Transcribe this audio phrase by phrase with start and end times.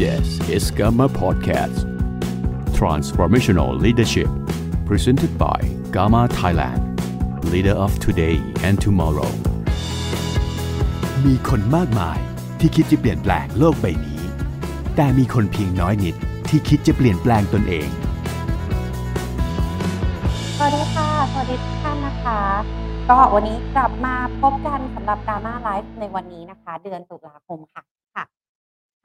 [0.00, 1.84] This is Gamma Podcast.
[2.72, 4.30] Transformational Leadership.
[4.86, 5.60] Presented by
[5.92, 6.80] Gamma Thailand.
[7.52, 8.36] Leader of today
[8.66, 9.30] and tomorrow.
[11.24, 12.18] มีคนมากมาย
[12.60, 14.22] ที่คิดจะเปลี่ยนแปลงโลกใบนี้
[14.96, 16.16] แต่มีคนเพียงน้อยนิด
[16.48, 17.88] ที่คิดจะเปลี่ยนแปลงตนเอง
[20.56, 22.40] สวัสดีค่ะ สวัสดีทุกท่านนะคะ
[23.10, 27.82] ก็วันนี้กลับมาพบกันสำหรับการมาไลฟ์ในวันนี้นะคะ เดือนตุลาคมค่ะ
[28.14, 28.24] ค่ะ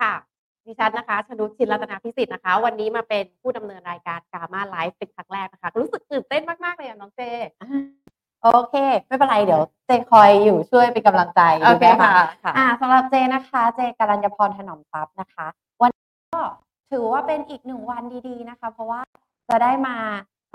[0.02, 0.35] ค่ะ
[0.66, 7.21] ดิฉันนะคะชนุชชินรัตนาพิสิทธิ์นะคะ วันนี้มาเป็นผู้ดำเนินรายการกามาไลฟ์เป็นครั้งแรกนะคะ รู้สึกตื่นเต้นมาก ๆ เลยอะน้องเจ
[8.43, 8.75] โอเค
[9.07, 15.47] ไม่เป็นไรเดี๋ยวเจคอยอยู่ช่วยเป็นกำลังใจโอเคดีไหมค่ะค่ะ อ่าสำหรับเจนะคะ เจกัรัญญพรถนอมทรัพย์นะคะ
[15.82, 16.42] วันนี้ก็
[16.92, 19.00] ถือว่าเป็นอีกหนึ่งวันดีๆนะคะ เพราะว่า
[19.50, 19.95] จะได้มา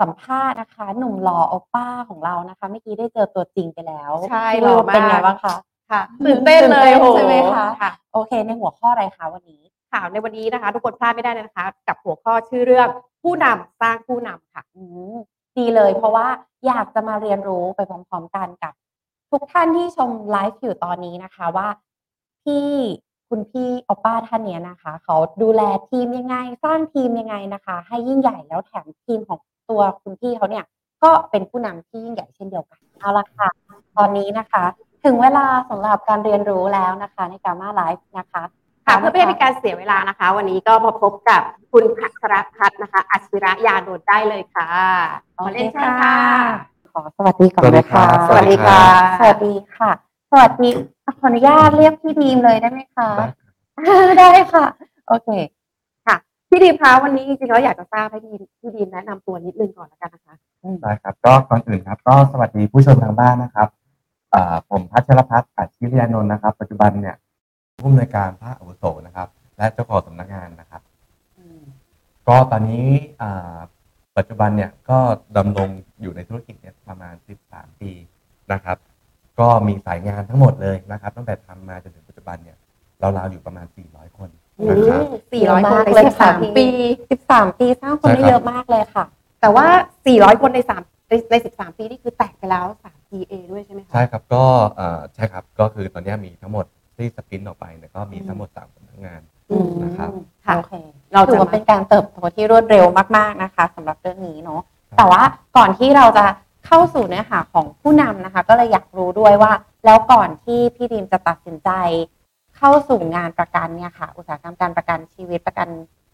[0.01, 5.55] สัมภาษณ์นะคะ หนุ่มหล่อโอป้าของเรานะคะเมื่อกี้ได้เจอตัวจริงไปแล้วใช่พี่หล่อลูกเป็นไงมากบ้างคะ
[5.91, 9.61] ค่ะตื่นเต้นเลยตื่นเต้นโอ้โใช่ไหมคะค่ะโอเค ในหัวข้ออะไรคะวันนี้
[9.91, 12.87] ข่าวในวันนี้นะคะ ทุกคนพลาดไม่ได้เลยนะคะ กับหัวข้อชื่อเรื่อง
[13.23, 14.83] ผู้นำสร้างผู้นำค่ะอื
[15.57, 16.27] ดีเลย เพราะว่า
[16.67, 18.73] อยากจะมาเรียนรู้ไปพร้อมๆกันกับ
[19.31, 21.67] ทุกท่านที่ชมไลฟ์อยู่ตอนนี้นะคะว่า
[22.43, 22.67] พี่
[23.29, 29.39] คุณพี่อป้าท่านเนี้ยนะคะ เขาดูแลทีมยังไง สร้างทีมยังไงนะคะ ให้ยิ่งใหญ่แล้วแถมทีมของ
[29.69, 30.65] ตัวคุณพี่เขาเนี่ย
[31.03, 33.49] ก็เป็นผู้นำที่ยิ่งใหญ่เช่นเดียวกันเอาละค่ะ
[33.97, 34.63] ตอนนี้นะคะ
[35.03, 38.43] ถึงเวลาสำหรับการเรียนรู้แล้วนะคะในการมาไลฟ์นะคะ
[38.85, 44.67] ค่ะเพื่อไม่ให้เป็นการเสียเวลานะคะ วันนี้ก็มาพบกับคุณพัชรพัฒน์นะคะ อัชวิระยาโดดได้เลยค่ะ
[45.35, 46.17] ขอเรียนเชิญค่ะ
[46.93, 49.91] ขอสวัสดีก่อนนะคะสวัสดีครับสวัสดีค่ะ
[50.31, 50.69] สวัสดี
[51.19, 53.09] ขออนุญาตเรียกพี่ดีมเลยได้ไหมคะ
[54.19, 54.65] ได้ค่ะ
[55.07, 55.29] โอเค
[56.05, 56.15] ค่ะ
[56.49, 60.35] พี่ดีมคะวันนี้จริงๆแล้วอยากจะทราบให้พี่ดีมพี่ดีมแนะนำตัวนิดนึงก่อนแล้วกันนะคะ
[60.81, 63.67] ได้ครับ ก็ก่อนอื่นครับ ก็สวัสดีผู้ชมทางบ้านนะครับ
[64.33, 67.15] อ่าผมพัชรพัฒน์อัจฉริยานนท์นะครับ ปัจจุบันเนี่ย
[67.81, 70.81] ผู้อำนวยการภาคอาวุโสนะครับ และเจ้าของสำนักงานนะครับ
[72.27, 72.87] ก็ตอนนี้
[73.21, 73.57] อ่า
[74.17, 74.99] ปัจจุบันเนี่ยก็
[75.37, 75.69] ดำรง
[76.01, 77.13] อยู่ในธุรกิจเนี่ยประมาณ
[77.47, 77.91] 13 ปี
[78.53, 78.77] นะครับ
[79.39, 82.57] ก็มีสายงานทั้งหมดเลยนะครับ ตั้งแต่ทำมาจนถึงปัจจุบันเนี่ย
[83.01, 84.29] ราวๆอยู่ประมาณ 400 คน
[84.69, 85.03] นะครับ
[85.33, 86.65] สี่ร้อยคนในเยสิบสาม13ปี
[87.11, 89.05] สิบสามปีสร้างคนได้ใช่ครับ เยอะมากเลยค่ะ
[89.41, 89.67] แต่ว่า
[90.05, 94.43] สี่ร้อยคนในสามในในสิบสามปีนี่คือแตกไปแล้วสาม PA ด้วยใช่ไหมคะ ใช่ครับก็
[94.75, 96.65] เอ่อใช่ครับก็คือตอนนี้มีทั้งหมด
[97.01, 100.11] ที่สปินออกไปเนี่ยก็มีทั้งหมดสามสำนักงาน อืมนะครับ
[100.45, 100.73] ค่ะโอเค
[101.13, 102.85] เราถืจะอว่ามาเป็นการเติบโตที่รวดเร็ว
[103.17, 105.21] มาก ๆ นะคะสำหรับเรื่องนี้เนาะครับแต่ว่า
[105.57, 106.25] ก่อนที่เราจะ
[106.65, 109.51] เข้าสู่เนื้อหาของผู้นำนะคะ ก็เลยอยากรู้ด้วยว่า
[109.85, 111.69] แล้วก่อนที่พี่ดีมจะตัดสินใจ
[112.57, 115.67] เข้าสู่งานประกันเนี่ยค่ะ อุตสาหกรรมการประกันชีวิตประกัน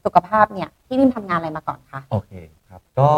[0.05, 2.31] สุขภาพเนี่ยพี่ดีมทำงานอะไรมาก่อนคะโอเค
[2.69, 3.11] ครับก็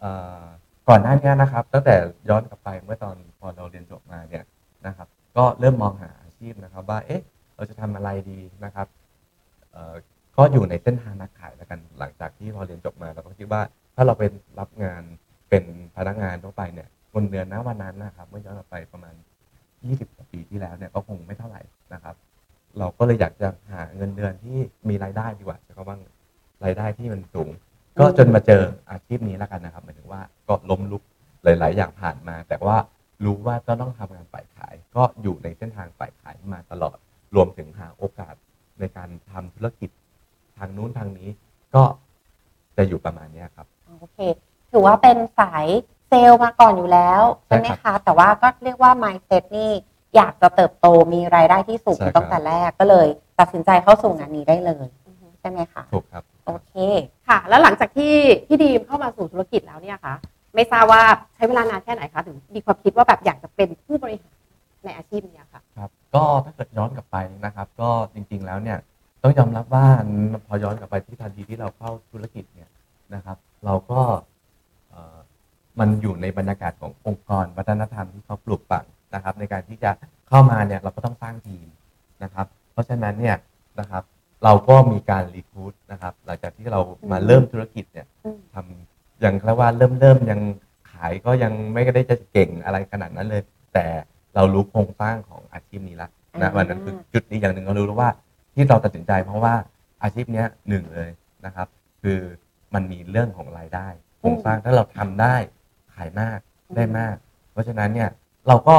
[0.00, 0.42] เอ่อ
[0.88, 1.94] ก่อนหน้านี้นะครับ ตั้งแต่
[2.28, 4.44] ย้อนกลับไปเมื่อตอนพอเราเรียนจบมาเนี่ย
[4.86, 7.22] นะครับ ก็เริ่มมองหาอา ชีพนะครับ ว่าเอ๊ะ
[7.56, 8.86] เราจะทำอะไรดีนะครับ
[10.36, 13.62] ก็อยู่ในเส้นทางนักขายแล้วกันหลังจากที่พอเรียนจบมาเราก็คิดว่า
[13.96, 15.02] ถ้าเราเป็นรับงาน
[15.50, 15.64] เป็น
[15.96, 19.14] พนักงานทั่วไปเนี่ยเงินเดือนณวันนั้นนะครับ เมื่อย้อนกลับไปประมาณ
[19.64, 21.62] 20กว่าปีที่แล้วเนี่ยก็คงไม่เท่าไหร่
[21.94, 22.14] นะครับ
[22.78, 25.96] เราก็เลยอยากจะหาเงินเดือนที่มีรายได้ดีกว่าใช้คำว่า
[26.64, 27.50] รายได้ที่มันสูง
[27.98, 31.02] ก็จนมาเจออาชีพนี้แล้วกันนะครับหมายถึงว่าก็ล้มลุก
[31.44, 32.76] หลาย ๆ อย่างผ่านมา แต่ว่า
[33.24, 36.96] รู้ว่าก็ต้องทำงานฝ่ายขาย ก็อยู่ในเส้นทางฝ่ายขายมาตลอด
[37.34, 38.34] รวมถึงหาโอกาส
[38.80, 39.90] ในการทำธุรกิจ
[40.58, 41.28] ทางนู้นทางนี้
[41.74, 41.82] ก็
[42.76, 43.66] จะอยู่ประมาณเนี้ยครับ
[44.00, 44.18] โอเค
[44.70, 45.66] ถือว่าเป็นสาย
[46.08, 49.70] เซลล์มาก่อนอยู่แล้วใช่ใช่ไหมครัคะบแต่ว่าก็เรียกว่า mindset นี่
[50.16, 53.06] อยากจะเติบโตมีรายได้ที่สูงใช่ครับตั้งแต่แรกก็เลย
[53.38, 54.86] ตัดสินใจเข้าสู่งานนี้ได้เลย
[55.40, 56.74] ใช่ไหมคะถูกครับโอเค
[57.28, 58.14] ค่ะ แล้วหลังจากที่
[58.46, 60.14] พี่ดีมเข้ามาสู่ธุรกิจแล้วเนี่ยค่ะ
[60.58, 61.02] ไม่ทราบว่า
[61.34, 64.36] ใช้เวลานานแค่ไหนคะถึงมีความคิดว่าแบบอยากจะเป็นผู้บริหาร
[64.84, 68.78] ในอาชีพเนี้ยค่ะ ครับก็ถ้าเกิดย้อนกลับไปนะครับ ก็จริง ๆ แล้วเนี่ย
[69.22, 69.86] ต้องยอมรับว่า
[70.46, 72.70] พอย้อนกลับไปที่ทันทีที่เราเข้าธุรกิจเนี่ย
[73.14, 74.00] นะครับ เราก็
[74.90, 75.18] เอ่อ
[75.78, 79.90] มันอยู่ในบรรยากาศขององค์กรวัฒนธรรมที่เขาปลูกฝังนะครับ ในการที่จะ
[80.28, 81.66] เข้ามาเนี่ยเราก็ต้องสร้างทีม
[82.22, 83.36] นะครับ เพราะฉะนั้นเนี่ย
[83.80, 84.02] นะครับ
[84.44, 90.40] เราก็มีการรีคูดนะครับ หลังจากที่เรามาเริ่มธุรกิจเนี่ยอืม ทำ ยังเรียกว่าเริ่มเริ่มยัง
[90.90, 93.42] ขายก็ยังไม่ได้จะเก่งอะไรขนาดนั้นเลย
[93.74, 93.86] แต่
[94.34, 96.10] เรารู้โครงสร้างของอาชีพนี้แล้ว
[96.40, 98.10] นะอ่าวันนั้นคือจุดนี้อย่างหนึ่งเรารู้แล้วว่า
[98.54, 99.54] ที่เราตัดสินใจเพราะว่า
[100.02, 101.10] อาชีพเนี้ยหนึ่งเลย
[101.46, 101.68] นะครับ
[102.02, 102.18] คือ
[102.74, 103.88] มันมีเรื่องของรายได้
[104.18, 105.36] โครงสร้างถ้าเราทำได้
[105.94, 106.38] ขายมาก
[106.76, 107.16] ได้มาก
[107.52, 108.08] เพราะฉะนั้นเนี่ย
[108.48, 108.76] เราก็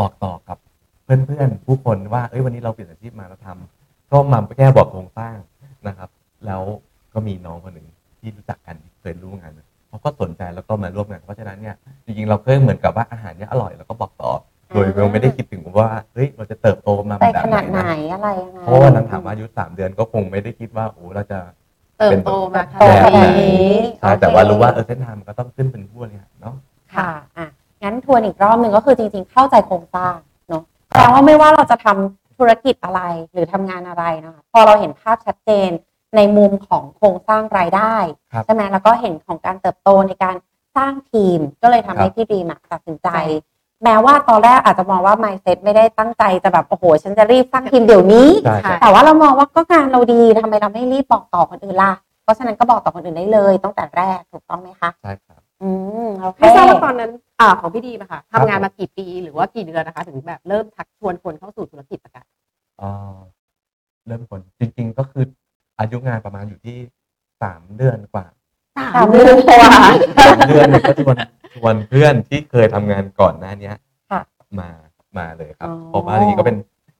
[0.00, 0.58] บอกต่อกับ
[1.04, 5.36] เพื่อนๆผู้คนว่าเอ้ยวันนี้เราเปลี่ยนอาชีพมาแล้วทำก็มาแก้บอกโครงสร้าง
[5.88, 6.10] นะครับ
[6.46, 6.62] แล้ว
[7.14, 7.86] ก็มีน้องคนหนึ่ง
[8.22, 14.32] ที่รู้จักกันที่เคยร่วมงานมาเขาก็สนใจแล้วก็มาร่วมงานเพราะฉะนั้นเนี่ยจริงๆเราเคยเหมือนกับว่าอาหารเนี้ยอร่อยแล้วก็บอกต่อ
[14.74, 21.38] โดยเราไม่ได้คิดถึงว่าเฮ้ยเราจะเติบโตมาไปแบบขนาดไหนนะอะไรยังไงเพราะว่าวันนั้นถามว่าอายุสามเดือนก็คงไม่ได้คิดว่าโอ้เราจะ
[21.98, 26.54] เติบโตมาขโตนาดขนาดนี้นี้ใช่โอเคแต่ว่ารู้ว่าเออเส้นทางมันก็ต้องขึ้นเป็นผู้บริหารเนาะ
[26.96, 27.46] ค่ะอะ
[27.82, 30.16] งั้นทวนอีกรอบหนึ่งก็คือจริง ๆ เข้าใจโครงสร้าง
[30.48, 33.00] เนาะแปลว่าไม่ว่าเราจะทำธุรกิจอะไร
[33.32, 35.70] หรือทำงานอะไรนะคะพอเราเห็นภาพชัดเจน
[36.16, 37.96] ในมุมของโครงสร้างรายได้
[38.32, 40.36] ครับใช่ไหมแล้วก็เห็นของการเติบโตในการ
[40.76, 43.24] สร้างทีมก็เลยทำให้ครับพี่ดีมอะตัดสินใจใช่
[43.84, 51.92] แม้ว่าตอนแรกอาจจะมองว่า mindset ไม่ได้ตั้งใจจะแบบโอ้โห ฉันจะรีบสร้างทีมเดี๋ยวนี้ใช่ใช่แต่ว่าเรามองว่าก็งานเราดีทำไมเราไม่รีบบอกต่อคนอื่นล่ะ
[52.22, 55.70] เพราะฉะนั้นก็บอกต่อคนอื่นได้เลยตั้งแต่แรกถูกต้องไหมคะใช่ครับอื
[56.06, 57.10] มโอเคไม่ทราบว่าตอนนั้น
[57.40, 62.24] อ่าของพี่ดีมอะค่ะครับทำงานมากี่ปีหรือว่ากี่เดือนนะคะ ถึงแบบเริ่มทักชวนคนเข้าสู่ธุรกิจประกัน
[62.82, 63.16] อ่า
[64.06, 65.24] เริ่มคนจริง ๆ ก็คือ
[65.78, 66.76] อายุงานประมาณอยู่ที่
[67.42, 68.26] สามเดือนกว่า
[68.78, 69.70] สามเดือนกว่า
[70.18, 71.16] สามเดือนเนี่ยก็ชวน
[71.54, 73.74] ชวนเพื่อนที่เคยทำงานก่อนหน้าเนี้ย
[74.10, 74.20] ค่ะ
[74.60, 74.68] มา
[75.18, 76.56] มาเลยครับอ๋อเพราะว่าจริงๆก็เป็น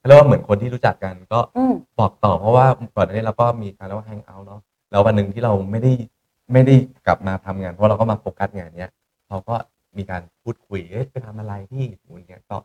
[0.07, 2.67] เรียกว่าเหมือนคนที่รู้จักกันก็อืมบอกต่อเพราะว่า
[2.97, 4.61] ก่อนหน้านี้เราก็มีการเรียกว่าแฮงเอาท์เนาะ
[4.91, 5.93] แล้ววันหนึ่งที่เราไม่ได้
[6.53, 6.75] ไม่ได้
[7.07, 8.91] กลับมาทำงานเพราะเราก็มาโฟกัสงานเนี้ย
[9.29, 9.55] เขาก็
[9.97, 12.57] มีการพูดคุยเอ๊ะไปทำอะไรที่อย่างเงี้ยก็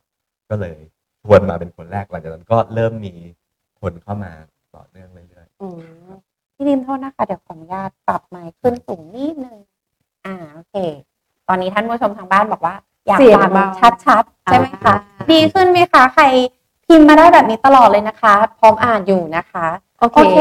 [0.49, 0.77] ก็เลย
[1.21, 3.13] ชวนมาเป็นคนแรกหลังจากนั้นก็เริ่มมี
[3.81, 4.31] คนเข้ามา
[4.75, 5.36] ต่อเนื่องเรื่อยอืม
[6.55, 9.57] พี่ดิมโทษนะคะ เดี๋ยวขออนุญาตปรับไมค์ขึ้นสูงนิดนึง
[10.25, 10.75] อ่าโอเค
[11.47, 12.75] ตอนนี้ท่านผู้ชมทางบ้านบอกว่า
[13.07, 13.65] อยากเสียงฟังเบา
[14.05, 16.23] ชัดๆ ใช่ไหมคะอ่าดีขึ้นไหมคะ ใคร
[16.85, 19.67] พิมพ์มาได้แบบนี้ตลอดเลยนะคะ พร้อมอ่านอยู่นะคะ
[19.99, 20.39] โอเคโอเค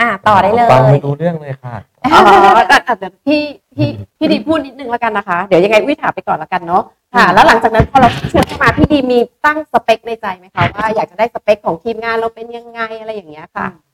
[0.00, 1.74] อ่าๆต่อได้เลยฟังไม่รู้เรื่องเลยค่ะ
[2.04, 2.20] อ๋อ
[2.68, 3.42] แต่อาจจะพี่
[3.76, 6.82] พี่พี่ดีพูดนิดนึงแล้วกันนะคะ เดี๋ยวยังไงวิถามไปก่อนแล้วกันเนาะ
[7.14, 13.93] ค่ะ แล้วหลังจากนั้นพอเราชวนเข้ามาพี่ดีมีตั้งสเปคในใจไหมคะว่าอยากจะได้สเปคของทีมงานเราเป็นยังไงอะไรอย่างเงี้ยค่ะโอ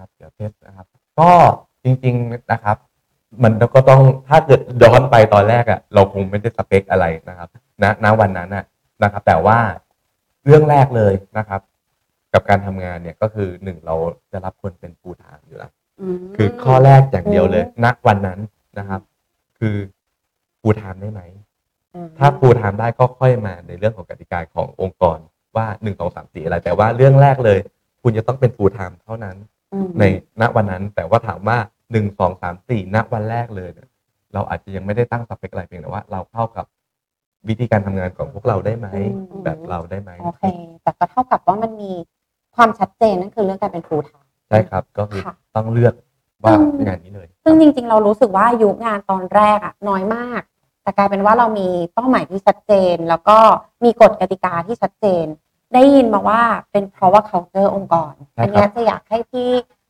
[0.00, 0.86] คครับเดี๋ยวเทสนะครับ
[1.20, 1.30] ก็
[1.84, 2.76] จริง ๆนะครับ
[3.44, 7.48] มันก็ต้องถ้าเกิดย้อนไปตอนแรกอะ่ะ เราคงไม่ได้สเปคอะไรนะครับ
[7.82, 8.64] ณณวันนั้นน่ะ
[9.02, 9.58] นะครับ แต่ว่า
[10.44, 11.60] เรื่องแรกเลยนะครับ
[12.32, 13.94] กับการทำงานเนี่ยก็คือหนึ่งเรา
[14.32, 15.72] จะรับคนเป็นปูฐานอยู่แล้ว
[16.36, 18.40] คือข้อแรกอย่างเดียวเลยณวันนั้น
[18.78, 19.00] นะครับ
[19.58, 19.76] คือ
[20.62, 21.22] ปูฐานได้ไหม
[22.18, 25.18] ถ้าปูทามได้ก็ค่อยมาในเรื่องของกติกาขององค์กร
[25.56, 27.58] ว่าหนึ่งสองสามสี่อะไร แต่ว่าเรื่องแรกเลย
[28.02, 29.59] คุณจะต้องเป็นฟูลไทม์เท่านั้นอืม
[29.98, 30.04] ใน
[30.40, 31.58] ณวันนั้น แต่ว่าถามว่า
[31.92, 33.88] หนึ่งสองสามสี่ณวันแรกเลยเนี่ย
[34.34, 36.64] เราอาจจะยังไม่ได้ตั้งสเปคอะไรเพียงแต่ว่าเราเข้ากับ
[37.48, 40.44] วิธีการทำงานของพวกเราได้ไหมอืมแบบเราได้ไหมโอเค
[40.82, 41.92] แต่ก็เท่ากับว่ามันมี
[42.56, 45.94] ความชัดเจนนั่นคือเรื่องการเป็นครูทางใช่ครับ ก็คือค่ะต้องเลือก
[46.44, 50.42] ว่าอืมงานนี้เลย ซึ่งจริง ๆ เรารู้สึกว่าอายุงานตอนแรกอะน้อยมาก
[50.82, 53.38] แต่กลายเป็นว่าเรามีเป้าหมายที่ชัดเจน แล้วก็
[53.84, 55.24] มีกฎกติกาที่ชัดเจน
[55.74, 56.40] ได้ยินมาว่า
[56.70, 59.48] เป็นเพราะว่า culture องค์กรใช่ครับอันเนี้ยจะอยากให้พี่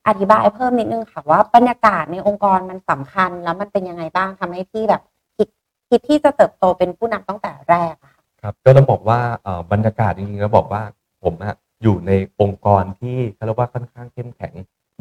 [0.09, 5.03] อธิบายเพิ่มนิดนึงค่ะว่าบรรยากาศในองค์กรมันสำคัญ แล้วมันเป็นยังไงบ้างทำให้พี่แบบ
[5.37, 5.49] คิด
[5.89, 10.83] คิดที่จะเติบโตเป็นผู้นำตั้งแต่แรกอะค่ะครับก็ต้องบอกว่าเอ่อบรรยากาศจริงๆแล้วบอกว่า
[11.23, 14.55] ผมอะอยู่ในองค์กรที่เขาเรียกว่าค่อนข้างเข้มแข็ง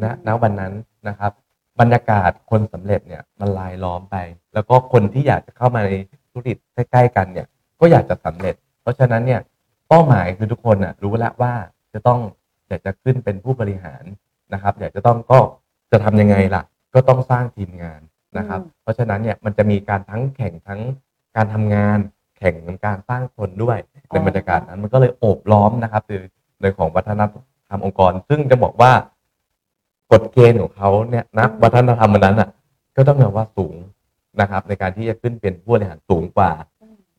[0.03, 0.73] นะณวันนั้น
[1.07, 1.31] นะครับ
[1.79, 4.15] บรรยากาศคนสำเร็จเนี่ยมันลายล้อมไป
[4.53, 5.91] แล้วก็คนที่อยากจะเข้ามาใน
[6.31, 7.47] ธุรกิจใกล้ๆกันเนี่ย
[7.79, 9.41] ก็อยากจะสำเร็จ เพราะฉะนั้นเนี่ย
[9.89, 11.53] เป้าหมายคือทุกคนน่ะรู้แล้วว่า
[11.93, 12.19] จะต้อง
[12.67, 14.03] อยากจะขึ้นเป็นผู้บริหาร
[14.53, 15.39] นะครับ อยากจะต้องก็
[15.91, 16.63] จะทำยังไงล่ะ
[16.93, 18.01] ก็ต้องสร้างทีมงาน
[18.37, 20.81] นะครับอืมเพราะฉะนั้นเนี่ยมันจะมีการทั้งแข่งทั้ง
[21.35, 21.97] การทำงาน
[22.37, 22.55] แข่ง
[22.85, 23.77] การสร้างคนด้วย
[24.09, 26.21] ในบรรยากาศนั้นมันก็เลยโอบล้อมนะครับคือ
[26.61, 27.21] ในของวัฒน
[27.69, 28.91] ธรรมองค์กร ซึ่งจะบอกว่า
[30.11, 32.49] กฎเกณฑ์ของเขาเนี่ยนะวัฒนธรรมอันนั้นอะ
[32.95, 33.75] ก็ต้องแบบว่าสูง
[34.41, 36.51] นะครับ ในการที่จะขึ้นเป็นผู้บริหารสูงกว่า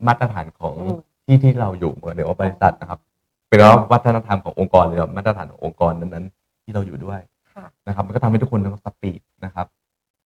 [0.06, 0.98] มาตรฐานของอืม
[1.30, 3.00] ที่ที่เราอยู่เหมือนในบริษัทนะครับ
[3.48, 7.20] เป็นว่าวัฒนธรรมขององค์กรหรือมาตรฐานขององค์กรนั้นๆ ที่เราอยู่ด้วย
[7.52, 9.66] ค่ะ นะครับ มันก็ทำให้ทุกคนต้องสปีดนะครับ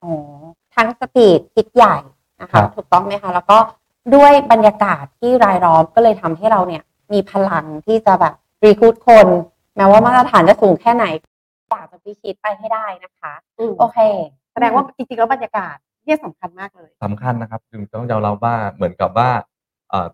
[0.02, 0.12] อ๋อ
[0.74, 1.96] ทั้งสปีดคิดใหญ่
[2.42, 3.58] นะครัคะ บ ถูกต้องไหมคะ แล้วก็
[4.14, 6.82] ด้วยบรรยากาศที่รายล้อมก็เลยทำให้เราเนี่ย
[7.12, 8.34] มีพลังที่จะแบบ
[8.64, 9.26] รีคูดคน
[9.76, 11.04] แม้ว่ามาตรฐานจะสูงแค่ไหน
[11.70, 13.32] อยากจะพิชิตไปให้ได้นะคะ
[13.78, 13.98] โอเค
[14.52, 19.30] แสดงว่าจริงๆแล้วบรรยากาศเนี่ยสำคัญมากเลย สำคัญนะครับจึงต้องยอมรับว่าเหมือนกับว่า
[19.90, 20.08] เอ่อ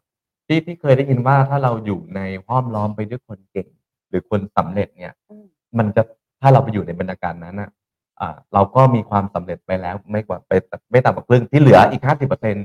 [0.51, 3.69] ที่ที่เคยได้ยินว่าถ้าเราอยู่ในห้อมล้อมไปด้วยคนเก่ง
[4.09, 5.47] หรือคนสำเร็จเนี่ย อืม
[5.79, 6.03] มันจะ
[6.41, 7.71] ถ้าเราไปอยู่ในบรรยากาศนั้นอะ
[8.21, 10.53] อ่าเราก็มีความสำเร็จไปแล้วไม่กว่าไป
[10.91, 12.57] ไม่ต่ำกว่าครึ่งที่เหลืออีกห้าสิบเปอร์เซ็น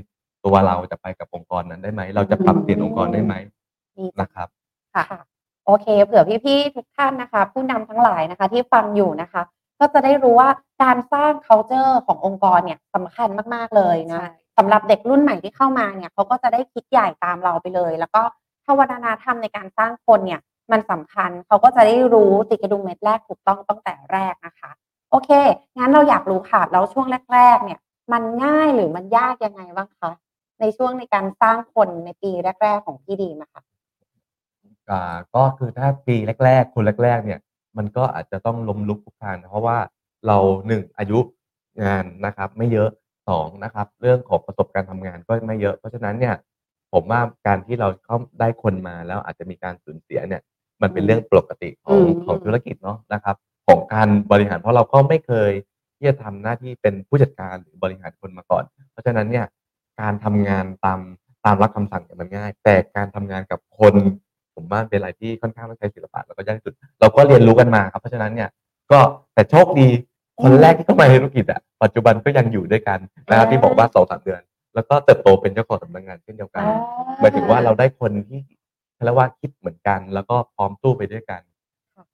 [0.44, 3.34] ตัวเราจะไปกับองค์กรนั้นได้ไหม เราจะปรับเปลี่ยนองค์กรได้ไหม
[3.96, 4.48] ดีจัง นะครับ
[4.94, 5.04] ค่ะ
[5.66, 9.42] โอเค เผื่อพี่ๆทุกท่านนะคะ ผู้นำทั้งหลายนะคะ ที่ฟังอยู่นะคะ
[9.78, 10.50] ก็จะได้รู้ว่า
[10.82, 18.22] การสร้าง culture ขององค์กรเนี่ยสำคัญมากๆเลยนะ ใช่ สำหรับเด็กรุ่นใหม่ที่เข้ามาเนี่ยเขาก็จะได้คิดใหญ่ตามเราไปเลย แล้วก็
[18.64, 20.40] ถ้าวัฒนธรรมในการสร้างคนเนี่ย
[20.72, 24.70] มันสำคัญเขาก็จะได้รู้ติดกระดุมเม็ดแรกถูกต้องตั้งแต่แรกนะคะ
[25.10, 25.30] โอเค
[25.78, 27.78] งั้นเราอยากรู้ค่ะแล้วช่วงแรก ๆ เนี่ย
[28.12, 30.10] มันง่ายหรือมันยากยังไงบ้างคะ
[30.60, 32.30] ในช่วงในการสร้างคนในปี
[32.62, 33.62] แรก ๆ ของพี่ดีมอะค่ะ
[35.34, 37.40] ก็คือถ้าปีแรก ๆ คนแรก ๆ เนี่ย
[37.76, 39.78] มันก็อาจจะต้องล้มลุกคลุกคลานเพราะว่า
[40.26, 40.36] เรา
[40.66, 41.18] หนึ่งอายุ
[41.84, 42.88] งานนะครับ ไม่เยอะ
[43.28, 46.34] สองนะครับเรื่องของประสบการณ์ทำงานก็ไม่เยอะ เพราะฉะนั้นเนี่ย
[46.92, 50.42] ผมว่าการที่เราเข้าได้คนมาแล้วอาจจะมีการสูญเสียเนี่ย
[50.82, 55.50] มันเป็นเรื่องปกติของอืมของธุรกิจเนาะนะครับ ของการบริหารเพราะเราก็ไม่เคย
[55.96, 59.46] ที่จะทำหน้าที่เป็นผู้จัดการหรือบริหารคนมาก่อน เพราะฉะนั้นเนี่ย
[60.00, 61.00] การทำงานตาม
[61.44, 63.94] ตามรับคำสั่งเนี่ยมันง่าย แต่การทำงานกับคน
[64.54, 68.48] ผมว่าเป็นอะไรที่ค่อนข้างต้องใช้ศิลปะแล้วก็ยากที่สุด เราก็เรียนรู้กันมาครับเพราะฉะนั้นเนี่ย
[68.92, 69.00] ก็
[69.34, 69.88] แต่โชคดี
[70.42, 74.42] คนแรกที่เข้ามาในธุรกิจอะปัจจุบันก็ยังอยู่ด้วยกันนะครับที่บอกว่าสองสามเดือน
[74.74, 76.64] แล้วก็เติบโตเป็นเจ้าของสำนักงานเช่นเดียวกัน
[77.20, 78.40] หมายถึงว่าเราได้คนที่
[79.04, 81.40] เรียกว่าคิดเหมือนกัน แล้วก็พร้อมสู้ไปด้วยกัน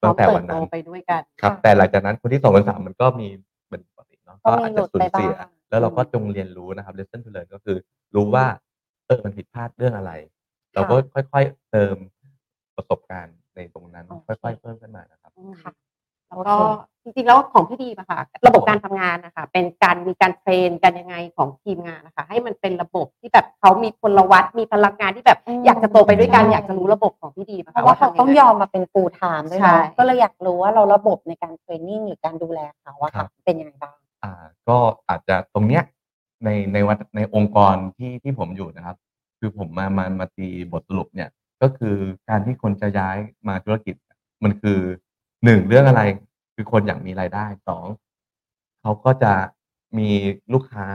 [0.02, 3.28] ตั้งแต่วันนั้นเติบโตไปด้วยกันครับ แต่หลังจากนั้นคนที่สองคนสามมันก็มี
[3.68, 7.76] เป็นปกติเนาะก็ก็มีอาจหลุจะดสูญไปเสียบ้างแล้วเราก็จงเรียนรู้นะครับ lesson to learn ก็คือ
[8.14, 8.46] รู้ว่า
[9.06, 10.12] เออมันผิดพลาดเรื่องอะไร
[10.74, 11.96] เราก็ค่อย ๆเติม
[12.76, 15.72] ประสบการณ์ในตรงนั้นโอเคค่อย ๆ เพิ่มขึ้นมานะครับค่ะ
[16.34, 16.56] แล้วก็
[17.04, 34.32] จริงๆแล้วของพี่ดีอะค่ะ ระบบการทำงานนะคะเป็นการมีการเทรนกันยังไงของทีมงานนะคะให้มันเป็นระบบที่แบบเขามีพลวัตมีพลังงานที่แบบอืม อยากจะโตไปด้วยกันใช่อยากจะรู้ระบบของพี่ดีนะเพคะราะว่าเขาทำยัไต้องยอมมาเป็น full time ด้วยใช่ เนาะก็เลยอยากรู้ว่าเราระบบในการเทรนนิ่งหรือการดูแลเขาอะครัค่ะบ เป็นยังไงบ้าง อ่า
[34.68, 35.82] ก็อาจจะตรงเนี้ย
[36.44, 38.96] ในในวัดในองค์กรที่ที่ผมอยู่นะครับ
[39.38, 41.28] คือผมมามามาตีบทสรุปเนี่ย
[41.62, 41.96] ก็คือ
[42.28, 43.16] การที่คนจะย้าย
[43.48, 43.94] มาธุรกิจ
[44.44, 44.80] มันคือ
[45.44, 46.02] หนึ่งเรื่องอะไร
[46.54, 47.86] คือคนอยากมีรายได้สอง
[48.82, 49.32] เขาก็จะ
[49.98, 50.08] มี
[50.52, 50.86] ลูกค้า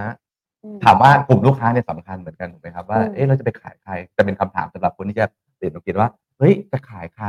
[0.63, 5.25] อืม ถามว่ากลุ่มลูกค้าเนี่ยสำคัญเหมือนกันถูกไหมครับว่าอืม เอ๊ะเราจะไปขายใครจะเป็นคำถามสำหรับคนที่จะ
[5.55, 7.27] เปลี่ยนธุรกิจว่าเฮ้ยจะขายใคร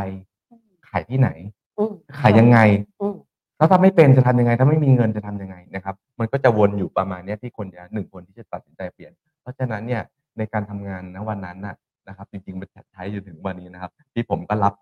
[0.89, 1.29] ขายที่ไหน
[1.79, 2.59] อืม ขายยังไง
[3.01, 3.15] อืม
[3.57, 10.03] แล้วถ้าไม่เป็นจะทำยังไง ถ้าไม่มีเงินจะทำยังไงนะครับ มันก็จะวนอยู่ประมาณเนี้ยที่คนจะหนึ่งคนที่จะตัดสินใจเปลี่ยน เพราะฉะนั้นเนี่ย
[10.39, 11.77] ในการทำงานณวันนั้นน่ะ
[12.09, 14.75] นะครับ จริงๆมันใช้จนถึงวันนี้นะครับ ที่ผมก็รับ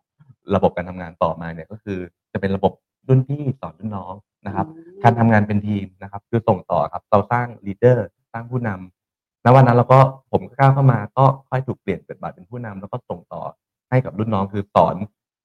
[0.54, 1.98] ระบบการทำงานต่อมาเนี่ยก็คือ
[2.32, 2.72] จะเป็นระบบ
[3.08, 4.14] รุ่นพี่สอนรุ่นน้อง
[4.46, 4.66] นะครับ
[5.02, 9.98] การทำงานเป็นทีมนะครับ คือส่งต่อครับเราสร้างลีดเดอร์สร้างผู้นำณวันนั้นเราก็
[10.32, 13.42] ผมก็ก้าวเข้ามาก็ค่อยถูกเปลี่ยนเป็นบาทเป็นผู้นำแล้วก็ส่งต่อ
[13.90, 14.96] ให้กับรุ่นน้องคือสอน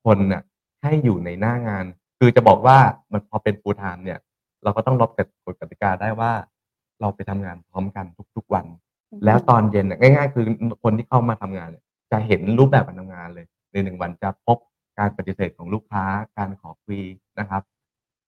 [0.05, 0.43] คนน่ะ
[0.81, 1.85] ให้อยู่ในหน้างาน
[2.19, 2.77] คือจะบอกว่า
[3.11, 4.19] มันพอเป็น full time เนี่ย
[4.63, 6.31] เราก็ต้องรับกฎกฎกติกาได้ว่า
[7.01, 8.65] เราไปทำงานพร้อมกันทุกๆวัน
[9.25, 10.45] แล้วตอนเย็นเนี่ยง่าย ๆ คือ
[10.83, 14.57] คนที่เข้ามาทำงานเนี่ยจะเห็นรูปแบบการทำงานเลยในหนึ่งวันจะพบ
[14.99, 16.03] การปฏิเสธของลูกค้า
[16.37, 16.99] การขอฟรี
[17.39, 17.63] นะครับ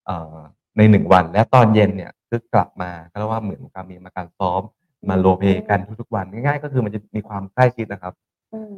[0.05, 0.38] เอ่อ
[0.77, 4.62] ในหนึ่งวันและตอนเย็นเนี่ยคือกลับมาก็เรียกว่าเหมือนกับมีมาการซ้อม
[5.10, 8.13] มาโรลเพลย์กันทุกๆวันง่ายๆก็คือมันจะมีความใกล้ชิดนะครับ
[8.53, 8.75] อืม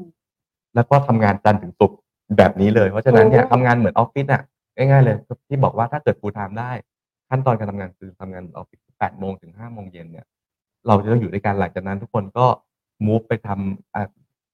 [0.75, 1.97] แล้วก็ทำงานจันทร์ถึงศุกร์
[2.37, 4.43] แบบนี้เลย เพราะฉะนั้นเนี่ยโอ้ทำงานเหมือนออฟฟิศอะ
[4.77, 6.71] ง่ายๆเลย ที่บอกว่าถ้าเกิด full time ได้
[7.29, 10.25] ขั้นตอนการทำงานคือทำงานออฟฟิศแปดโมงถึงห้าโมงเย็นเนี่ย
[10.87, 12.45] เราจะต้องอยู่ด้วยกันหลังจากนั้น ทุกคนก็
[13.05, 14.01] มูฟไปทำอะ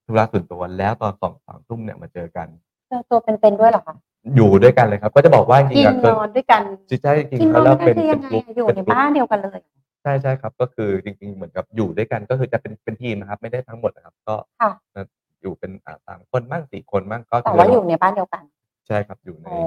[0.06, 2.48] ธุระส่วนตัวแล้วตอนสองสามทุ่มเนี่ยมาเจอกัน
[2.92, 3.96] เจอตัวเป็นๆด้วยเหรอคะ
[4.36, 9.60] อยู่ด้วยกันเลยครับ ก็จะบอกว่าจริกิงนๆอะนอนด้วยกันใช่ใช่จริงกินๆนอนแล้วกัเป็นนคือเป็ยันงไงกลุ่มอะอยู่เป็นในกลุ่ม บ้านเดียวกันเลย
[10.04, 14.72] ใช่ใช่ครับก็คือจริงๆเหมือนกับอยู่ด้วยกันก็คือจะเป็นเป็นทีมนะครับ ไม่ได้ทั้งหมดนะครับ ก็ค่ะ
[15.42, 18.44] อยู่เป็นอ่าสามคนบ้างสี่คนบ้างก็แต่คืว่าอยู่ในบ้านเดียวกัน
[18.88, 19.58] ใช่ครับอยู่ใน โอ้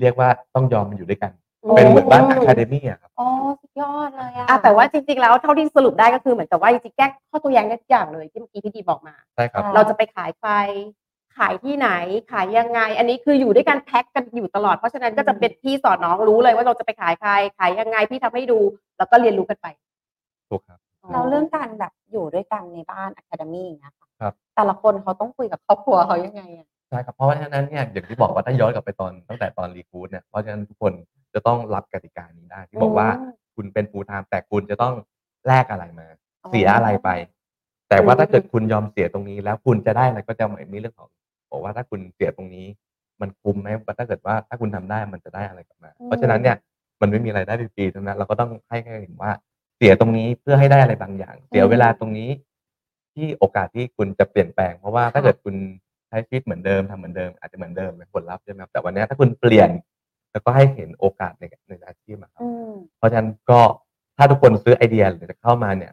[0.00, 3.26] เรียกว่าต้องยอมมาอยู่ด้วยกันโอ้เป็นเหมือนบ้านอะคาเดมี่อะครับ โอ้
[3.60, 10.50] สุดยอดเลยอะอะแต่ว่าจริง ๆ แล้วเท่าที่สรุปได้ก็คือเหมือนกับว่าจริงๆแก้ข้อตัวอย่างได้ทุกอย่างเลยที่เมื่อกี้พี่ดีบอกมา ใช่ครับ เราจะไปขายใคร
[11.38, 11.88] ขายที่ไหน
[12.32, 18.58] ขายยังไง อันนี้คืออยู่ด้วยกันแพ็คกันอยู่ตลอดเพราะฉะนั้นก็จะเป็นพี่สอนน้องรู้เลยว่าเราจะไปขายใครขายยังไงพี่ทำให้ดู
[18.98, 19.66] แล้วก็เรียนรู้กันไป
[20.50, 20.78] ถูกครับ
[21.12, 30.92] เราเรื่องการแบบอยู่ด้วยกันในบ้าน academy อย่างเงี้ยค่ะครับแต่ละคนเขาต้องคุยกับครอบครัวเขายังไงอะใช่ครับเพราะฉะนั้นเนี่ยอย่างที่บอกว่าถ้าย้อนกลับไปตอนตั้งแต่ตอน recruit เนี่ยเพราะฉะนั้นทุกคน
[31.34, 34.94] จะต้องรับกติกานี้ได้ที่บอกว่าอืมคุณเป็น full time แต่คุณจะต้อง
[35.46, 36.06] แลกอะไรมา
[36.44, 37.10] อ๋อเสียอะไรไป
[37.88, 41.08] แต่ว่าถ้าเกิดคุณยอมเสียตรงนี้แล้วคุณจะได้อะไรก็จะมีเรื่องของ
[41.52, 42.66] บอกว่าถ้าคุณเสียตรงนี้
[43.20, 43.68] มันคุ้มไหม
[43.98, 46.56] ถ้าเกิดว่าถ้าคุณทำได้มันจะได้อะไรกลับมา เพราะฉะนั้นเนี่ย
[47.00, 49.30] มันไม่มีอะไรได้ฟรีๆทั้งนั้นเราก็ต้องให้ให้เห็นว่า
[49.76, 52.30] เสียตรงนี้เพื่อให้ได้อะไรบางอย่าง เสียเวลาตรงนี้
[53.14, 55.54] ที่โอกาสที่คุณจะเปลี่ยนแปลง เพราะว่าถ้าเกิดคุณ
[56.08, 59.70] ใช้ชีวิตเหมือนเดิมทำเหมือนเดิมอาจจะเหมือนเดิมเป็นผลลัพธ์ใช่ไหมครับแต่วันนี้ถ้าคุณเปลี่ยน
[60.32, 63.60] แล้วก็ให้เห็นโอกาสในในอาชีพอะครับอืมเพราะฉะนั้นก็
[64.16, 65.92] ถ้าทุกคนซื้อไอเดียหรือจะเข้ามาเนี่ย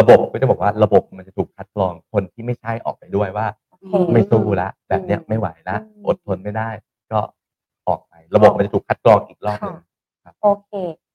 [0.00, 3.69] ระบบก็จะบอกว่าระบบมันจะถูกคัดกรองคนที่ไม่ใช่ออกไปด้วยว่าโอเค
[4.12, 6.68] ไม่สู้ละแบบเนี้ยไม่ไหวละอืมอดทนไม่ได้
[7.12, 7.20] ก็
[7.88, 9.78] ออกไประบบมันจะถูกคัดกรองอีกรอบหนึ่ง
[10.42, 10.70] โอเค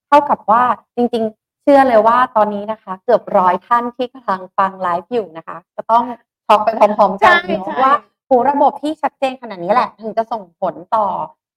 [0.07, 0.63] เท่ากับว่า
[0.95, 6.03] จริง ๆ เชื่อเลยว่าตอนนี้นะคะ เกือบร้อยท่านที่กำลังฟังไลฟ์อยู่นะคะ จะต้อง
[6.47, 7.93] ช็อกไปพร้อมๆกันใช่เนอะใช่ว่า
[8.25, 11.05] โหระบบที่ชัดเจนขนาดนี้แหละ ถึงจะส่งผลต่อ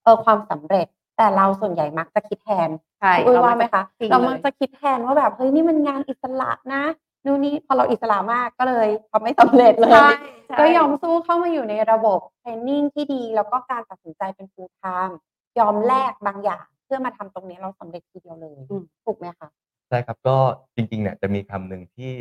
[0.02, 0.86] เออความสำเร็จ
[1.16, 2.68] แต่เราส่วนใหญ่มักจะคิดแทน
[3.00, 6.82] ใช่อุ้ยว่าไหมคะจริงเราเลมักยจะคิดแทนว่าแบบเฮ้ยนี่มันงานอิสระนะ
[7.24, 15.14] นู่นนี่พอเราอิสระมากก็เลยทำไม่สำเร็จเลยใช่ใช่ ก็ยอมสู้เข้ามาอยู่ในระบบเทรนนิ่งที่ดี แล้วก็การตัดสินใจเป็น full time
[15.58, 19.48] ยอมแลกบางอย่าง เพื่อมาทำตรงนี้เราสำเร็จทีเดียวเลยอืมถูกไหมคะ
[19.88, 20.36] ใช่ครับก็
[20.76, 22.12] จริงๆเนี่ยจะมีคำหนึ่งที่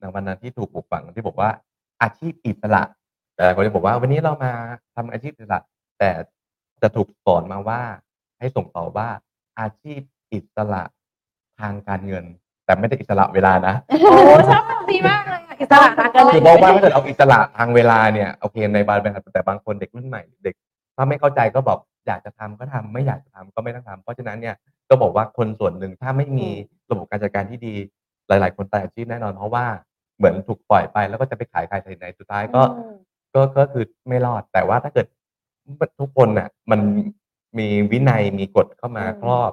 [0.00, 1.50] ในวันนั้นที่ถูกปลูกฝังที่บอกว่า
[2.02, 2.82] อาชีพอิสระ
[3.34, 4.52] แต่หลายคนจะบอกว่าวันนี้เรามา
[4.94, 5.60] ทำอาชีพอิสระ
[5.98, 6.10] แต่
[6.82, 7.80] จะถูกสอนมาว่า
[8.38, 9.08] ให้ส่งต่อว่า
[9.60, 10.00] อาชีพ
[10.32, 10.82] อิสระ
[11.60, 12.24] ทางการเงิน
[12.64, 14.16] แต่ไม่ได้อิสระเวลานะโอ้
[14.50, 18.98] ชอบดีมากเลย อะอิสระทางการคือเงิบอกว่าถ้าเกิดเอาอิสระทางเวลาเนี่ยโอเคในบาง
[19.34, 20.54] แต่บางคนเด็กรุ่นใหม่เด็ก
[20.96, 24.54] ถ้าไม่เข้าใจก็บอกอยากจะทำก็ทำไม่อยากจะทำก็ไม่ต้องทำเพราะฉะนั้นเนี่ย
[24.88, 26.48] ก็บอกว่าคนส่วนหนึ่งถ้าไม่มี
[26.90, 27.74] ระบบการจัดการที่ดี
[28.28, 29.66] หลาย ๆ คนตายอาชีพแน่นอนเพราะว่า
[30.16, 32.94] เหมือนถูกปล่อยไปแล้วก็จะไปขายใครใครไหนสุดท้ายก็อืม
[33.34, 35.06] ก็ก็คือไม่รอดแต่ว่าถ้าเกิด
[36.00, 36.80] ทุกคนน่ะ มัน
[37.58, 39.52] มีวินัยมีกฎเข้ามาอืมครอบ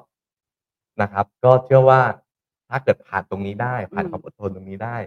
[1.01, 2.01] นะครับ ก็เชื่อว่า
[2.69, 4.97] ถ้าเกิดผ่านตรงนี้ได้ ผ่านอืมความอดทนตรงนี้ได้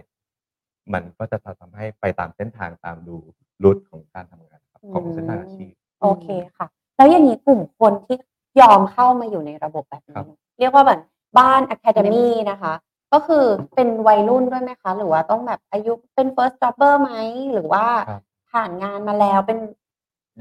[0.93, 3.17] มันก็จะทำให้ไปตามเส้นทางตามดู
[3.63, 6.27] รุทของการทำงานครับของเส้นทางอาชีพโอเค
[6.57, 8.17] ค่ะ แล้วอย่างนี้กลุ่มคนที่
[8.61, 10.99] ยอมเข้ามาอยู่ในระบบแบบครันี้บเรียกว่าแบบ
[11.37, 12.73] บ้าน Academy นะคะ
[13.13, 17.11] ก็คือเป็นวัยรุ่นด้วยไหมคะ หรือว่าต้องแบบอายุเป็น first jobber ไหม
[17.53, 19.57] หรือว่าครับผ่านงานมาแล้วเป็น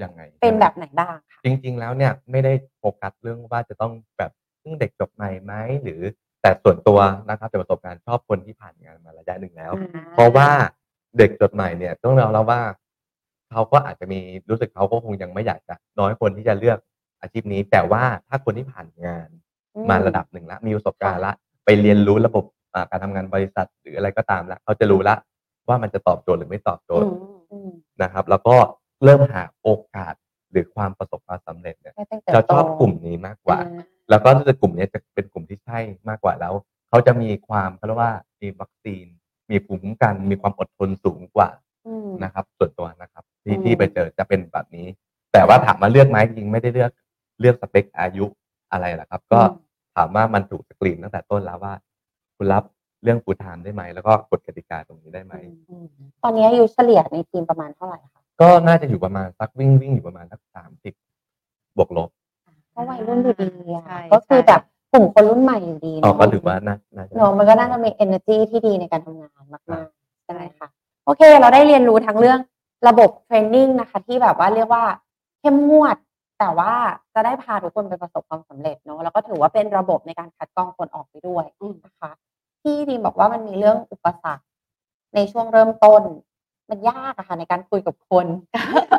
[0.03, 6.01] ยังไง เป็นแบบไหนบ้างคะจริง ๆ แล้วเนี่ยไม่ได้โฟกัสเรื่องว่าจะต้องแบบเพิ่งเด็กจบใหม่ไหมหรือ
[6.45, 6.99] แต่ส่วนตัว
[7.31, 9.73] นะครับจากประสบการณ์ชอบคนที่ผ่านงานมาระยะหนึ่งแล้ว
[10.13, 10.49] เพราะว่า
[11.19, 12.63] เด็กจบใหม่เนี่ยต้องยอมรับว่า
[13.51, 14.21] เขาก็อาจจะมี
[14.51, 16.79] รู้สึกเขาก็คงยังไม่อยากจะน้อยคนที่จะเลือก
[17.21, 19.29] อาชีพนี้ แต่ว่าถ้าคนที่ผ่านงาน
[19.75, 21.33] อืมมาระดับหนึ่งแล้วมีประสบการณ์ละ
[21.65, 25.15] ไปเรียนรู้ระบบอ่าการทำงานบริษัท หรืออะไรก็ตามแล้วเขาจะรู้ละ
[25.69, 27.09] ว่ามันจะตอบโจทย์หรือไม่ตอบโจทย์
[27.53, 27.71] อืม
[28.03, 28.57] นะครับ แล้วก็
[29.05, 30.15] เริ่มหาโอกาส
[30.51, 36.55] หรือความประสบความสำเร็จเนี่ยให้ตั้งแต่จะชอบโตกลุ่มนี้มากกว่าอ่ แล้วก็จะกลุ่มเนี้ยจะเป็นกลุ่มที่ใช่มากกว่าแล้ว
[36.89, 39.07] เขาจะมีความเขาเรียกว่ามีวัคซีน
[39.51, 41.49] มีภูมิคุ้มกัน มีความอดทนสูงกว่า
[41.87, 44.87] อืมนะครับ ส่วนตัวนะครับ ที่อืมที่ไปเจอจะเป็นแบบนี้
[45.33, 46.91] แต่ว่าถามมาเลือกไหมจริงไม่ได้เลือก
[47.41, 48.25] เลือกสเปคอายุ
[48.73, 49.41] อะไรหรอกครับ ก็
[49.97, 51.75] ถามว่ามันถูกสกรีนตั้งแต่ต้นแล้วว่า
[52.37, 52.65] คุณรับ
[53.03, 55.35] เรื่อง full time ได้ไหมแล้วก็กฎกติกาตรงนี้ได้ไหม
[55.71, 55.87] อืม
[56.23, 60.95] ตอนนี้อายุเฉลี่ยในทีมประมาณเท่าไหร่คะก็น่าจะอยู่ประมาณสักวิ่งวิ่งอยู่ประมาณสักสามสิบ
[61.77, 62.11] บวกลบ
[62.75, 70.69] ก็วัยรุ่นอยู่ดีอะใช่ ก็คือใช่แบบกลุ่มคนรุ่นใหม่อยู่ดีอ๋อเนะก็ถือว่าน่าน่าจะ เนอะมันก็น่าจะมี energy ที่ดีในการทำงานมากๆใช่ไหมใช่คะ
[71.05, 72.39] โอเค เราได้เรียนรู้ทั้งเรื่อง
[72.89, 74.85] ระบบเทรนนิ่งนะคะ ที่แบบว่าเรียกว่า
[75.41, 75.97] เข้มงวด
[76.39, 76.73] แต่ว่า
[77.15, 82.11] จะได้พาทุกคนไปประสบความสำเร็จเนอะแล้วก็ถือว่าเป็นระบบในการคัดกรองคนออกไปด้วยอืมนะคะ
[82.63, 84.45] ที่ดีมบอกว่ามันมีเรื่องอุปสรรค
[85.15, 86.03] ในช่วงเริ่มต้น
[86.71, 88.27] มันยากอะค่ะในการคุยกับคน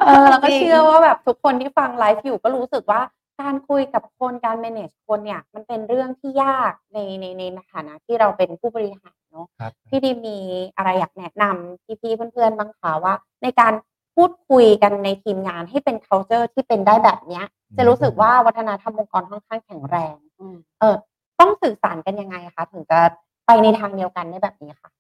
[0.06, 3.02] เออแล้วก็จริง เชื่อว่าแบบทุกคนที่ฟังไลฟ์อยู่ก็รู้สึกว่า
[3.42, 10.38] การคุยกับคนการ manage คนเนี่ยมันเป็นเรื่องที่ยากในในในฐานะที่เราเป็นผู้บริหารเนาะครับ พี่ดีมี
[10.76, 13.74] อะไรอยากแนะนำพี่ๆเพื่อนๆบ้างคะว่า ในการ
[14.16, 17.46] พูดคุยกันในทีมงานให้เป็น culture ที่เป็นได้แบบเนี้ย
[17.78, 20.96] จะรู้สึกว่าวัฒนธรรมองค์กรค่อนข้างแข็งแรงอืมเออ
[21.40, 23.00] ต้องสื่อสารกันยังไงคะถึงจะ
[23.46, 24.92] ไปในทางเดียวกันได้แบบนี้ค่ะ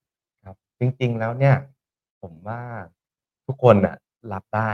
[0.43, 1.55] ครับจริงๆแล้วเนี่ย
[2.21, 2.61] ผมว่า
[3.47, 3.95] ทุกคนน่ะ
[4.33, 4.71] รับได้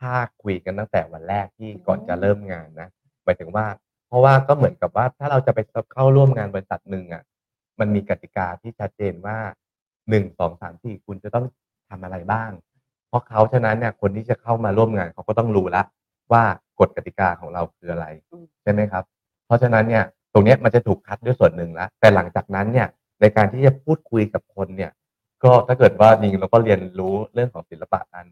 [0.00, 2.88] ถ้าคุยกันตั้งแต่วันแรกที่ก่อนจะเริ่มงานนะ
[3.24, 3.66] หมายถึงว่า
[4.08, 5.58] เพราะว่าก็เหมือนกับว่าถ้าเราจะไป
[5.92, 7.22] เข้าร่วมงานบริษัทหนึ่งอะ
[7.80, 9.36] มันมีกติกาที่ชัดเจนว่า
[10.10, 11.44] หนึ่งสองสามสี่คุณจะต้อง
[11.90, 12.50] ทำอะไรบ้าง
[13.08, 15.82] เพราะเขาฉะนั้นเนี่ยคนที่จะเข้ามาร่วมงานเขาก็ต้องรู้ละ
[16.32, 16.42] ว่า
[16.80, 19.04] กฎกติกาของเราคืออะไรอืมใช่ไหมครับ
[19.46, 22.88] เพราะฉะนั้นเนี่ยตรงเนี้ยมันจะถูกคัดด้วยส่วนหนึ่งแล้วแต่หลังจากนั้นเนี่ย
[23.20, 24.90] ในการที่จะพูดคุยกับคนเนี่ย
[25.44, 28.26] ก็ถ้าเกิดว่าจริงเราก็เรียนรู้เรื่องของศิลปะการ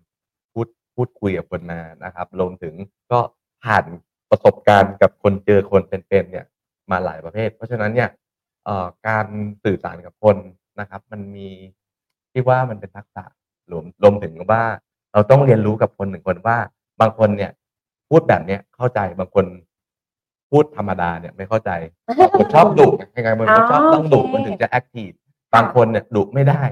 [0.52, 2.74] พูด พูดคุยกับคนมานะครับรวมถึง
[3.12, 3.20] ก็
[3.64, 3.84] ผ่าน
[4.30, 6.46] ประสบการณ์กับคนเจอคนเป็นๆเนี่ย
[6.90, 8.08] มาหลายประเภท เพราะฉะนั้นเนี่ย
[9.08, 9.26] การ
[9.64, 10.36] สื่อสารกับคน
[10.80, 11.48] นะครับ มันมี
[12.32, 13.24] ที่ว่ามันเป็นทักษะ
[13.70, 14.62] รวมรวมถึงว่า
[15.12, 16.58] เราต้องเรียนรู้กับคนหนึ่งคนว่า
[17.00, 17.50] บางคนเนี่ย
[18.08, 19.46] พูดแบบเนี้ยเข้าใจบางคน
[20.50, 21.70] พูดธรรมดาเนี่ยไม่เข้าใจ
[22.06, 25.10] บางคนชอบดุยังไงบางคนชอบต้องดุคมันถึงจะแอคทีฟ
[25.54, 26.62] บางคนเนี่ยดุไม่ได้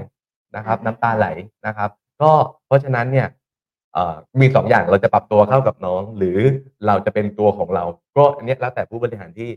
[0.55, 1.27] นะครับ น้ำตาไหล
[1.67, 1.89] นะครับ
[2.21, 2.31] ก็
[2.65, 3.27] เพราะฉะนั้นเนี่ย
[4.41, 6.37] มีสองอย่างเราจะปรับตัวเข้ากับน้อง หรือ
[6.87, 7.83] เราจะเป็นตัวของเรา
[8.17, 9.49] ก็อันเนี้ยแล้วแต่ผู้บริหารที่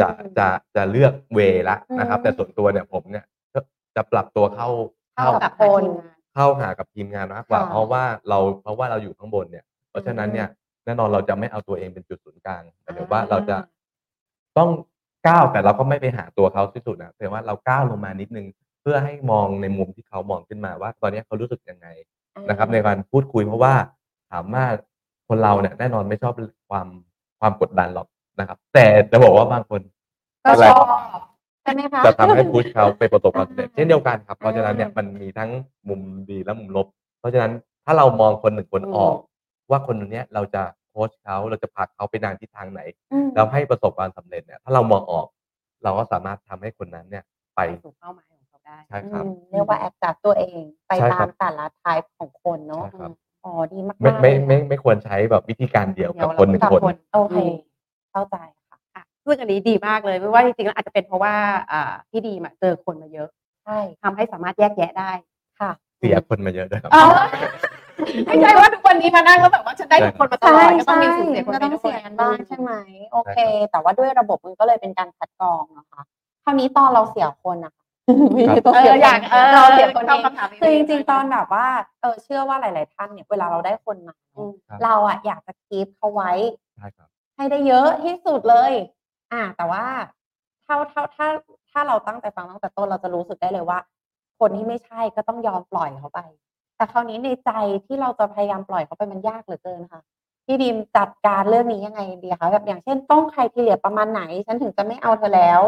[0.00, 3.24] จะอืมจะจะเลือกเวละนะครับอืมแต่ส่วนตัวเนี่ยผมเนี่ย
[3.54, 3.60] ก็
[3.96, 4.68] จะปรับตัวเข้า
[5.16, 10.48] เข้ากับหาทีมงานเข้าหากับทีมงานมากกว่าค่ะเพราะว่าเราเพราะว่าเราอยู่ข้างบนเนี่ย เพราะฉะนั้นเนี่ย
[10.84, 13.56] แน่นอนเราจะไม่เอาตัวเองเป็นจุดศูนย์กลางหมายถึงว่าเราจะ
[14.58, 14.70] ต้อง
[15.28, 18.46] ก้าวแต่เราก็ไม่ไปหาตัวเขาที่สุดนะแต่ว่าเราก้าวลงมานิดนึง
[18.82, 21.86] เพื่อให้มองในมุมที่เขามองขึ้นมาว่า ตอนนี้เขารู้สึกยังไง
[22.48, 23.74] นะครับ ในการพูดคุยเพราะว่า
[24.30, 24.64] ถามว่า
[25.28, 26.34] คนเราเนี่ยแน่นอนไม่ชอบ
[26.70, 26.86] ความ
[27.40, 28.06] ความกดดันหรอก
[28.40, 29.80] นะครับ แต่จะบอกว่าบางคน
[30.44, 30.84] ก็ชอบ
[31.62, 35.50] ใช่ไหมคะจะทำให้พุชเขาไปประสบความสำเร็จอ่าเช่นเดียวกันครับ เพราะฉะนั้นเนี่ยอ่ามัมันมีทั้ง
[35.88, 36.86] มุมดีและมุมลบ
[37.18, 37.52] เพราะฉะนั้น
[37.84, 39.16] ถ้าเรามองคนหนึ่งคนอืมออก
[39.70, 42.80] ว่าคนคนเนี้ยเราจะโค้ชเขาเราจะพาเขาไปนานทิศทางไหน
[43.12, 45.26] อืมแล้วให้ประสบความสำเร็จเนี่ยถ้าเรามองออก
[45.84, 47.24] เราก็สามารถทำให้คนนั้นเนี่ย
[47.56, 48.31] ไปไปสู่เป้าหมายของเขา
[48.66, 53.12] ได้ใช่ครับ อืมเรียกว่าแอดจัดตัวเอง ไปใช่ตาครัมบ แต่ละทายของคนเนาะใช่ครับ
[53.44, 57.52] อ๋อดีมากๆไม่ไม่เลยไม่ค่ะไม่ควรใช้แบบวิธีการเดียวกับเดียวคนหนึ่งกับคนคน โอเคอืม
[58.12, 58.36] เข้าใจ
[58.68, 61.34] ค่ะค่ะซึ่งอันนี้ดีมากเลยไม่ว่าจริงๆแล้วอาจจะเป็นเพราะว่า
[61.72, 63.28] อ่าพี่ดีมาเจอคนมาเยอะ
[63.64, 65.10] ใช่ทำให้สามารถแยกแยะได้
[65.60, 67.10] ค่ะ เสียคนมาเยอะด้วยครับ เออ
[68.26, 72.72] ไม่ใช่ว่าทุกวันนี้มานั่งแล้วแบบว่าฉันได้ทุกคนมาตลอดก็ต้องมีสูญเสียคนก็ไปต้องด้วยเสียกันบ้างใช่ไหม
[73.12, 76.02] โอเคใช่ครับแต่ว่าด้วยระบบมันก็เลยเป็นการคัดกรองนะคะ
[76.44, 78.14] คราวนี้ตอนเราเสียคนอะไม่ครั บ
[78.46, 81.66] ใช่ต้องเอเสียออยากเออเราเสียคนเข้าเองคำถามนี้คือจริงๆตอนแบบว่า
[82.00, 86.32] เออเชื่อว่าหลาย ๆ ท่านเนี่ยเวลาเราได้คนมาอืมครับเราอะอยากจะคีปเขาไว้
[86.76, 88.72] ใช่ครับให้ได้เยอะที่สุดเลย
[89.32, 89.84] อ่า แต่ว่า
[90.64, 91.26] เท่าเท่าถ้า
[91.70, 93.78] ถ้าเราตั้งใจฟังตั้งแต่ต้นเราจะรู้สึกได้เลยว่า
[94.40, 96.20] คนที่ไม่ใช่ก็ต้องยอมปล่อยเขาไป
[96.76, 97.50] แต่คราวนี้ในใจ
[97.86, 100.02] ที่เราจะพยายามปล่อยเขาไปมันยากเหลือเกินค่ะ
[100.46, 105.60] พี่ดิมจัดการเรื่องนี้ยังไงดีคะแบบอย่างเช่นต้องใครทีเลียประมาณไหน ฉันถึงจะไม่เอาเธอแล้ว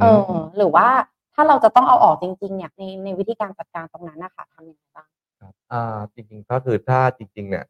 [0.00, 0.88] เออ หรือว่า
[1.34, 5.08] ถ้าเราจะต้องเอาออกจริงๆเนี่ยในในวิธีการจัดการตรงนั้นนะคะทำยังไงบ้าง
[5.40, 7.64] ครับอ่าจริงๆก็คือถ้าจริง ๆ เนี่ย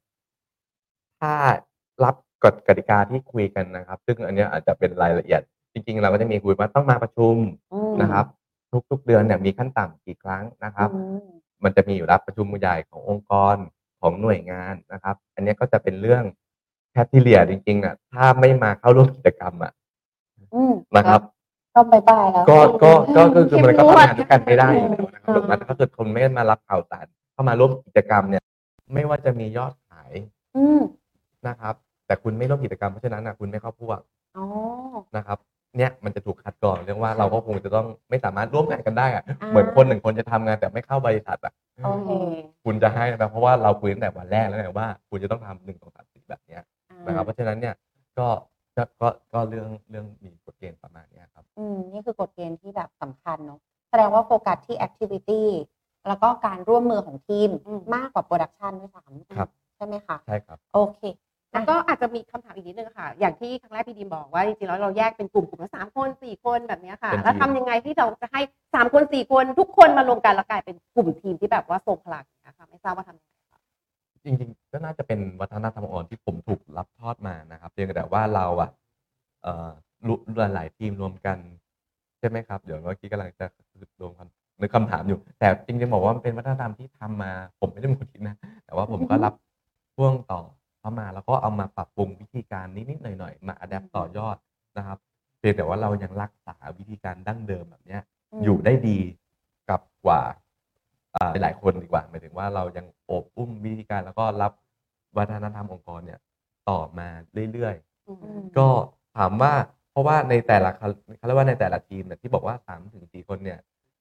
[1.20, 1.32] ถ้า
[2.04, 5.42] รับกฎกติกาที่คุยกันนะครับ ซึ่งอันเนี้ยอาจจะเป็นรายละเอียด
[5.72, 7.36] จริง ๆ เราก็จะมีคุยว่าต้องมาประชุม
[7.72, 8.26] อืมนะครับ
[8.90, 11.28] ทุกๆเดือนเนี่ยมีขั้นต่ำกี่ครั้งนะครับ อืม
[11.64, 13.56] มันจะมีอยู่แล้วประชุมใหญ่ขององค์กร
[14.00, 16.24] ของหน่วยงานนะครับ อันเนี้ยก็จะเป็นเรื่อง
[16.90, 19.72] แคทที่เลียจริงๆอะถ้าไม่มาเข้าร่วมกิจกรรมอะ
[20.54, 21.20] อืมนะครับ
[21.74, 28.42] ก็บายบายแล้ว ก็ก็ก็ก็คือมันก็เข้มงวดทำงานด้วยกันไม่ได้อยู่แล้วนะครับอืมดังนั้นถ้าเกิดคนไม่มารับข่าวสารเข้ามาร่วมกิจกรรมเนี่ย
[28.94, 30.12] ไม่ว่าจะมียอดขาย
[30.56, 30.80] อืม
[31.48, 31.74] นะครับ
[32.06, 33.98] แต่คุณไม่ร่วมกิจกรรมเพราะฉะนั้นนะคุณไม่เข้าพวก
[34.36, 34.46] อ๋อ
[35.16, 35.38] นะครับ
[35.78, 41.52] เนี่ยมันจะถูกคัดกรองเรื่องว่าเราก็คงจะต้องไม่สามารถร่วมงานกันได้อะอ่าเหมือนคนหนึ่งคนจะทำงานแต่ไม่เข้าบริษัทอะ
[41.84, 42.10] โอเค
[42.64, 46.62] คุณจะให้นะเพราะว่าเราคุยตั้งแต่วันแรกแล้วไงว่า คุณจะต้องทำหนึ่งสองสามสี่แบบเนี้ย
[47.06, 47.74] นะครับเพราะฉะนั้นเนี่ย
[48.18, 48.26] ก็
[48.80, 55.48] ก็ก็ก็เรื่องเรื่องมีกฎเกณฑ์ประมาณเนี้ยครับ อืมนี่คือกฎเกณฑ์ที่แบบสำคัญเนาะแสดงว่าโฟกัสที่ activity
[56.08, 61.00] แล้วก็การร่วมมือของทีมอืมมากกว่า production ด้วยซ้ำครับใช่ไหมคะ ใช่ครับ โอเค
[61.52, 68.40] แล้วก็อาจจะมีคำถามอีกนิดนึงค่ะ อย่างที่ครั้งแรกพี่ดีมบอกว่าจริงๆแล้วเราแยกเป็นกลุ่มกลุ่มละสามคนสี่คนแบบเนี้ยค่ะ เป็นทีม แล้วทำยังไงที่เราจะให้
[68.74, 73.39] สามคนสี่คนทุกคนมารวมกันแล้วกลายเป็นกลุ่มทีมที่แบบว่าทรงพลังนะคะไม่ทราบว่าทำยังไงคะ
[74.24, 78.70] จริงๆ ก็น่าจะเป็นวัฒนธรรมองค์กรที่ผมถูกรับทอดมานะครับเพียงแต่ว่าเราอะ
[79.42, 79.70] เอ่อ
[80.06, 80.18] รู้
[80.54, 81.38] หลายๆทีมรวมกัน
[82.18, 83.46] ใช่ไหมครับ เดี๋ยวเมื่อกี้กำลังจะ
[84.00, 89.34] รวมคำนึกคำถามอยู่ แต่จริงๆบอกว่ามันเป็นวัฒนธรรมที่ทำมา ผมไม่ได้เป็นคนคิดนะ แต่ว่าผมก็รับ
[89.94, 90.40] พ่วงต่อ
[90.80, 94.36] เข้ามาแล้วก็เอามาปรับปรุงวิธีการนิดๆหน่อยๆมาอัดแอปต่อยอด
[94.78, 94.98] นะครับ
[95.38, 98.02] เพียงแต่ว่าเรายังรักษาวิธีการดั้งเดิมแบบเนี้ย
[98.40, 98.98] มอยู่ได้ดี
[99.68, 100.34] กับกว่าอ่า
[101.42, 104.52] หลายๆคนดีกว่าหมายถึงว่าเรายังโอบอุ้มวิธีการแล้วก็รับ
[105.16, 106.20] วัฒนธรรมองค์กรเนี่ย
[106.70, 107.08] ต่อมา
[107.52, 107.74] เรื่อย
[108.08, 108.68] อืมอืมๆก็
[109.16, 109.52] ถามว่า
[109.90, 113.58] เพราะว่าในแต่ละเขาเขาเรียกว่าในแต่ละทีมเนี่ยที่บอกว่าสามถึงสี่คนเนี่ย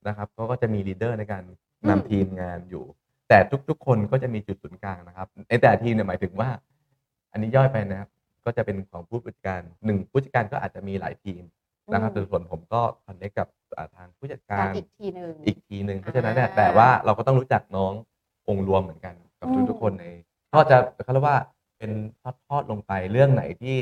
[0.08, 1.44] นะครับก็ก็จะมี leader ในการ
[1.90, 2.86] นำทีมงานอยู่
[3.30, 3.38] แต่
[3.70, 6.50] ทุกๆ คนก็จะมีจุดศูนย์กลางนะครับ ในแต่ละทีมเนี่ยหมายถึงว่า
[7.32, 8.10] อันนี้ย่อยไปนะครับ
[8.46, 11.42] ก็จะเป็นของผู้จัดการหนึ่งผู้จัดการก็อาจจะมีหลายทีม
[11.94, 13.48] นะครับแต่ส่วนผมก็ connect กับ
[13.78, 17.94] อ่าทางผู้จัดกาการรอีกทีหนึ่งอีกทีหนึ่งเพราะฉะนั้นเนี่ยอ่าแต่ว่าเราก็ต้องรู้จักน้อง
[18.48, 20.06] องค์รวมเหมือนกันกับอืมทุกๆคนใน
[20.54, 21.38] ก็จะเขาเรียกว่า
[21.78, 21.92] เป็น
[22.48, 23.76] ทอดๆลงไปเรื่องไหนที่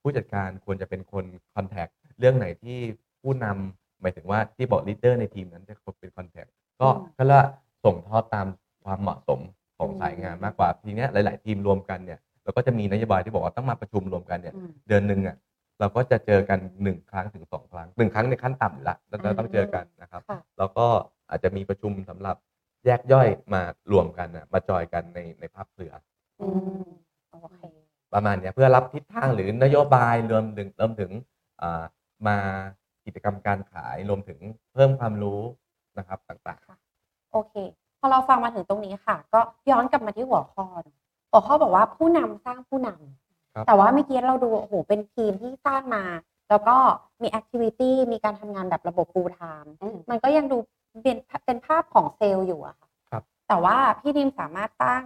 [0.00, 1.86] ผู้จัดการควรจะเป็นคน contact
[2.18, 2.78] เรื่องไหนที่
[3.22, 6.46] ผู้นำหมายถึงว่าที่บอก leader ในทีมนั้นจะเป็น contact
[6.80, 7.40] ก็ก็ละ
[7.84, 8.46] ส่งทอดตาม
[8.84, 9.40] ความเหมาะสม
[9.78, 15.36] ของสายงานมากกว่าทีเนี้ยหลาย ๆ ทีมรวมกันเนี่ยเราก็จะมีนโยบายที่บอกว่าต้องมาประชุมรวมกันเนี่ยอืมเดือนหนึ่งอะ
[15.82, 20.86] เราก็จะเจอกันหนึ่งครั้งถึงสองครั้งหนึ่งครั้งในขั้นต่ำอยู่ละเราจะต้องเจอกันนะครับค่ะ แล้วก็
[21.30, 22.36] อาจจะมีประชุมสำหรับ
[22.84, 25.92] แยกย่อยมารวมกันนะมาจอยกันในในภาพเครือ
[26.40, 26.48] อื
[26.80, 26.84] ม
[27.30, 27.62] โอเค
[28.12, 31.10] ประมาณเนี้ยเพื่อรับทิศทางหรือนโยบายรวมถึงรวมถึง
[31.62, 31.82] อ่า
[32.26, 32.36] มา
[33.04, 34.40] กิจกรรมการขายรวมถึง
[34.72, 35.40] เพิ่มความรู้
[35.98, 36.60] นะครับต่าง
[37.32, 37.54] โอเค
[37.98, 39.40] พอเราฟังมาถึงตรงนี้ค่ะ ก็
[39.70, 40.96] ย้อนกลับมาที่หัวข้อเนอะ
[41.30, 46.04] หัวข้อบอกว่าผู้นำสร้างผู้นำ ครับแต่ว่าเมื่อกี้เราดูโอ้โหเป็นทีมที่สร้างมา
[46.50, 46.76] แล้วก็
[47.22, 50.56] มี activity มีการทำงานแบบระบบ full time อืม มันก็ยังดู
[51.02, 55.04] เป็นเป็นภาพของเซลล์อยู่อะค่ะครับ แต่ว่าพี่ดิมสามารถตั้ง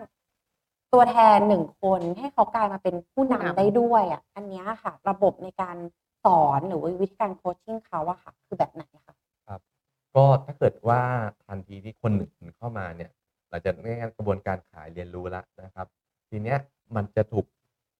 [0.92, 5.76] ตัวแทนหนึ่งคนให้เขากลายมาเป็นผู้นำได้ด้วยอะอันเนี้ยค่ะ ระบบในการ
[6.24, 11.00] สอนหรือว่าวิธีการ coaching เขาอะค่ะ คือแบบไหนคะๆก็ถ้าเกิดว่า
[11.46, 13.10] ทันทีที่คนหนึ่งเข้ามาเนี่ย
[13.48, 15.86] หลังจากนี้กระบวนการขายเรียนรู้แล้วนะครับ
[16.30, 16.58] ทีเนี้ย
[16.96, 17.46] มันจะถูก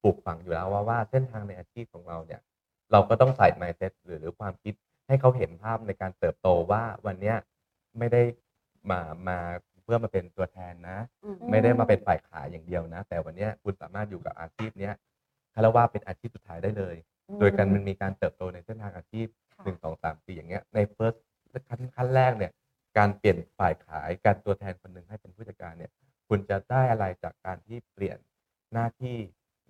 [0.03, 2.41] ปลูกฝังอยู่แล้วว่าว่าเส้นทางในอาชีพของเราเนี่ย
[2.93, 4.75] เราก็ต้องใส่ mindset หรือหรือความคิด
[5.07, 7.37] ให้เขาเห็นภาพในการเติบโตว่าวันเนี้ย
[7.99, 8.23] ไม่ได้
[8.91, 9.39] มามา
[9.83, 14.95] เพื่อมาเป็นตัวแทนนะ อืม ไม่ได้มาเป็นฝ่ายขายอย่างเดียวนะ แต่วันเนี้ยคุณสามารถอยู่กับอาชีพเนี้ย
[15.55, 16.97] คารว่าเป็นอาชีพสุดท้ายได้เลย
[17.41, 21.15] โดยการมันมีการเติบโตในเส้นทางอาชีพค่ะ หนึ่งสองสามสี่อย่างเงี้ยในเฟิร์ส
[21.69, 22.53] ขั้นขั้นแรกเนี่ย
[22.99, 25.91] การเปลี่ยนฝ่ายขายการตัวแทนคนหนึ่งให้เป็นผู้จัดการเนี่ย
[26.29, 28.19] คุณจะได้อะไรจากการที่เปลี่ยน
[28.73, 29.17] หน้าที่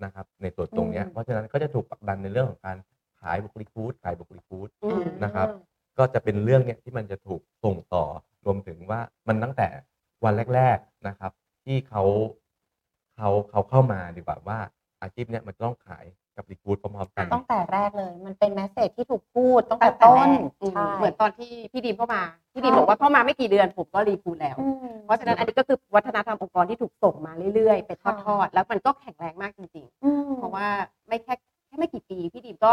[0.04, 2.76] นะครับในตัวตรงเนี้ยอืม เพราะฉะนั้นก็จะถูกผลักดันในเรื่องของการ
[3.20, 5.48] ขายบวก recruit ขายบวก recruitอืม นะครับ
[5.98, 8.04] ก็จะเป็นเรื่องเนี้ยที่มันจะถูกส่งต่อ
[8.44, 9.68] รวมถึงว่ามันตั้งแต่
[10.24, 11.32] วันแรก ๆนะครับ
[11.64, 12.02] ที่เขา
[13.16, 14.58] เขาเขาเข้ามาดีกว่าว่า
[15.02, 16.04] อาชีพเนี้ยมันต้องขาย
[16.36, 22.22] กับ recruit พร้อมๆกัน ตั้งแต่แรกเลย มันเป็น message ที่ถูกพูดตั้งแต่ตั้งแต่ต้นแรกอืมใช่เหมือนตอนที่พี่ดีมเข้ามา
[22.52, 30.66] พี่ดีมใช่บอกว่าเข้ามาไม่กี่เดือนผมก็รีพูดแล้ว อืม เพราะฉะนั้นอันนี้ก็คือวัฒนธรรมองค์กรที่ถูกส่งมาเรื่อยๆ เป็นค่ะทอดๆ แล้วมันก็แข็งแรงมากจริงอืมๆ เพราะว่า
[31.08, 31.34] ไม่แค่
[31.66, 32.72] แค่ไม่กี่ปีพี่ดีมก็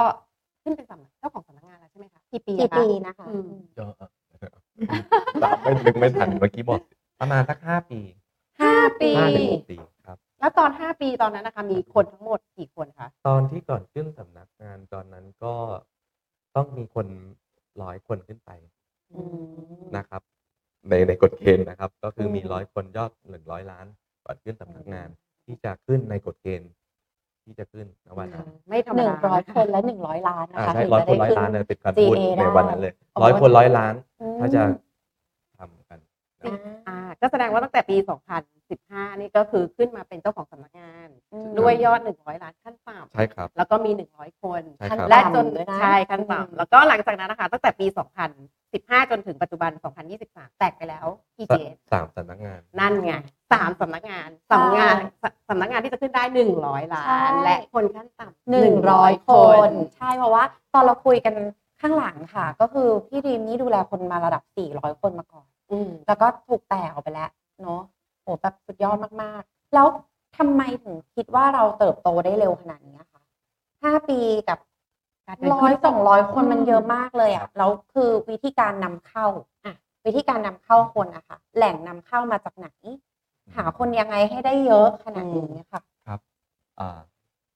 [0.63, 4.10] ขึ้นเป็นสำนักเจ้าของสำนักงานแล้วใช่ไหมคะกี่ปีกี่อะคะปีนะคะอืมเยอะอะ
[5.63, 6.80] ไม่นึกไม่ทันเมื่อกี้บอก
[7.19, 7.99] ประมาณสักห้าปี
[8.62, 9.93] ห้าปี ห้าถึงหกปีครับ
[10.44, 15.54] แล้วตอนห้าปีตอนนั้นนะคะมีคนทั้งหมดกี่คนคะ ตอนที่ก่อนขึ้นสำนักงานตอนนั้นก็
[16.56, 17.08] ต้องมีคน
[17.82, 18.52] ร้อยคนขึ้นไป
[19.14, 20.22] อืม นะครับ
[20.90, 23.86] ในในกฎเกณฑ์นะครับ ก็คือมีอืม ร้อยคนยอดหนึ่งร้อยล้าน
[24.26, 25.08] ก่อนขึ้นสำนักงาน
[25.46, 26.70] ที่จะขึ้นในกฎเกณฑ์
[27.44, 34.64] ที่จะขึ้นในวันนั้นไม่ธรรมหนึ่งดาร้อยคนและหนึ่งร้อยล้านนะอ่าคะใช่ถึงร้อยจะคนได้ร้อยขึ้นล้านเลยเป็นการพูด GA ในวันนั้นเลยได้ร้อยคนร้อยล้าน อืม ถ้าจะ
[35.60, 36.00] ทำกัน
[36.46, 37.98] อ่าอ่าก็แสดงว่าตั้งแต่ปี
[38.60, 47.86] 2015 นี่ก็คือขึ้นมาเป็นเจ้าของสำนักงานอืมด้วยยอด 100 ล้านขั้นต่ำใช่ครับ แล้วก็มี 100 คนใช่ครับ และจนด้วยนะ ใช่ขั้นอืมต่ำแล้วก็หลังจากนั้นนะคะ ตั้งแต่ปี
[48.50, 49.72] 2015 จนถึงปัจจุบัน
[50.16, 51.06] 2023 แตกไปแล้ว
[51.38, 53.14] กี่สาเกตสามสำนักงาน นั่นไง
[53.52, 56.24] สามสำนักงานสำนักงานสสำนักงานที่จะขึ้นได้
[56.60, 59.32] 100 ล้าใช่นและคนขั้นต่ำหนึ่งร้อยค
[59.68, 61.36] น ใช่เพราะว่าตอนเราคุยกัน
[61.82, 67.30] ข้างหลังค่ะ ก็คือพี่ดีมนี่ดูแลคนมาระดับสี่ร้อยคนมาก่อน อืม แล้วก็ถูกแตกออกไปแล้ว
[67.62, 67.82] เนาะ
[68.21, 69.88] โหแบบสุดยอดมากๆ แล้ว
[70.38, 73.21] ทำไมถึงคิดว่าเราเติบโตได้เร็วขนาดนี้คะ
[73.84, 74.60] ห้าปีกับ
[75.28, 79.26] การเดินร้อขึ้ยนสองร้อยคนมันอืมเยอะมากเลยอะแล้วคือวิธีการนำเข้า
[79.65, 79.73] อะ
[80.06, 82.67] วิธีการนำเข้าคนอะค่ะ แหล่งนำเข้ามาจากไหน
[83.56, 85.82] หาคนยังไงให้ได้เยอะขนาดนี้ค่ะ
[86.80, 86.99] อ่า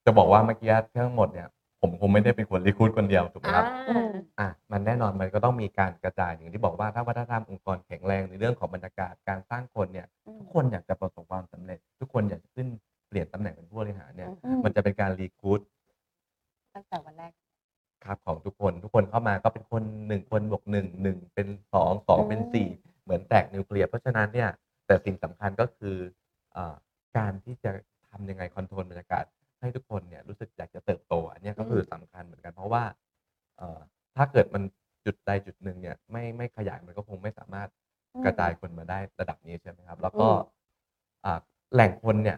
[0.05, 1.49] จะบอกว่าเมื่อกี้ทั้งหมดเนี่ย
[1.87, 12.67] ผมคงไม่ได้เป็นคนรีคูดคนเดียวถูกไหมครับอ่า อะมันแน่นอนมันก็ต้องมีการกระจายอย่างที่บอกว่าถ้าวัฒนธรรมองค์กรแข็งแรงในเรื่องของบรรยากาศการสร้างคนเนี่ยอืม ทุกคนอยากจะประสบความสำเร็จ ทุกคนอยากจะขึ้น
[13.09, 15.59] เปลี่ยนตำแหน่งเป็นผู้บริหารเนี่ย อืม มันจะเป็นการรีคูด
[16.75, 17.31] ตั้งแต่วันแรก
[18.05, 22.67] ครับของทุกคนทุกคนเข้ามาก็เป็นคนหนึ่งคนบวกหนึ่งหนึ่งเป็นสองสองเป็นสี่
[23.03, 24.49] เหมือนแตกนิวเคลียร์เพราะฉะนั้นเนี่ย
[24.87, 25.95] แต่สิ่งสำคัญก็คือ
[26.55, 26.75] อ่า
[27.17, 27.71] การที่จะ
[28.11, 29.23] ทำยังไงคอนโทรลบรรยากาศ
[29.59, 32.83] ให้ทุกคนเนี่ยรู้สึกอยากจะเติบโต อันเนี้ยก็คือสำคัญเหมือนกัน เพราะว่า
[33.57, 33.79] เอ่อ
[34.15, 34.63] ถ้าเกิดมัน
[35.05, 37.69] จุดใดจุดหนึ่งเนี่ยไม่ไม่ขยายมันก็คงไม่สามารถ
[38.25, 40.37] กระจายคนมาได้ระดับนี้ใช่ไหมครับ แล้วก็อืม
[41.25, 41.39] อ่า
[41.73, 42.37] แหล่งคนเนี่ย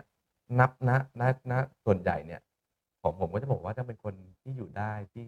[0.60, 1.54] นับณณณ
[1.86, 2.42] ส่วนใหญ่เนี่ย
[3.02, 5.26] ของผมก็จะบอกว่าจะเป็นคนที่อยู่ได้ที่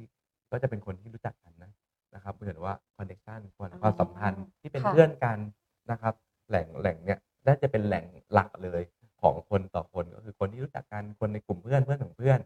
[0.52, 1.72] ก็จะเป็นคนที่รู้จักกันนะ
[2.16, 5.38] นะครับเหมือนว่าคอนเนคชันความอ๋อความสัมพันธ์ที่เป็นค่ะเพื่อนกัน
[5.92, 6.14] นะครับ
[6.50, 8.82] แหล่งแหล่งเนี่ยน่าจะเป็นแหล่งหลักเลย
[9.22, 12.40] ของคนต่อคนก็คือคนที่รู้จักกันคนในกลุ่มเพื่อนเพื่อนของเพื่อน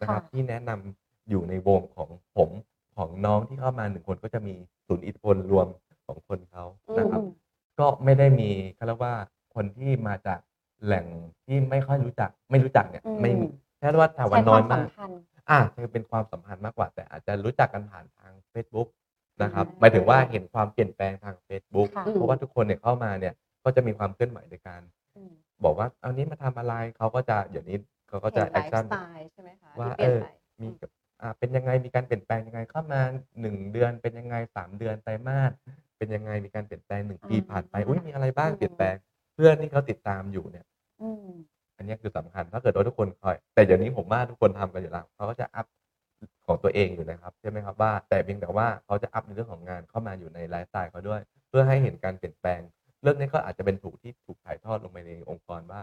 [0.00, 2.50] นะครับค่ะที่แนะนำอยู่ในวงของผม
[2.96, 4.54] ของน้องที่เข้ามาหนึ่งคนก็จะมี
[4.86, 5.66] ศูนย์อิทธิพลรวม
[6.06, 6.64] ของคนเขา
[6.98, 7.32] นะครับอืม
[7.78, 9.14] ก็ไม่ได้มีเขาเรียกว่า
[9.54, 10.38] คนที่มาจาก
[10.84, 11.06] แหล่ง
[11.44, 13.46] ที่ไม่ค่อยรู้จัก ไม่รู้จักเนี่ยอืมไม่มี
[13.78, 18.88] แค่ว่าถามใช้ว่าคน้อวายมมาสักมพันธ์อะจะเป็นความสัมพันธ์มากกว่า แต่อาจจะรู้จักกันผ่านทาง Facebook
[19.42, 25.01] นะครับอืมหมายถึงว่าเห็นความเปลี่ยนแปลงทาง Facebook ค่ะเพราะว่าทุกคนเนี่ยเข้ามาเนี่ยก็จะมีความเคลื่อนไหวในการอืม
[25.64, 27.76] บอกว่าเอานี้มาทำอะไรเขาก็จะเดี๋ยวนี้
[28.08, 30.26] เขาก็จะเห็นแอไลคฟ์ชั่นสไตล์ใช่ไหมคะว่าที่เปลี่ยนเออไป
[30.60, 30.90] มีกับ
[31.22, 33.00] อ่าเป็นยังไงมีการเปลี่ยนแปลงยังไงเข้ามา
[33.40, 35.52] หนึ่งเดือนเป็นยังไงสามเดือนไตรมาส
[35.98, 38.96] เป็นยังไงมีการเปลี่ยนแปลงหนึ่งปีอ่าผ่านไปอุ้ยมีอะไรบ้างอืมเปลี่ยนแปลง
[39.34, 40.64] เพื่อนที่เขาติดตามอยู่เนี่ย
[41.02, 41.28] อืม
[41.76, 45.66] อันนี้คือสำคัญถ้าเกิดว่าทุกคนคอย แต่เดี๋ยวนี้ผมว่าทุกคนทำกันอยู่แล้วเขาก็จะ up
[46.46, 52.60] ของตัวเองอยู่นะครับใช่ไหมครับว่าแต่เพียงแต่ว่าเขาจะ up ในเรื่องของงานเข้ามาอยู่ในไลฟ์สไตล์เขาด้วย เพื่อให้เห็นการเปลี่ยนแปลง
[53.02, 55.80] เรื่องนี้ก็อาจจะเป็นถูกที่ถูกถ่ายทอดลงไปในองค์กรว่า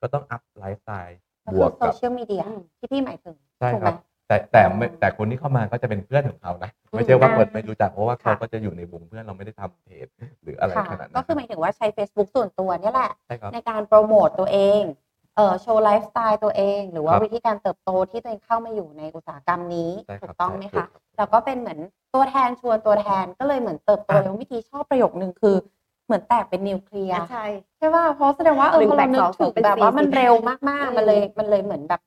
[0.00, 3.94] ก็ต้อง up ไลฟ์สไตล์ก็คือบวกโซกับเชียลมีเดียอืมที่พี่หมายถึงใช่ถูกไหมครับ
[4.28, 10.06] แต่แต่ไม่อ๋อแต่คนที่เข้ามาก็จะเป็นเพื่อนของเขานะ ไม่ใช่ว่าอ่า คนไม่รู้จักเพราะว่าเขาค่ะก็จะอยู่ในวงเพื่อนเราไม่ได้ทำเพจ
[10.42, 14.82] หรืออะไรค่ะขนาดนั้นก็คือหมายถึงว่าใช้ Facebook ส่วนตัวเนี่ยแหละ ใช่ครับ ในการโปรโมตตัวเอง
[15.36, 21.78] เอ่อโชว์ไลฟ์สไตล์ตัวเอง หรือว่าครับ วิธีการเติบโตที่ตัวเองเข้ามาอยู่ในอุตสาหกรรมนี้ ใช่ครับกต้องไหมคะใช่ครับถูก แล้วก็เป็นเหมือน
[22.14, 25.56] ตัวแทนชวนตัวแทนก็เลยเหมือนเติบโตอะ แล้ววิธีชอบประโยคนึงคือ
[26.06, 27.46] เหมือนแตกเป็นนิวเคลียร์ใช่
[27.78, 32.00] ใช่ป่ะเพราะแสดงว่าเออหนึ่งพอเราแตกนึสกองถึงเป็นแบบว่าสี่มันสิบเร็วมากอืมๆมันเลยมันเลยเหมือนแบบ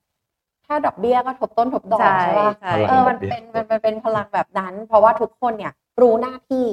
[0.66, 6.66] ถ้าดอกเบี้ยก็ทบต้นทบดอกใช่ใช่ป่ะใช่เออมันเป็นมันมันเป็นพลังแบบนั้น เพราะว่าทุกคนเนี่ยรู้หน้าที่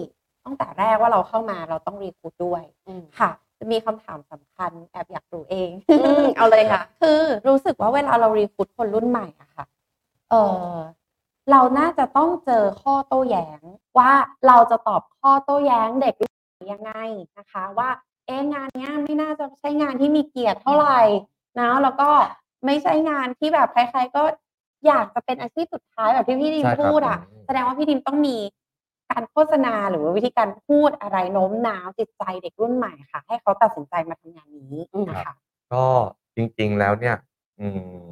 [0.45, 3.31] ตั้งแต่แรกว่าเราเข้ามาเราต้องรีคูดด้วยอืมค่ะ
[3.71, 9.65] มีคำถามสำคัญแอบอยากรู้เองอืมเอาเลยค่ะ คือรู้สึกว่าเวลาเรารีคูดคนรุ่นใหม่อะค่ะ
[10.29, 10.35] เอ
[10.73, 10.75] อ
[11.51, 13.61] เราน่าจะต้องเจอข้อโต้แย้ง
[13.99, 14.11] ว่า
[14.47, 16.36] เราจะตอบข้อโต้แย้งเด็กรุ่นใหม่
[16.71, 16.91] ยังไง
[17.37, 17.89] นะคะว่า
[18.25, 21.01] เอ๊ะงานเนี้ยไม่น่าจะใช่งานที่มีเกียรติเท่าไหร่
[21.59, 22.09] นะแล้วก็
[22.65, 24.23] ไม่ใช่งานที่แบบใครๆก็
[24.87, 28.37] อยากจะเป็นอาชีพสุดท้ายแบบที่พี่ดิมใช่ครับพูดอะอืมแสดงว่าพี่ดิมต้องมี
[29.11, 35.33] การโฆษณาหรือว่าวิธีการพูดอะไรโน้มน้าวจิตใจเด็กรุ่นใหม่ค่ะ ให้เขาตัดสินใจมาทำงานนี้นะคะ
[35.73, 35.85] ก็
[36.35, 37.15] จริงๆแล้วเนี่ย
[37.59, 37.67] อื
[38.03, 38.07] ม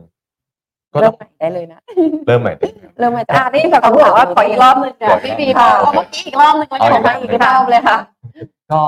[0.96, 1.80] ก็เริ่ต้มองใหม่ได้เลยนะ
[2.28, 7.98] เริ่มใหม่ได้ครับเริ่มมาจากอ่านี่แบบเขาบอกว่าขออีกรอบหนึงขออะอีกรอบพี่บีบอกว่าเมื่อกี้อีกรอบหนึงแล้วเอาขอีอกรมาอบอีกรอบเลยค่ะ
[8.72, 8.82] ก็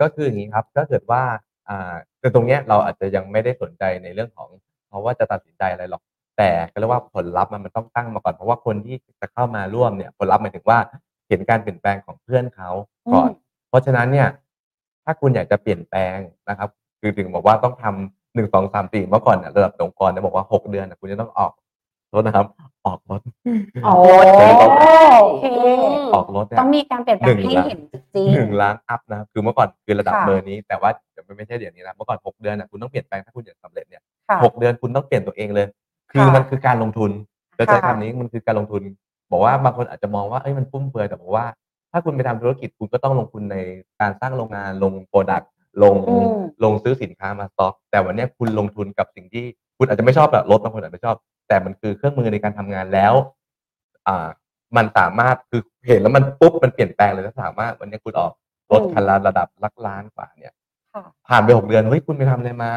[0.00, 1.22] ก็คืออย่างนี้ครับก็เกิดว่า
[1.68, 4.48] อ่าคือตรงเนี้ยเราอาจจะยังไม่ได้สนใจในเรื่องของ
[4.88, 6.02] เพราะว่าจะตัดสินใจอะไรหรอก
[6.38, 10.78] แต่ก็เรียกว่าผลลัพธ์มันมันต้องตั้งมาก่อนเพราะว่าคนที่จะเข้ามาร่วมเนี่ยผลลัพธ์หมายถึงว่า
[11.28, 12.70] เห็นการเปลี่ยนแปลงของเพื่อนเขา
[13.12, 14.28] ก่อนอืมเพราะฉะนั้นเนี่ย
[15.04, 21.52] ถ้าคุณอยากจะเปลี่ยนแปลงนะครับ คือถึงบอกว่าต้องทำ หนึ่งสองสามสี่เมื่อก่อนเนี่ยระดับองค์กรเนี่ยบอกว่าหกเดือนนะคุณจะต้องออก
[22.14, 22.46] รถนะครับ
[22.86, 23.20] ออกรถ
[23.84, 25.44] โอ้โอเคโอเค
[26.14, 27.80] ออกรถเนี่ยต้องมีการเปลี่ยนแปลหนึ่งงให้ล้านเห็น
[28.14, 35.66] จริงหนึ่งล้านอัพนะครับคือเมื่อก่อนคือระดับค่ะเบอร์นี้ แต่ว่าเดี๋ยวมันไม่ใช่เดี๋ยวนี้นะเมื่อก่อนหกเดือนนะคุณต้องเปลี่ยนแปลงถ้าคุณอยากสำเร็จเนี่ยค่ะหกเดือนคุณต้องเปลี่ยนตัวเองเลย
[36.10, 37.10] คือค่ะมันคือการลงทุน
[37.58, 38.82] จะใช้ค่ะคำนี้มันคือการลงทุน
[39.30, 41.46] บอกว่าบางคนอาจจะมองว่าเอ้ยมันฟุ่มเฟือยแต่บอกว่า
[41.92, 43.56] ถ้าคุณไปทำธุรกิจคุณก็ต้องลงทุนใน
[44.00, 45.50] การสร้างโรงงานลงโปรดักต์
[45.82, 46.26] ลงอืม
[46.64, 49.44] ลงซื้อสินค้ามาสต็อก แต่วันเนี้ยคุณลงทุนกับสิ่งที่
[49.78, 51.16] คุณอาจจะไม่ชอบแบบรถบางคนอาจจะไม่ชอบ
[51.48, 53.14] แต่มันคือเครื่องมือในการทำงานแล้ว
[54.08, 54.26] อ่า
[54.76, 58.32] มันสามารถคือเห็นแล้วมันปุ๊บมันเปลี่ยนแปลงเลยแล้วสามารถวันนี้คุณออก
[58.72, 60.54] รถอืมคันละระดับลักล้านกว่าเนี่ย
[60.94, 62.72] ค่ะ ผ่านไปหกเดือนเฮ้ยคุณไปทำอะไรมา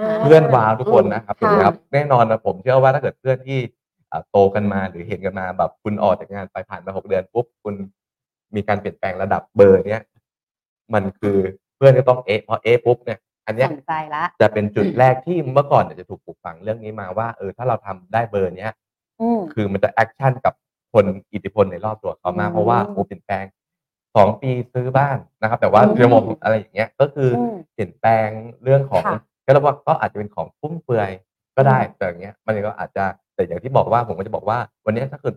[0.00, 3.58] อ่า เพื่อนว้าวทุกคนนะครับค่ะถูกไหมครับแน่นอนนะผมเชื่อว่าถ้าเกิดเพื่อนที่
[4.10, 7.74] อ่าโตกันมาหรือเห็นกันมาแบบคุณออกจากงานไปผ่านมาหกเดือนปุ๊บคุณ
[8.54, 10.02] มีการเปลี่ยนแปลงระดับเบอร์เนี้ย
[10.94, 18.72] มันคือเพื่อนก็ต้องเอะพอเอะปุ๊บเนี่ยอันเนี้ยสนใจละจะเป็นจุดแรกที่เมื่อก่อนเนี่ยจะถูกปลูกฝังเรื่องนี้มาว่าเออถ้าเราทำได้เบอร์เนี้ย
[19.20, 20.54] อืมคือมันจะ action กับ
[20.92, 23.44] คนอิทธิพลในรอบตัวเขามากอืมเพราะว่าโอ้เปลี่ยนแปลง
[24.16, 28.28] สองปีซื้อบ้านนะครับ แต่ว่าอืมเรื่องมองอะไรอย่างเงี้ยก็คืออมเปลี่ยนแปลง
[28.62, 31.10] เรื่องของค่ะก็เรียกว่าก็อาจจะเป็นของฟุ่มเฟือย
[31.56, 35.34] ก็ได้อืมแต่อย่างเงี้ย มันก็อาจจะแต่อย่างที่บอกว่าผมก็จะบอกว่า วันเนี้ยถ้าเกิด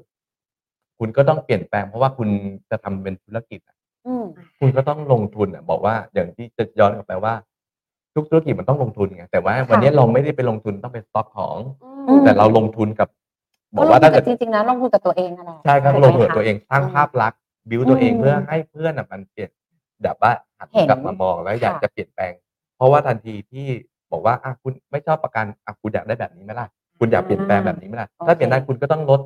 [0.99, 2.29] คุณก็ต้องเปลี่ยนแปลงเพราะว่าคุณ
[2.69, 3.76] จะทำเป็นธุรกิจอะอืม
[4.59, 7.33] คุณก็ต้องลงทุนอะบอกว่าอย่างที่จะย้อนกลับไปว่า
[8.15, 13.09] ทุกธุรกิจมันต้องลงทุนไงแต่ว่า วันนี้เราไม่ได้ไปลงทุนต้องเป็นสต็อกของอืมแต่เราลงทุนกับ
[13.77, 17.39] บอกลว่างทุถ้านเกิกัดบจริงๆนะลงทุนกับตัวเองนั่นแหละใช่ครับถูกลไหมงทุนกับคะตัวเองสร้างอืมภาพลักษณ์
[17.69, 19.49] บิวตัวเองอืมเพื่อให้เพื่อนอะมันเปลี่ยน
[20.03, 22.33] แบบว่าหันเห็นกลับมามองแล้วอยากค่ะจะเปลี่ยนแปลง
[22.77, 23.67] เพราะว่าทันทีที่
[24.11, 26.67] บอกว่าอะคุณไม่ชอบประกันอะคุณอยากได้แบบนี้ไหมล่ะ
[26.99, 29.21] คุณอยากเปลี่ยนแปลงแบบนี้ไหมล่ะโอเคถ้าเปลี่ยนได้คุณก็ต้องลด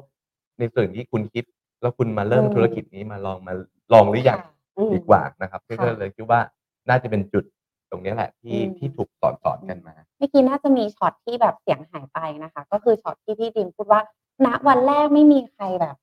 [0.59, 1.43] ในส่วนที่คุณคิด
[1.81, 3.53] แล้วคุณมาเริ่มอืมธุรกิจนี้มาลองมา
[3.93, 4.41] ลองหรือยังค่ะ
[4.77, 6.41] อืม ดีกว่านะครับซึ่งค่ะก็เลยคิดว่า
[6.89, 7.43] น่าจะเป็นจุด
[7.91, 14.01] ตรงนี้แหละที่อืม ที่ถูกสอนสอนกันมา เมื่อกี้น่าจะมีช็อตที่แบบเสียงหายไปนะคะ ก็คือช็อตที่พี่ดิมพูดว่า
[14.45, 15.95] ณวันแรกไม่มีใครแบบ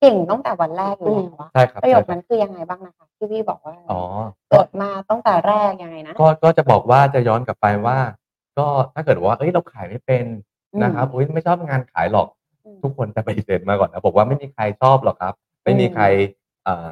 [0.00, 4.02] เก่งตั้งแต่วันแรกอยู่แล้วอะใช่ครับประโยคใช่ครับนั้นคือยังไงบ้างนะคะ ที่พี่บอกว่าอ๋อ
[4.48, 7.98] เกิดมาตั้งแต่แรกยังไงนะก็ก็จะบอกว่าจะย้อนกลับไปว่า
[8.58, 10.24] ก็ถ้าเกิดว่าเอ้ยเราขายไม่เป็น
[10.72, 12.28] อืมนะครับอุ้ยไม่ชอบงานขายหรอก
[12.64, 16.04] อืม ทุกคนจะปฏิเสธมาก่อนนะบอกว่าไม่มีใครชอบหรอกครับ ไม่มีใคร
[16.66, 16.88] อ่า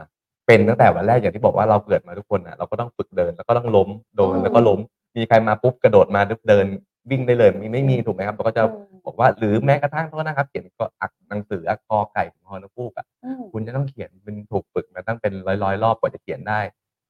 [0.49, 4.81] เป็นตั้งแต่วันแรกอย่างที่บอกว่าเราเกิดมาทุกคนอะเราก็ต้องฝึกเดินแล้วก็ต้องล้มโดนอืมแล้วก็ล้ม
[5.17, 6.67] มีใครมาปุ๊บกระโดดมาปุ๊บเดิน
[7.11, 16.61] วิ่งได้เลยมีไม่มีถูกไหมครับเราก็จะอืมบอกว่าหรือแม้กระทั่งโทษนะครับ เขียนก็อักหนังสืออักคอไก่ถึงฮอนกฮูกอะอืมคุณจะต้องเขียนเป็นถูกฝึกมาตั้งเป็นร้อยร้อยๆรอบกว่าจะเขียนได้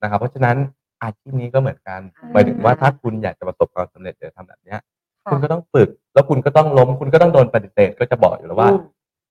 [0.02, 0.56] นะครับ เพราะฉะนั้น
[1.02, 4.78] อาชีพนี้ก็เหมือนกันอ่าหมายถึงว่าถ้าคุณอยากจะประสบความสำเร็จหรือทำแบบเนี้ย
[5.24, 8.82] ค่ะคุณก็ต้องฝึก แล้วคุณก็ต้องล้ม คุณก็ต้องโดนปฏิเสธก็จะบอกอยู่แล้วว่าอืม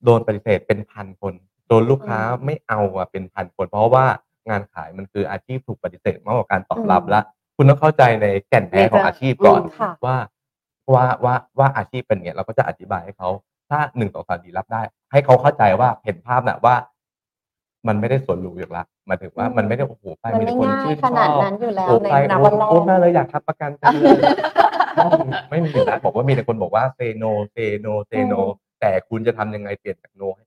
[0.06, 1.34] โดนปฏิเสธเป็นพันคน
[1.68, 4.06] โดนลูกค้าอืมไม่เอาอะเป็นพันคน เพราะว่า
[4.50, 7.20] งานขายมันคืออาชีพถูกปฏิเสธมากกว่าการตอบรับอืมและ
[7.56, 10.18] คุณต้องเข้าใจในแก่นแท้ของอาชีพก่อนอืมค่ะว่า
[10.94, 13.30] ว่าว่าว่าอาชีพเป็นไงเราก็จะอธิบายให้เขา
[13.70, 16.76] ถ้าหนึ่งสองสามดีรับได้ ให้เขาเข้าใจว่าเห็นภาพนะว่า
[17.88, 24.20] มันไม่ได้สวยหรูอย่างละหมายถึงว่าอืมมันไม่ได้โอ้โหไปมันมีไม่แต่คนง่ายขนาดนั้นอยู่แล้วโอ้ในไปณโอ้วันแรกโอ้มาเลยอยากทำประกันจังเลย
[25.50, 28.50] ไม่มีนะบอกว่ามีแต่คนบอกว่า say no say no say no อืม
[28.82, 30.44] แต่คุณจะทำยังไงเปลี่ยนจาก no ให้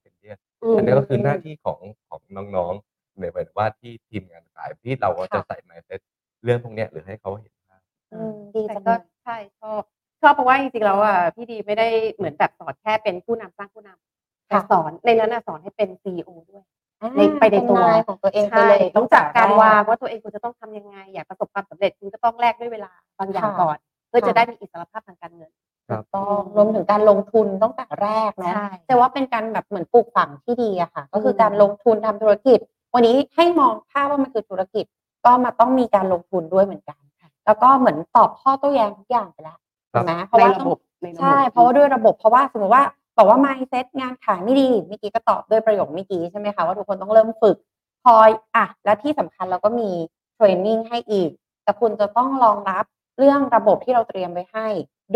[0.77, 2.21] อันนี้ก็คือหน้าที่ของของ
[2.55, 5.99] น้องๆในหมายถึงว่าที่ทีมงานขายที่เราก็จะค่ะใส่ mindset
[6.43, 7.81] เรื่องพวกเนี้ยหรือให้เขาเห็นภาพ
[8.13, 9.81] อืมดีแต่จังก็เลยใช่ชอบ
[10.21, 16.63] ชอบเพราะว่าจริงๆแล้วอะพี่ดีไม่ได้เหมือนแบบสอนแค่เป็นผู้นำสร้างผู้นำแต่ค่ะ สอนในนั้นน่ะสอนให้เป็นซีอด้วย
[17.01, 23.77] อ่าในไปในตัวเนายของตัวเองไปใช่เลยต้องจักการตั้งแต่แวางว่าตัวเองควรจะต้องทำยังไง อยากประสบความสำเร็จคุณก็ต้องแลกด้วยเวลาบางอย่างค่ะก่อน
[24.09, 25.51] เพื่อค่ะจะได้มีอิสรภาพทางการเงิน
[25.89, 32.59] ครับถูกต้องรวมถึงการลงทุนตั้งแต่แรกเนาะใช่แต่ว่าเป็นการแบบเหมือนปลูกฝังที่ดีอะค่ะ ก็คืออมการลงทุนทำธุรกิจ
[32.93, 34.85] วันนี้ให้มองภาพว่ามันคือธุรกิจ
[35.25, 39.57] ก็มาต้องมีการลงทุนด้วยเหมือนกันก็แล้วก็เหมือนตอบข้อโต้แย้งทุกอย่างไปแล้ว
[39.93, 42.83] ครัถูบกไหมเพราะในว่าระต้องบบในระบบใช่เพราะว่าด้วยระบบเพราะว่าสมมติว่า
[43.17, 47.57] บอกว่า mindset งานขายไม่ดีเมื่อกี้ก็ตอบด้วยประโยคเมื่อกี้ใช่ไหมคะว่าทุกคนต้องเริ่มฝึก
[48.03, 48.13] พอ
[48.55, 49.89] อะแล้วที่สำคัญเราก็มี
[50.35, 51.29] เทรนนิ่งให้อีก
[51.63, 52.85] แต่คุณจะต้องรองรับ
[53.17, 54.67] เรื่องระบบที่เราเตรียมไว้ให้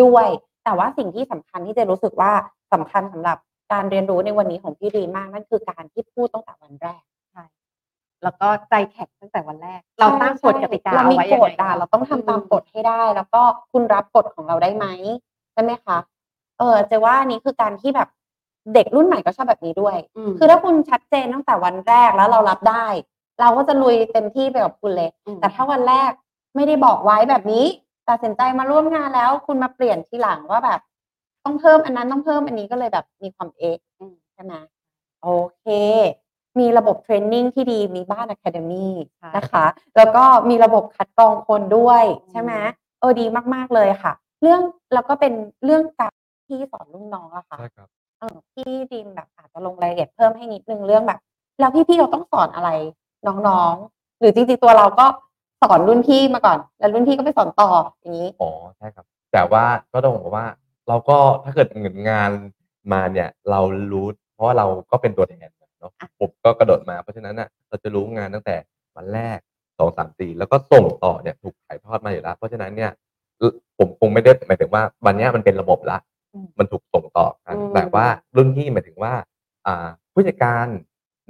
[0.02, 0.28] ด้วย
[0.66, 2.32] แต่ว่าสิ่งที่สำคัญที่จะรู้สึกว่า
[2.74, 3.38] สำคัญสำหรับ
[3.74, 7.04] การเรียนรู้ในวันนี้ของพี่รีมากนั่นคือการที่พูดตั้งแต่วันแรก
[8.24, 13.42] แล้วก็ใจแข็งตั้งแต่วันแรก เราตั้งกฎกติกาเราเอามีไว้กยังฎไงอะเราต้องทำตามกฎให้ได้ แล้วก็
[13.72, 14.86] คุณรับกฎของเราได้ไหม
[15.54, 15.98] ใช่ไหมคะ
[16.60, 18.10] เออเจะว่าอันนี้คือการที่แบบ
[18.74, 22.88] เด็กรุ่นใหม่ก็ชอบแบบนี้ด้วยอืมคือถ้าคุณชัดเจนตั้งแต่วันแรกแล้วเรารับได้
[23.42, 26.12] เราก็จะลุยเต็มที่ไปกับคุณเลยอืมแต่ถ้าวันแรก
[26.56, 27.66] ไม่ได้บอกไว้แบบนี้
[28.10, 30.80] ตัดสินใจมาร่วมงานแล้ว คุณมาเปลี่ยนทีหลังว่าแบบ
[31.44, 34.54] ต้องเพิ่มอันนั้นต้องเพิ่มอันนี้ก็เลยแบบมีความเอ๊ะอืมใช่ไหม
[35.24, 35.30] โอ
[35.60, 35.66] เค
[36.60, 39.66] มีระบบเทรนนิ่งที่ดีมีบ้านอะคาเดมี่ใช่นะคะ
[39.98, 42.54] แล้วก็มีระบบคัดกรองคนด้วยอืมใช่ไหม
[43.00, 44.62] เออดีมาก ๆ เลยค่ะ เรื่อง
[44.94, 45.34] แล้วก็เป็น
[45.66, 46.14] เรื่องการ
[46.48, 47.88] ที่สอนรุ่นน้องอะค่ะใช่ครับ
[48.20, 51.20] เออพี่ดิมแบบอาจจะลงรายละเอียดเพิ่มให้นิดนึงเรื่องแบบ
[51.60, 52.70] แล้วพี่ๆเราต้องสอนอะไร
[53.28, 55.06] น้องๆ หรือจริงๆตัวเราก็
[55.62, 57.70] สอนรุ่นพี่มาก่อน แล้วรุ่นพี่ก็ไปสอนต่อ
[58.02, 60.46] อย่างนี้ อ๋อใช่ครับ แต่ว่าก็ต้องบอกว่า
[60.88, 62.32] เราก็ถ้าเกิดเหมือนงาน
[62.94, 63.60] มาเนี่ย เรา
[63.92, 65.50] รู้เพราะว่าเราก็เป็นตัวแทน
[65.80, 68.56] เนาะผมก็กระโดดมาเพราะฉะนั้นน่ะเราจะรู้งานตั้งแต่
[68.96, 69.40] วันแรก
[69.78, 72.92] สองสามสี่แล้วก็ส่งต่อเนี่ยถูกถ่ายทอดมาอยู่แล้ว เพราะฉะนั้นเนี่ย
[73.38, 75.98] เอ่อผมคงไม่ได้หมายถึงว่าวันเนี้ยมันเป็นระบบละ
[76.34, 79.14] อืมมันถูกส่งต่อกันอืมแต่ว่ารุ่นพี่หมายถึงว่า
[79.66, 80.68] อ่าผู้จัดการ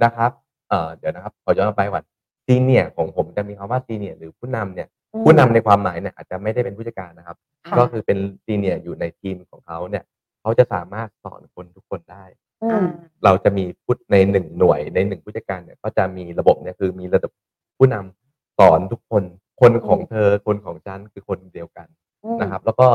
[0.04, 0.30] นะครับ
[0.68, 2.04] เอ่อเดี๋ยวนะครับขอย้อนไปก่อน
[2.46, 4.88] ซีเนียของผมจะมีคำว่าซีเนียหรือผู้นำเนี่ย
[5.24, 7.36] ผู้นำในความหมายเนี่ยอาจจะไม่ได้เป็นผู้จัดการนะครับ
[7.66, 10.04] ค่ะ ก็คือเป็นซีเนียร์อยู่ในทีมของเขาเนี่ย
[10.40, 12.24] เขาจะสามารถสอนคนทุกคนได้
[12.62, 12.86] อือ่าม
[13.24, 17.30] เราจะมีพุทในหนึ่งหน่วยในหนึ่งผู้จัดการเนี่ยก็จะมีระบบเนี่ยคือมีระดับ
[17.78, 19.24] ผู้นำสอนทุกคน
[19.60, 21.88] คนของเธอคนของฉันคือคนเดียวกัน
[22.24, 22.88] อืมนะครับ แล้วก็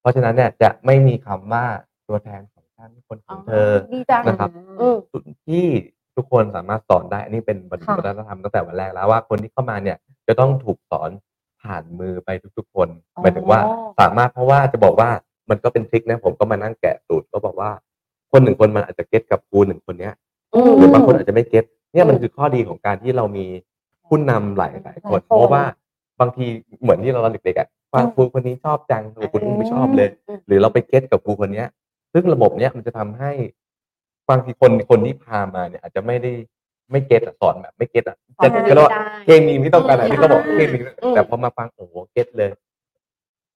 [0.00, 1.64] เพราะฉะนั้นเนี่ยจะไม่มีคำว่า
[2.08, 4.50] ตัวแทนของฉันคนของเธอ ดีจังนะครับ
[4.80, 4.96] อืม
[5.46, 5.66] ที่
[6.18, 9.96] ทุกคนสามารถสอนได้ อันนี้เป็นวัค่ะฒนธรรมตั้งแต่วันแรกแล้วว่าคนที่เข้ามาเนี่ย
[10.26, 11.10] จะต้องถูกสอน
[11.62, 12.88] ผ่านมือไปทุกๆ คน
[13.20, 15.10] หมายถึงว่าอ๋อสามารถเพราะว่าจะบอกว่า
[15.50, 17.70] มันก็เป็นทริคนะผมก็มานั่งแกะสูตรก็บอกว่า
[18.32, 20.12] คนหนึ่งคนมันอาจจะเก็ตกับครูหนึ่งคนเนี้ย
[20.54, 23.46] อืมหรือบางคนอาจจะไม่เก็ตเนี่ยมันอืมคือข้อดีของการที่เรามี
[24.06, 25.64] ผู้นำหลายหลายคนหลายคน เพราะว่า
[26.20, 26.46] บางที
[26.82, 31.68] เหมือนที่เราตอนเด็กๆอะว่าอืมครูคนนี้ชอบจังครูคนนี้ไม่ชอบเลยอืมหรือเราไปเก็ตกับครูคนเนี้ย
[32.12, 33.30] ซึ่งระบบเนี้ยมันจะทำให้
[34.28, 36.32] บางทีคนคนที่พามาเนี่ยอาจจะไม่ได้
[36.90, 42.50] ไม่เก็ตอะสอนแบบไม่เก็ตอะสอนจะไม่จะเรียกว่าได้เคมีไม่ต้องการอะไรที่เขาบอกเคมีอืม แต่พอมาฟังโอ้โหเก็ตเลย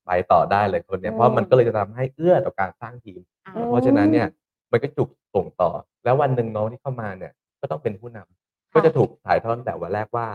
[0.07, 4.27] ไปต่อได้เลยคนเนี้ยเพราะมันก็เลยจะทำให้เอื้อต่อการสร้างทีมอ่าเพราะฉะนั้นเนี่ย
[4.73, 5.70] มันก็จุกส่งต่อ
[6.05, 10.29] แล้ววันหนึ่งน้องที่เข้ามาเนี่ย ก็ต้องเป็นผู้นำก็จะถูกถ่ายทอดตั้งแต่วันแรกว่า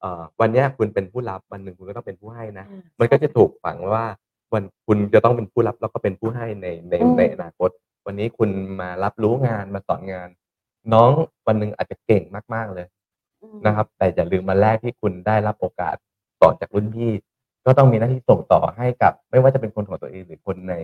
[0.00, 4.06] เอ่อวันเนี้ยคุณเป็นผู้รับวันหนึ่งคุณก็ต้องเป็นผู้ให้นะอืมมันก็จะถูกฝังไว้ว่า
[4.52, 7.70] วันคุณจะต้องเป็นผู้รับแล้วก็เป็นผู้ให้ในในอืม ในอนาคต
[8.06, 8.50] วันนี้คุณ
[8.80, 10.28] มารับรู้งานมาสอนงาน
[10.92, 11.10] น้อง
[11.46, 12.22] วันหนึ่งอาจจะเก่ง
[12.54, 12.86] มาก ๆเลย
[13.42, 15.96] อืมนะครับ แต่อย่าลืมมาแรกที่คุณได้รับโอกาส
[16.42, 17.12] ต่อจากรุ่นพี่
[17.66, 20.74] ก็ต้องมีหน้าที่ส่งต่อให้กับ ไม่ว่าจะเป็นคนของตัวเองหรือคนใน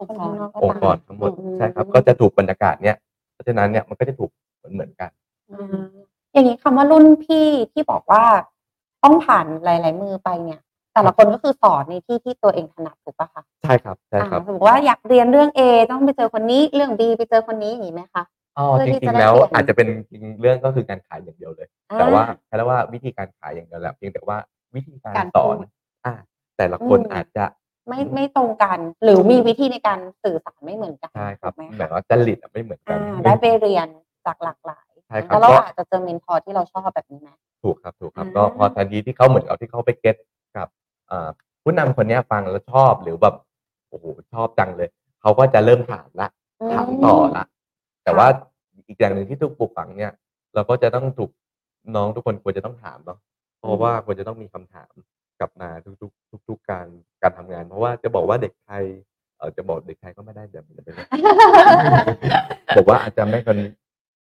[0.00, 2.96] องค์กรองค์กรทั้งหมดอืมใช่ครับ ก็จะถูกบรรยากาศเนี้ย
[3.32, 5.10] เพราะฉะนั้นเนี่ยมันก็จะถูกเหมือนเหมือนกัน
[5.50, 5.86] อืม
[6.32, 8.24] อย่างนี้คำว่ารุ่นพี่ที่บอกว่า
[9.04, 10.60] ต้องผ่านหลาย ๆ มือไปเนี่ย
[10.98, 18.22] แต่ละคนก็คือสอนในที่ที่ตัวเองถนัดถูกปะคะใช่ครับใช่ครับอ่าสมมติว่าอยากเรียนเรื่อง A ต้องไปเจอคนนี้เรื่อง B ไปเจอคนนี้อย่างนี้ไหมคะ
[18.58, 24.36] อ๋อเพื่อจที่ริจะงได้ๆแล้วเปลี่ยนอาจจะเป็นจริงเรื่องก็คือการขายอย่างเดียวเลยอ่าแต่ว่าแค่ว่าวิธีการขายอย่างเดียวแหละเพียงแต่ว่า
[24.74, 25.66] วิธีการการสอนพูด
[26.06, 26.14] อ่า
[26.58, 27.44] แต่ละคนอืมอาจจะ
[27.88, 33.86] ไม่ไม่ตรงกัน หรือมีวิธีในการสื่อสารไม่เหมือนกันใช่ครับถูกไหมแบบคะว่าจริตอะไม่เหมือนกัอ่านได้ไปเรียน
[34.26, 37.30] จากหลากหลายใช่ครับแล้วเราก็อาจจะเจอเมนทอร์ที่เราชอบแบบนี้ไหม
[37.62, 40.16] ถูกครับถูกครับอ่าก็พอทันทีที่เขาเหมือนกับที่เขาไปเก็ต
[40.56, 40.87] กับอ่า
[41.62, 43.34] ผู้นำคนเนี้ยฟังแล้วชอบหรือแบบ
[43.88, 44.04] โอ้โห
[44.34, 44.88] ชอบจังเลย
[45.20, 46.28] เขาก็จะเริ่มถามละ
[46.72, 47.44] ถามต่อละ
[48.04, 48.26] แต่ว่า
[48.88, 50.12] อีกอย่างหนึ่งที่ถูกปลูกฝังเนี่ย
[50.54, 51.30] เราก็จะต้องถูก
[51.96, 53.18] น้องทุกคนควรจะต้องถามเนาะ
[53.58, 54.92] เพราะว่าควรจะต้องมีคำถาม
[55.40, 55.68] กลับมา
[56.02, 56.86] ทุกๆทุกๆการ
[57.22, 58.84] การทำงาน เพราะว่าจะบอกว่าเด็กไทย
[59.38, 60.94] เออจะบอกเด็กไทยก็ไม่ได้เดี๋ยวมันจะเป็น
[62.76, 63.58] บอกว่าอาจจะไม่คน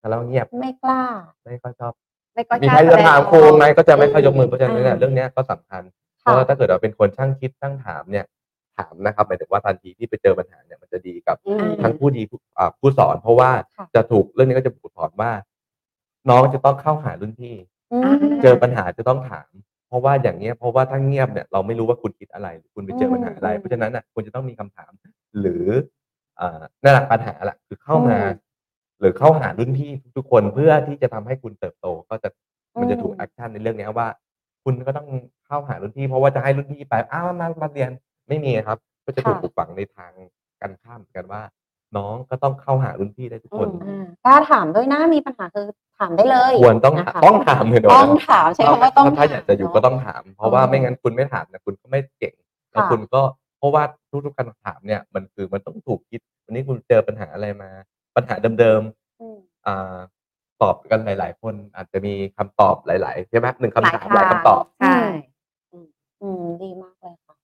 [0.10, 1.02] แล้วาเงียบไม่กล้า
[1.46, 1.94] ไม่ค่อยชอบ
[2.34, 5.84] ไม่ก็มีกล้ใครจะถามครูไหมก็จะไม่อืมค่อยยกมือเพราะฉะนั้นเนี่ยอ่าเรื่องเนี้ยก็สำคัญ
[6.26, 8.26] เพค่ะราะว่าถ้าเกิดเราเป็นคนช่างคิดช่างถามเนี่ย
[8.78, 15.32] ถามนะครับหมายถึงว่าทันทีที่ไปเจอปัญหาเนี่ยมันจะดีกับอืมทั้งผู้ดีผู้อ่าผู้สอน เพราะว่าค่ะจะถูกเรื่องนี้ก็จะถูกสอนว่า
[16.30, 17.56] น้องจะต้องเข้าหารุ่นพี่
[17.92, 19.50] อืมอ่าเจอปัญหาจะต้องถาม
[19.88, 24.92] เพราะว่าอย่างเงี้ยเพราะว่าถ้าเงียบเนี่ยเราไม่รู้ว่าคุณคิดอะไรหรือคุณไปเจอปัญหาอะไรอืมเพราะฉะนั้นน่ะคุณจะต้องมีคำถาม
[25.42, 25.66] หรือ
[26.40, 28.28] อ่านั่นแหละปัญหาแหละคือเข้ามาอืม
[29.00, 32.30] หรือเข้าหารุ่นพี่ทุกๆคนเพื่อที่จะทำให้คุณเติบโตก็จะ
[32.80, 34.08] มันจะถูกอืมแอคชั่นในเรื่องเนี้ยว่า
[34.64, 35.08] คุณก็ต้อง
[35.48, 37.92] เข้าหารุ่นพี่เพราะว่าจะให้รุ่นพี่ไปอ้าวมามาเรียน
[38.28, 40.12] ไม่มีครับ ก็จะถูกค่ะปลูกฝังในทางตรง
[40.62, 41.42] กันข้ามเหมือนกันว่า
[41.98, 45.68] น้องก็ต้องเข้าหารุ่นพี่ได้ทุกคนอืมอ่ากล้าถามด้วยนะมีปัญหาคือ
[46.00, 52.34] ถามได้เลยควรต้องนะคะต้องถามเลยเนอะต้องถามใช้คำว่าต้องถ้าอยากจะอยู่ทีมก็ต้องถาม เพราะว่าอ๋อไม่งั้นคุณไม่ถามเนี่ยคุณก็ไม่เก่ง
[52.72, 53.22] แล้วค่ะคุณก็
[53.58, 53.84] เพราะว่า
[54.26, 57.70] ทุกๆการถามเนี่ย มันคือมันต้องถูกคิด วันนี้คุณเจอปัญหาอะไรมา
[58.16, 58.82] ปัญหาเดิม
[59.22, 59.98] อืมๆอ่า
[60.62, 64.96] ตอบกันหลาย ๆ คนอาจจะมีคำตอบหลาย ๆ ใช่ไหมหนึ่งคำถามหลายคำตอบใช่
[66.26, 67.36] อืมดีมากเลยค่ะ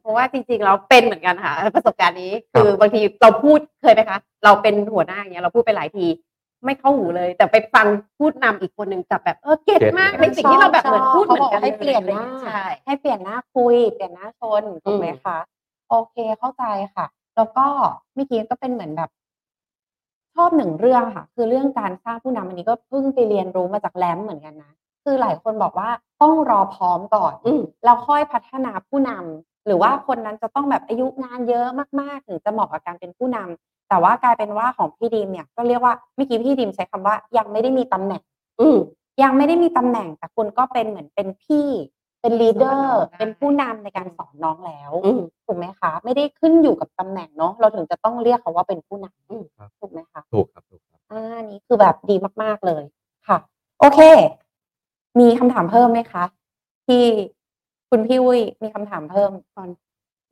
[0.00, 6.06] เพราะว่าจริงๆเราเป็นเหมือนกันค่ะ ประสบการณ์นี้ครับคือบางทีเราพูดเคยไหมคะ เราเป็นหัวหน้าอย่างเงี้ยเราพูดไปหลายที
[6.64, 7.86] ไม่เข้าหูเลย แต่ไปฟัง
[8.18, 15.38] พูดนำอีกคนหนึ่งกลับแบบเออเก็ตมากในสิ่งที่เราแบบเหมือนพูดเหมือนกันขาบกให้เปลี่ยนหน้าใช่ให้เปลี่ยนหน้าคุย เปลี่ยนหน้าชนถูกไหมอืมคะ
[15.90, 16.64] โอเคเข้าใจ
[16.94, 17.06] ค่ะ
[17.36, 17.66] แล้วก็
[18.14, 19.10] เมื่อกี้ก็เป็นเหมือนแบบ
[20.34, 24.72] ชอบหนึ่งเรื่องค่ะ คือเรื่องการสร้างผู้นำอันนี้ก็เพิ่งไปเรียนรู้มาจากแลมเหมือนกันนะ
[25.04, 25.90] คือหลายคนบอกว่า
[26.22, 31.66] ต้องรอพร้อมก่อนอืมแล้วค่อยพัฒนาผู้นำหรือว่าคนนั้นจะต้องแบบอายุงานเยอะ
[32.00, 38.22] มากๆถึงจะเหมาะกับการเป็นผู้นำแต่ว่ากลายเป็นว่าของพี่ดีมเนี่ยก็เรียกว่าเมื่อกี้พี่ดีมใช้คำว่ายังไม่ได้มีตำแหน่ง
[38.60, 38.78] อืม
[39.22, 41.66] ยังไม่ได้มีตำแหน่งแต่คุณก็เป็นเหมือนเป็นพี่
[42.20, 52.82] เป็นลีดเดอสอนน้ร์องได้เป็นผู้นำในการสอนน้องแล้วอืมถูกไหมคะ ไม่ได้ขึ้นอยู่กับตำแหน่งเนาะเราถึงจะต้องเรียกเขาว่าเป็นผู้นอืมครับำถูกไหมคะถูกครับถูกครับอ่านี่คือแบบดีมาก ๆเลย
[53.28, 53.38] ค่ะ
[53.80, 54.00] โอเค
[55.18, 56.24] มีคำถามเพิ่มไหมคะ
[56.86, 57.04] ที่
[57.90, 59.68] คุณพี่วุ้ยมีคำถามเพิ่มตอน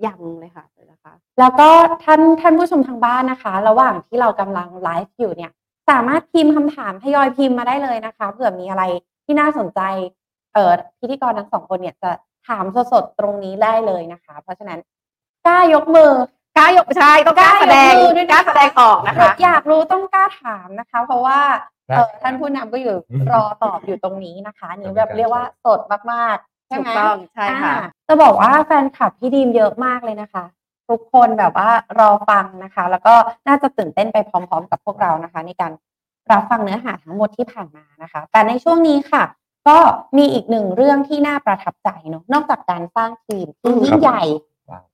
[0.07, 1.69] ยังเลยค่ะเลยนะคะ แล้วก็
[2.05, 5.53] ท่านท่านผู้ชมทางบ้านนะคะ ระหว่างที่เรากำลังไลฟ์อยู่เนี่ย
[5.91, 8.83] สามารถพิมพ์คำถามทยอยพิมพ์มาได้เลยนะคะเผื่อมีอะไร
[9.25, 9.81] ที่น่าสนใจ
[10.53, 12.11] เอ่อพิธีกรทั้งสองคนเนี่ยจะ
[12.49, 14.81] ถามสดๆตรงนี้ได้เลยนะคะ เพราะฉะนั้น
[15.47, 16.11] กล้ายกมือ
[16.57, 22.95] กล้ายกใช่ต้องกล้าแสดงกล้ายกมือด้วยนะคะกล้าแสดงออกนะคะ อยากรู้ต้องกล้าถามนะคะ เพราะว่าได้ เอ่อท่านผู้นำก็อยู่
[23.33, 25.81] รอตอบอยู่ตรงนี้นะคะนี่แบบเรียกว่าสด
[26.13, 30.45] มากๆใช่ถูไหกมต้องใช่ค่ะอ่าจะบอกว่าแฟนคลับพี่ดีมเยอะมากเลยนะคะ
[30.89, 31.69] ทุกคนแบบว่า
[31.99, 33.15] รอฟังนะคะ แล้วก็
[33.49, 35.73] น่าจะตื่นเต้นไปพร้อม ๆ กับพวกเรานะคะ ในการ
[36.31, 39.25] รับฟังเนื้อหาทั้งหมดที่ผ่านมานะคะ แต่ในช่วงนี้ค่ะ
[39.69, 39.79] ก็
[40.17, 44.23] มีอีกหนึ่งเรื่องที่น่าประทับใจเนาะนอกจากการสร้างทีมที่ยิ่ครังบใหญ่
[44.71, 44.85] ว้าว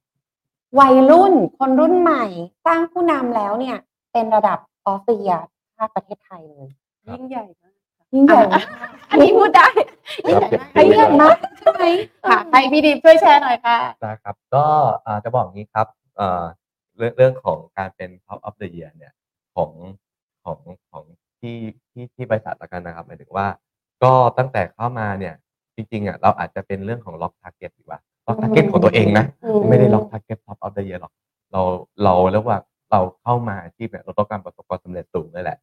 [0.81, 2.25] วัยรุ่นคนรุ่นใหม่
[2.67, 3.77] สร้างผู้นำแล้วเนี่ย
[4.13, 5.31] เป็นระดับออสเตรีย
[5.77, 6.69] ภาคประเทศไทยเลย
[7.09, 7.73] ยิ่งใหญ่มาก
[8.15, 8.67] ยิ่งใหญ่มาก
[9.11, 9.69] อันนี้พูดได้
[10.35, 10.43] ครับ
[10.77, 11.83] ยิ่งใหญ่มากใช่ไหม
[12.25, 14.65] ค่ะให้พี่ดีมช่วยแชร์หน่อยค่ะนะครับ ก็
[15.07, 15.87] อ่าจะบอกอย่างนี้ครับ
[16.17, 16.43] เอ่อ
[16.97, 19.13] เรื่องเรื่องของการเป็น Top of the Year เนี่ย
[19.55, 19.71] ของ
[20.45, 20.59] ของ
[20.91, 21.05] ของ
[21.41, 21.57] ที่
[21.91, 23.47] ที่ที่บริษัทละกันนะครับหมายถึงว่า
[24.03, 25.35] ก็ตั้งแต่เข้ามาเนี่ย
[25.77, 31.13] จริงๆอะเราอาจจะเป็นเรื่องของ lock target ดีกว่า lock target ของตัวเองนะอืมไม่ได้ lock target top of the year หรอก
[31.53, 31.63] เรา
[32.05, 32.59] เราเรียกว่า
[32.91, 35.59] เราเข้ามาอาชีพเนี่ยเราต้องการประสบความสำเร็จสูงเลยแหละ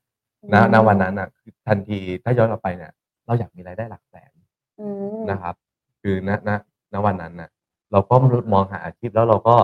[0.54, 2.92] ณณวันนั้นอะคือทันทีถ้าย้อนกลับไปเนี่ย
[3.26, 4.32] เราอยากมีรายได้หลักแสน
[4.80, 4.88] อื
[5.18, 5.56] มนะครับ
[6.02, 6.50] คือณณ
[6.94, 7.50] ณวันนั้นน่ะ
[7.92, 8.16] เราก็
[8.54, 9.56] มองหาอาชีพแล้วเราก็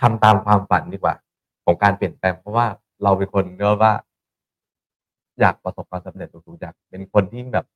[0.00, 1.14] ทำตามความฝันดีกว่า
[1.64, 2.66] ของการเปลี่ยนแปลงเพราะว่า
[3.02, 3.94] เราเป็นคนเรียกว่า
[5.40, 7.66] อยากประสบความสำเร็จสูงๆอยากเป็นคนที่แบบ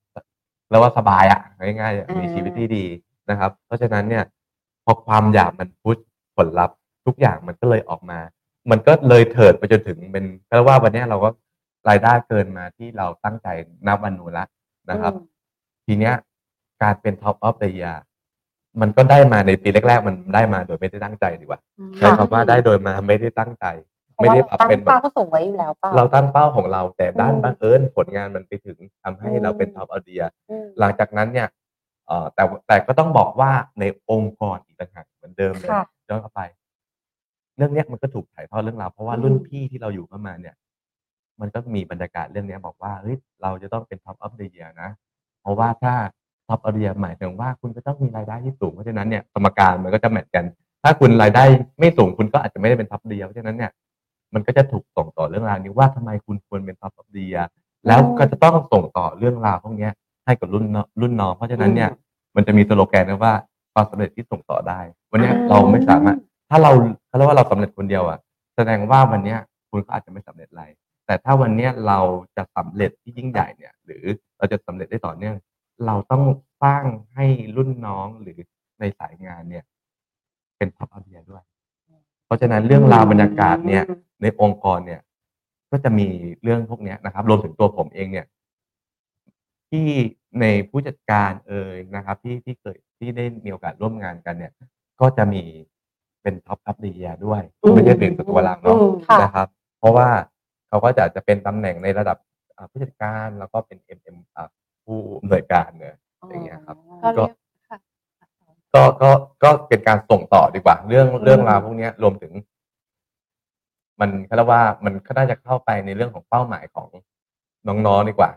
[0.70, 1.40] เรียกว่าสบายอะ
[1.80, 2.84] ง่ายๆอะอ่ามีมีชีวิตที่ดี
[3.30, 4.24] นะครับ เพราะฉะนั้นเนี่ย
[4.84, 5.96] พอความอยากมันพุช
[6.36, 6.76] ผลลัพธ์
[7.06, 8.18] ทุกอย่างมันก็เลยออกมา
[8.70, 11.28] มันก็เลยเถิดไปจนถึงเป็นก็ว่าวันเนี้ยเราก็
[11.88, 13.48] รายได้เกินมาที่เราตั้งใจ
[13.86, 14.44] นับวันนู้นละ
[14.90, 15.12] นะครับ
[15.86, 16.14] ทีเนี้ย
[16.82, 17.98] การเป็น top of the year
[18.80, 21.60] มันก็ได้มาในปีแรกๆ มันได้มาโดยไม่ได้ตั้งใจดีกว่า
[21.96, 23.66] ใช้คำว่าได้โดยมาไม่ได้ตั้งใจ
[24.16, 31.48] ไม่ได้พราะว่าเป็นตั้งแบบเป้าก็ส่งไว้อยู่แล้วเปล่าเราตั้งเป้าของเราแต่ด้านอืมบังเอิญผลงานมันไปถึงทำให้อืมเราเป็น top of the year อืมหลังจากนั้นเนี่ย
[32.06, 36.40] เอ่อแต่แต่ก็ต้องบอกว่าในองค์กรอีกต่างหากเหมือนเดิมเลยค่ะย้อนกลับไป
[37.56, 40.54] เรื่องเนี้ยมันก็ถูกถ่ายทอดเรื่องราวเพราะว่าอืมรุ่นพี่ที่เราอยู่เข้ามาเนี่ย
[41.40, 44.90] มันก็มีบรรยากาศเรื่องเนี้ยบอกว่าเฮ้ยเราจะต้องเป็น top of the year นะ
[45.40, 45.94] เพราะว่าถ้า
[46.48, 50.44] top of the year หมายถึงว่าคุณก็ต้องมีรายได้ที่สูงเพราะฉะนั้นเนี่ยสมการมันก็จะแมทกัน
[50.82, 51.44] ถ้าคุณรายได้
[51.80, 53.70] ไม่สูงคุณก็อาจจะไม่ได้เป็น top of the year เพราะฉะนั้นเนี่ย
[54.34, 57.46] มันก็จะถูกส่งต่อเรื่องราวนี้ว่าทำไมคุณควรเป็น top of the year
[57.86, 59.92] แล้วก็จะต้องส่งต่อเรื่องราวพวกเนี้ย
[60.26, 61.90] ให้กับรุ่นน้องรุ่นน้องเพราะฉะนั้นเนี่ย
[62.36, 63.34] มันจะมีสโลแกนนะว่า
[63.74, 64.80] ความสำเร็จที่ส่งต่อได้
[65.10, 66.18] วันเนี้ยอืมเราไม่สามารถ
[66.50, 66.70] ถ้าเรา
[67.06, 68.18] เขาเรียกว่าเราสำเร็จคนเดียวอะ
[68.56, 69.38] แสดงว่าวันเนี้ย
[69.70, 70.64] คุณก็อาจจะไม่สำเร็จอะไร
[71.12, 72.00] แต่ถ้าวันเนี้ยเรา
[72.36, 74.04] จะสำเร็จที่ยิ่งใหญ่เนี่ย หรือ
[74.38, 75.36] เราจะสำเร็จได้ต่อเนื่อง
[75.86, 76.22] เราต้อง
[76.62, 76.84] สร้าง
[77.14, 78.38] ให้รุ่นน้องหรือ
[78.80, 79.64] ในสายงานเนี่ย
[80.58, 81.42] เป็นท็อปอเดียด้วย
[82.26, 83.84] เพราะฉะนั้นเรื่องราวบรรยากาศเนี่ย
[84.22, 85.00] ในองค์กรเนี่ย
[85.70, 86.08] ก็จะมี
[86.42, 88.26] เรื่องพวกเนี้ยนะครับ รวมถึงตัวผมเองเนี่ย
[89.70, 89.86] ที่
[90.40, 94.52] ในผู้จัดการเอ่ยนะครับ ที่ที่เคยที่ได้มีโอกาสร่วมงานกันเนี่ย
[95.00, 95.42] ก็จะมี
[96.22, 99.48] เป็นท็อปอัพเดียด้วยอืมไม่ใช่เป็นตัวหลักเนาะอืมค่ะนะครับ
[99.78, 100.08] เพราะว่า
[100.72, 102.18] เขาก็จะจะเป็นตำแหน่งในระดับ
[102.56, 104.48] อ่าผู้จัดการแล้วก็เป็น MM อ่า
[104.84, 105.96] ผู้อำนวยการเนี่ย
[106.28, 107.36] อย่างเงี้ยครับก็เรียก
[108.74, 109.10] ก็ก็
[109.42, 112.32] ก็เป็นการส่งต่อดีกว่า เรื่องอืมเรื่องราวพวกเนี้ยรวมถึง
[114.00, 116.88] มันเขาเรียกว่ามันก็น่าจะเข้าไปในเรื่องของเป้าหมายของ
[117.68, 118.30] น้องๆดีกว่า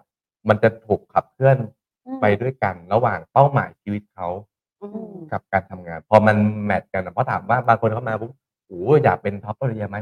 [0.50, 1.58] มันจะถูกขับเคลื่อน
[2.06, 4.28] อืมไปด้วยกันระหว่างเป้าหมายชีวิตเขา
[4.82, 6.36] อืมกับการทำงาน พอมัน
[6.66, 8.32] match กันนะเพราะถามว่าบางคนเข้ามาปุ๊บ
[8.68, 9.98] โอ้อยากเป็น Top Area ไหม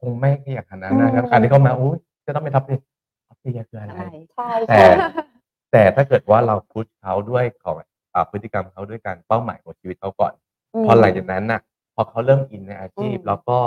[0.00, 4.02] คงไม่อยากขนาดนั้นนะครับอืมการที่เข้ามาโอ้ยจะต้องเป็น Top Area Top Area คืออะไรอะไร
[4.34, 5.08] ใช่แต่ใช่
[5.72, 7.76] แต่ถ้าเกิดว่าเรา push เขาด้วยของ
[8.14, 10.32] อ่าพฤติกรรมเขาด้วยการเป้าหมายของชีวิตเขาก่อน
[10.74, 11.60] พอหลังจากนั้นน่ะ
[11.94, 13.58] พอเขาเริ่มอินในอาชีพอืมแล้วก็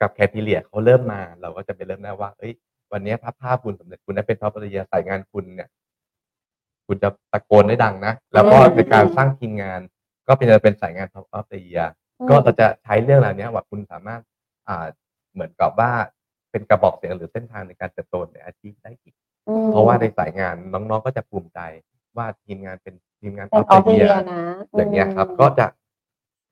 [0.00, 2.52] กับ criteria เขาเริ่มมา เราก็จะไปเริ่มได้ว่าเอ้ย
[2.92, 5.68] วันนี้ภาพภาพคุณสำเร็จคุณได้เป็น Top Area สายงานคุณเนี่ย
[6.86, 9.80] คุณจะตะโกนได้ดังนะ แล้วก็ในการสร้างทีมงาน
[10.28, 11.86] ก็เป็นจะเป็นสายงาน Top Area
[12.28, 14.20] ก็เราจะใช้เรื่องเหล่านี้ว่าคุณสามารถ
[14.68, 14.86] อ่า
[15.38, 15.92] เหมือนกับว่า
[16.50, 19.14] เป็นกระบอกเสียงหรือเส้นทางในการเติบโตในอาชีพได้อีก
[19.48, 21.60] อืมเพราะว่าในสายงานน้องๆก็จะภูมิใจ
[22.16, 24.42] ว่าทีมงานเป็นทีมงานเป็น Top Areaนะ
[24.76, 25.66] อย่างเงี้ยครับ ก็จะ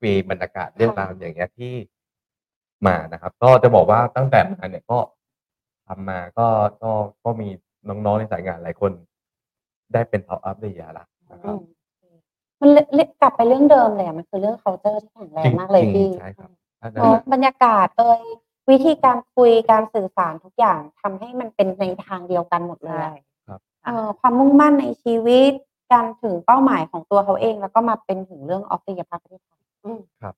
[0.03, 1.73] มีบรรยากาศเรื่องราวอย่างเงี้ยที่
[2.87, 4.99] มานะครับ ก็จะบอกว่าตั้งแต่มาเนี่ยก็
[5.87, 6.47] ทำมาก็
[6.83, 6.91] ก็
[7.23, 7.49] ก็มี
[7.87, 8.91] น้องๆในสายงานหลายคน
[9.93, 11.55] ได้เป็น Top Area ละนะครับ
[12.61, 16.49] มันเลยกลับไปเรื่องเดิมเลยอะมันคือเรื่อง culture ที่แข็งแรงมากเลยจริงๆพี่ใช่ครับ
[16.81, 18.21] ถ้าเพราะบรรยากาศเอ่ย
[18.69, 23.13] วิธีการคุยการสื่อสารทุกอย่างทำให้มันเป็นในทางเดียวกันหมดเลยใช่
[23.49, 25.51] อะเอ่อความมุ่งมั่นในชีวิต
[25.91, 30.35] การถึงเป้าหมายของตัวเขาเอง แล้วก็มาเป็นถึงเรื่องออฟฟิศภาพประเทศไทยอืมครับ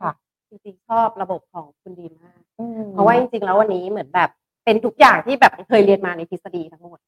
[0.00, 0.12] ค่ะ
[0.48, 4.30] จริงๆชอบระบบของคุณดีมากอืมเพราะว่าจริงๆแล้ววันนี้เหมือนแบบ
[4.64, 6.98] เป็นทุกอย่างที่แบบเคยเรียนมาในทฤษฎีทั้งหมด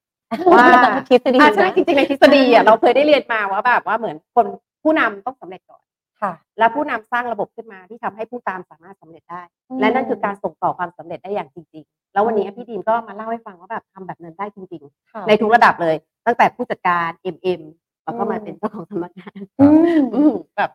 [0.53, 0.67] ว่า
[1.09, 4.47] ทฤษฎีอะใช่นะจริงๆในทฤษฎีอะเราเคยได้เรียนมาว่าแบบว่าเหมือนคน
[4.83, 5.83] ผู้นำต้องสำเร็จก่อน
[6.23, 9.43] ค่ะ แล้วผู้นำสร้างระบบขึ้นมาที่ทำให้ผู้ตามสามารถสำเร็จได้
[9.81, 15.97] และนั่นคือการส่งต่อความสำเร็จได้อย่างจริง ๆ แล้ววันนี้พี่ดีมก็มาเล่าให้ฟังว่าแบบทำแบบนั้นได้จริงค่ะๆในทุกระดับเลย
[16.27, 17.63] ตั้งแต่ผู้จัดการ MM
[18.05, 20.71] แล้วก็มาเป็นเจ้าของสำนักงานอืมอืมแบบ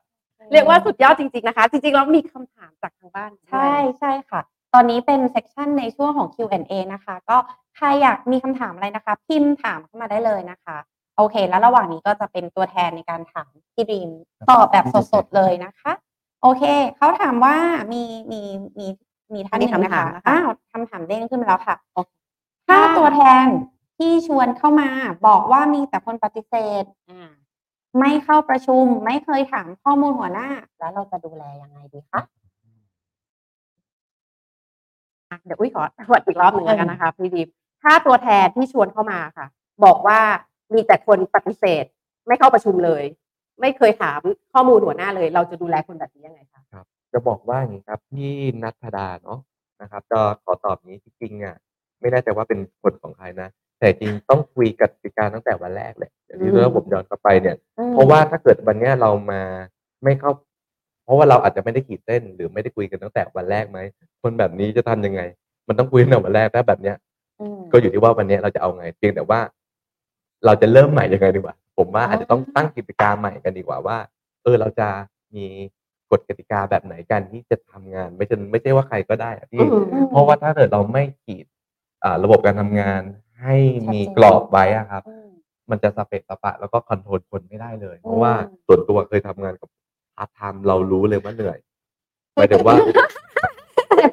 [0.51, 4.41] เรียกว่าสุดยอดจริง ๆ นะคะ จริงๆแล้วมีคำถามจากทางบ้านด้วยใช่ใช่ค่ะ
[4.73, 7.37] ตอนนี้เป็นเซสชันในช่วงของ Q&A นะคะ ก็
[7.75, 10.77] ใครอยากมีคำถามอะไรนะคะ พิมพ์ถามเข้ามาได้เลยนะคะ
[11.21, 14.09] โอเค แล้วระหว่างนี้ก็จะเป็นตัวแทนในการถามพี่ดีม
[14.49, 15.91] ตอบแบบสดๆเลยนะคะ
[16.41, 16.63] โอเค
[16.97, 17.55] เขาถามว่า
[17.91, 18.41] มีมี
[18.79, 18.87] มี
[19.33, 22.11] มีท่านหนึ่งมีนะคำถาคะมนะคะอ้าวคำถามเด้งขึ้นมาแล้วค่ะโอเค
[22.67, 23.45] ถ้าตัวแทน
[23.97, 24.89] ที่ชวนเข้ามา
[25.27, 27.29] บอกว่ามีแต่คนปฏิเสธอ่า
[27.99, 30.47] ไม่เข้าประชุมไม่เคยถามข้อมูลหัวหน้า
[30.79, 32.21] แล้วเราจะดูแลยังไงดีคะ
[35.29, 37.47] อะเดี๋ยวอุ้ยขอทวนอีกรอบหนึ่งแล้วกันนะคะพี่ดีม
[37.83, 39.47] ถ้าตัวแทนที่ชวนเข้ามาค่ะ
[39.83, 40.19] บอกว่า
[40.73, 41.85] มีแต่คนปฏิเสธ
[42.27, 43.03] ไม่เข้าประชุมเลย
[43.61, 44.19] ไม่เคยถาม
[44.53, 46.61] ข้อมูลหัวหน้าเลย เราจะดูแลคนแบบนี้ยังไงคะ
[47.13, 48.31] จะบอกว่าอย่างนี้ครับพี่
[48.63, 49.39] นัทธดาเนาะ
[49.81, 51.55] นะครับจะขอตอบนี้จริงๆอะ
[51.99, 53.49] ไม่แน่ใจว่าเป็นคนของใครนะ
[53.79, 59.41] แต่จริงต้องคุยกติกาตั้งแต่วันแรกเลยอย่างที่อืมเรื่องผมย้อนกลับไปเนี่ยอืมเพราะว่าถ้าเกิดวันเนี้ยเรามา
[60.03, 60.31] ไม่เข้า
[61.05, 63.79] เพราะว่าเราอาจจะไม่ได้ขีดเส้น หรือไม่ได้คุยกันตั้งแต่วันแรกไหม
[64.21, 65.21] คนแบบนี้จะทำยังไง
[65.67, 66.95] มันต้องคุยตั้งแต่วันแรกถ้าแบบเนี้ย
[67.41, 69.39] อืมก็อยู่ที่ว่าวันเนี้ยเราจะเอาไง เพียงแต่ว่า
[70.45, 73.97] เราจะเริ่มใหม่ยังไงดีกว่า ผมว่าอ๋อออาจจะต้องตั้งกิจการใหม่กันดีกว่าว่า
[74.43, 74.87] เออเราจะ
[75.35, 75.45] มี
[76.11, 81.45] กฎกติกาแบบไหนกันที่จะทำงาน ไม่ใช่ไม่ใช่ว่าใครก็ได้อะพี่อืมเพราะว่าถ้าเกิดเราไม่ขีด
[82.03, 83.01] อ่าระบบการทำงาน
[83.41, 83.55] ให้
[83.93, 85.29] มีกรอบไว้อะครับอืม
[85.69, 89.69] มันจะสเปะสปะ แล้วก็ control คนไม่ได้เลย เพราะว่าอืมส่วนตัวเคยทำงานกับ
[90.15, 91.57] พาร์ทไทม์เรารู้เลยว่าเหนื่อย
[92.35, 93.30] หมายถึงว่าเจ็บ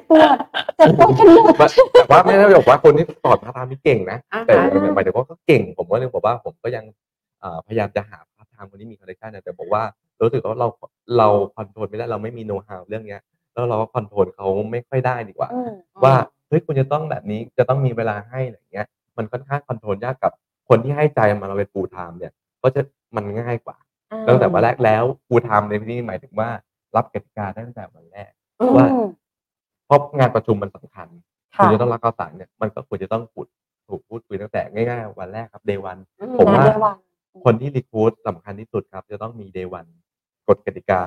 [0.09, 0.37] ปวด
[0.77, 4.53] เจ็บปวดกันหมด แต่ว่าไม่ได้บอกว่าคนที่สอนพาร์ทไทม์นี่เก่งนะ อ่าฮะ แต่
[4.95, 6.85] หมายถึงว่าก็เก่ง ผมก็เลยบอกว่าผมก็ยัง
[7.39, 9.83] เอ่อพยายามจะหาพาร์ทไทม์คนที่มี connection นะแต่บอกว่า
[10.21, 10.67] รู้สึกว่าเรา
[11.17, 13.21] เรา control ไม่ได้เราไม่มีโน้ตฮาวเรื่องเนี้ย
[13.53, 15.71] แล้วเราก็ control เขาไม่ค่อยได้ดีกว่า อืม
[16.03, 16.15] ว่า
[16.47, 18.87] เฮ้ยคุณจะต้องแบบนี้จะต้องมีเวลาให้อะไรเงี้ย
[19.17, 20.31] มันค่อนข้าง control ยากกับ
[20.69, 22.31] คนที่ให้ใจมาเราเป็น full-time เนี่ย
[22.63, 22.81] ก็จะ
[23.15, 23.77] มันง่ายกว่า
[24.27, 26.49] ตั้งแต่วันแรกแล้ว full-time ในที่นี้หมายถึงว่า
[26.95, 28.87] รับกติกาได้ตั้งแต่วันแรกอืมว่า
[29.89, 31.07] เพราะงานประชุมมันสำคัญ
[31.55, 33.45] ค่ะคุณจะต้องรับข่าวสารเนี่ยมันก็ควรจะต้องพูด
[33.87, 36.97] ถูกพูดคุยตั้งแต่ง่ายๆวันแรกครับเดวันอืผมว่านะเดวัน
[37.45, 39.85] คนที่รีคูดสำคัญที่สุดครับ จะต้องมีเดวัน
[40.47, 41.01] กฎกติกา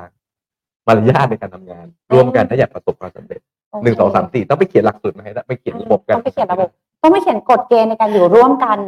[0.86, 3.40] มารยาทในการทำงาน ร่วมกันถ้าอยากประสบความสำเร็จ
[3.82, 6.68] หนึ่งสองสามสี่ต้องไปเขียนหลักสูตรมาให้ได้ไปเขียนระบบกันต้องไปเขียนระบบ
[7.02, 8.78] ต้องไปเขียนกฎเกณฑ์ในการอยู่ร่วมกัน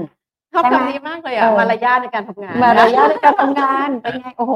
[0.53, 4.55] ชอบใช่ไหมคำนี้มากเลยอะเออมารยาทในการทำงานมารยาทในการทำงานเป็นไงโอ้โห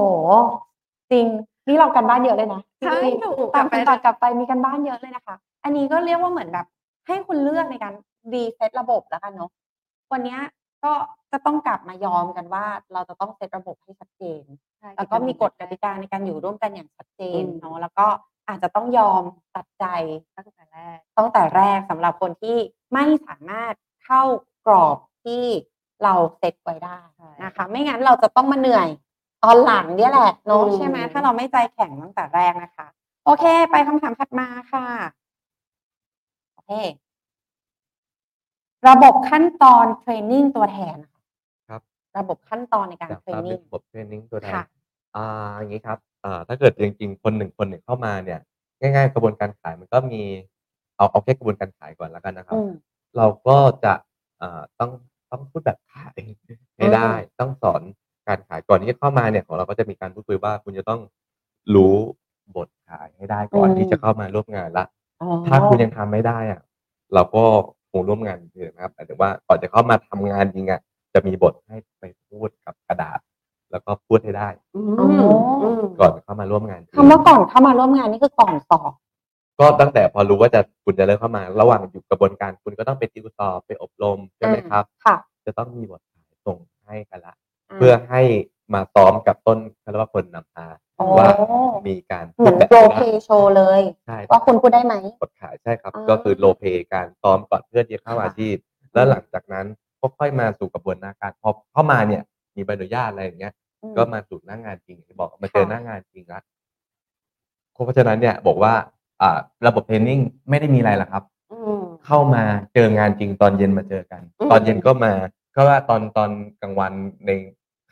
[1.13, 1.27] จริง
[1.69, 6.67] นี่เรากันบ้านเยอะเลยนะใช่จริงถูกๆต่างกคลันบไปต่างกลับไปมีกันบ้านเยอะเลยนะคะ อันนี้ก็เรียกว่าเหมือนแบบ
[7.07, 7.95] ให้คุณเลือกในการ
[8.33, 9.51] รีเซ็ตระบบแล้วกันเนาะ
[10.13, 10.41] วันเนี้ย
[10.85, 10.93] ก็
[11.33, 14.43] จะต้องกลับมายอมกันว่า เราจะต้องเซตระบบให้ชัดเจน
[14.79, 18.07] ใช่แล้วก็มีกฎกติกาในการอยู่ร่วมกันอย่างชัดเจนอืมเนาะแล้วก็
[18.49, 19.23] อาจจะต้องยอม
[19.57, 19.85] ตัดใจ
[20.37, 22.57] ตั้งแต่แรกตั้งแต่แรกสำหรับคนที่
[22.93, 24.23] ไม่สามารถเข้า
[24.67, 25.45] กรอบที่
[26.05, 26.99] เราเซตไว้ได้
[27.45, 28.89] นะคะ ไม่งั้นเราจะต้องมาเหนื่อย
[29.45, 32.87] ตอนหลังเนี่ยแหละเนาะอืมใช่ไหมถ้าเราไม่ใจแข็งตั้งแต่แรกนะคะ
[33.25, 34.85] โอเค ไปคำถามถัดมาค่ะ
[36.55, 36.73] โอเค
[38.89, 41.21] ระบบขั้นตอนเทรนนิ่งตัวแทนค่ะ
[41.69, 41.81] ครับ
[42.19, 44.65] ระบบขั้นตอนในการจากเทรนตามนิ่งระบบเทรนนิ่งตัวแทนค่ะ
[45.17, 45.27] อ่า
[45.59, 48.41] อย่างนี้ครับอ่าถ้าเกิดจริงๆคนหนึ่งคนหนึ่งเข้ามาเนี่ย
[48.81, 50.23] ง่าย ๆ กระบวนการขายมันก็มี
[50.97, 52.71] เอาเอาแค่กระบวนการขายก่อนแล้วกันนะครับอืม
[53.17, 53.95] เราก็จะ
[54.41, 54.91] อ่าต้อง
[55.31, 56.21] ต้องพูดแบบขาย
[56.77, 57.11] ให้ได้
[57.41, 57.83] ต้องสอน
[58.29, 61.01] การขายก่อนที่จะเข้ามาเนี่ยของเราก็จะมีการพูดคุยว่าคุณจะต้อง
[61.75, 61.95] รู้
[62.57, 64.85] บทขายให้ได้ก่อนอืมที่จะเข้ามาร่วมงานละ
[65.21, 66.61] อ๋อถ้าคุณยังทำไม่ได้อะ
[67.15, 67.43] เราก็
[67.91, 70.81] คงร่วมงานเลยนะครับแต่ว่าก่อนจะเข้ามาทำงานจริงอะ
[71.15, 73.19] จะมีบทให้ไปพูดกับกระดาษ
[73.71, 75.31] แล้วก็พูดให้ได้อือ๋อม
[75.63, 78.93] อืมก่อนเข้ามาร่วมงานจริงคำว่าก่อนเข้ามาร่วมงานนี่คือก่อนสอบ
[79.61, 85.17] ก็ตั้งแต่พอรู้ว่าจะคุณจะเริ่มเข้ามา ระหว่างอยู่กระบวนการคุณก็ต้องไปติวสอบไปอบรมใช่ไหมครับค่ะ
[85.47, 87.35] จะต้องมีบทขายส่งให้กันละ
[87.79, 88.23] เพื่อให้
[88.75, 90.67] มาซ้อมกับต้นเขาเรียกว่าคนนำพา
[91.01, 91.29] อ๋อ ว่า
[91.89, 98.57] มีการเหมือนแบบ role play นี้โชว์เลย ใช่ ว่าคุณพูดได้ไหมบทขายใช่ครับอ๋อก็คือ role play การซ้อมก่อนเพื่อที่จะเข้าค่ะอาชีพ
[98.95, 99.67] แล้วหลังจากนั้น
[100.01, 102.23] ก็ค่อยมาสู่กระบวนการพอเข้ามาเนี่ย
[102.57, 103.53] มีใบอนุญาตอะไรอย่างเงี้ย
[103.83, 106.43] อืมก็มาสู่หน้างานจริงอย่างที่บอกมาเจอค่ะ หน้างานจริงแล้ว
[107.73, 108.75] เพราะฉะนั้นเนี่ยบอกว่า
[109.23, 110.21] อ่า ระบบ training
[110.51, 115.13] ไม่ได้มีอะไรหรอกครับ อืม เข้ามาเจองานจริงตอนเย็นมาเจอกัน อืม ตอนเย็นก็มา
[115.55, 116.93] ก็ว่าตอนตอนกลางวัน
[117.27, 117.31] ใน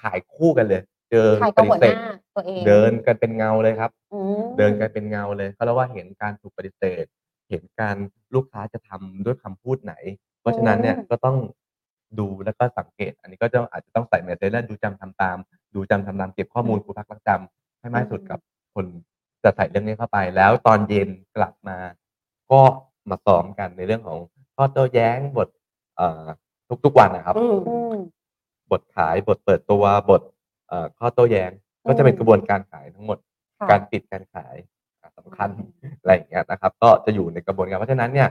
[0.02, 7.04] ขายคู่กันเลย เจอใครปก็ฏิหัวเสหธน้าตัวเองเดินกันเป็นเงาเลยครับ อืมเดินกันเป็นเงาเลยเขาเรียกว่าเห็นการถูกปฏิเสธ
[7.50, 7.96] เห็นการ
[8.34, 9.94] ลูกค้าจะทำด้วยคำพูดไหน
[10.40, 11.36] เพราะฉะนั้นเนี่ยก็ต้อง
[12.18, 15.36] ดูแล้วก็สังเกต อันนี้ก็จะอาจจะต้องใส่เมสเซจแล้วดูจำทำตาม
[15.74, 18.38] ดูจำทำตามเก็บข้อมูลครูพักรักจำให้มากที่สุดกับ
[18.74, 18.86] คน
[19.44, 21.78] จะใส่เรื่องนี้เข้าไป แล้วตอนเย็นกลับมา
[22.50, 22.60] ก็
[23.10, 24.18] มาซ้อมกันในเรื่องของ
[24.54, 25.48] ข้อโต้แย้งบท
[25.96, 26.24] เอ่อ
[26.84, 27.94] ทุกๆวันนะครับ อืมอืม
[28.70, 30.22] บทขายบทเปิดตัวบท
[30.68, 31.50] เอ่อข้อโต้แย้ง
[31.86, 33.18] ก็จะเป็นกระบวนการขายทั้งหมด
[33.58, 34.54] ค่ะการปิดการขาย
[35.02, 35.50] อะสำคัญ
[36.00, 38.28] อะไรอย่างเงี้ยนะครับ ก็จะอยู่ในกระบวนการเพราะฉะนั้นเนี่ย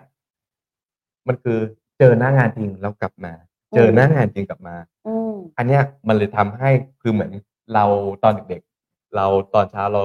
[1.27, 1.59] มันคือ
[1.99, 3.33] เจอหน้างานจริงแล้วกลับมา
[3.75, 4.75] เจอหน้างานจริงกลับมา
[5.07, 6.69] อืมอันเนี้ยมันเลยทำให้
[7.01, 7.31] คือเหมือน
[7.73, 7.85] เรา
[8.23, 10.01] ตอนเด็กๆ เราตอนเช้าเรา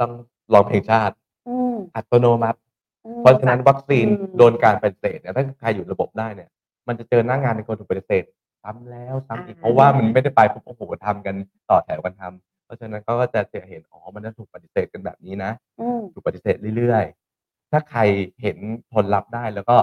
[0.00, 0.12] ต้อง
[0.52, 1.14] ร้องเพลงชาติ
[1.48, 2.58] อืมอัตโนมัติ
[3.04, 6.48] อืมเพราะฉะนั้นวัคซีนอืมโดนการปฏิเสธเนี่ยถ้าใครอยู่ระบบได้เนี่ย
[6.88, 8.24] มันจะเจอหน้างานในคนถูกปฏิเสธ
[8.66, 11.34] ซ้ำแล้วซ้ำอีก เพราะว่ามันไม่ได้ไปปุ๊บโอ้โหทำกัน
[11.70, 15.50] ต่อแถวกันทำเพราะฉะนั้นก็จะจะเห็นอ๋อมันจะถูกปฏิเสธกันแบบนี้นะ
[15.80, 18.00] อืมถูกปฏิเสธเรื่อยๆ ถ้าใคร
[18.42, 18.58] เห็น
[18.94, 19.76] ผลลัพธ์ได้แล้วก็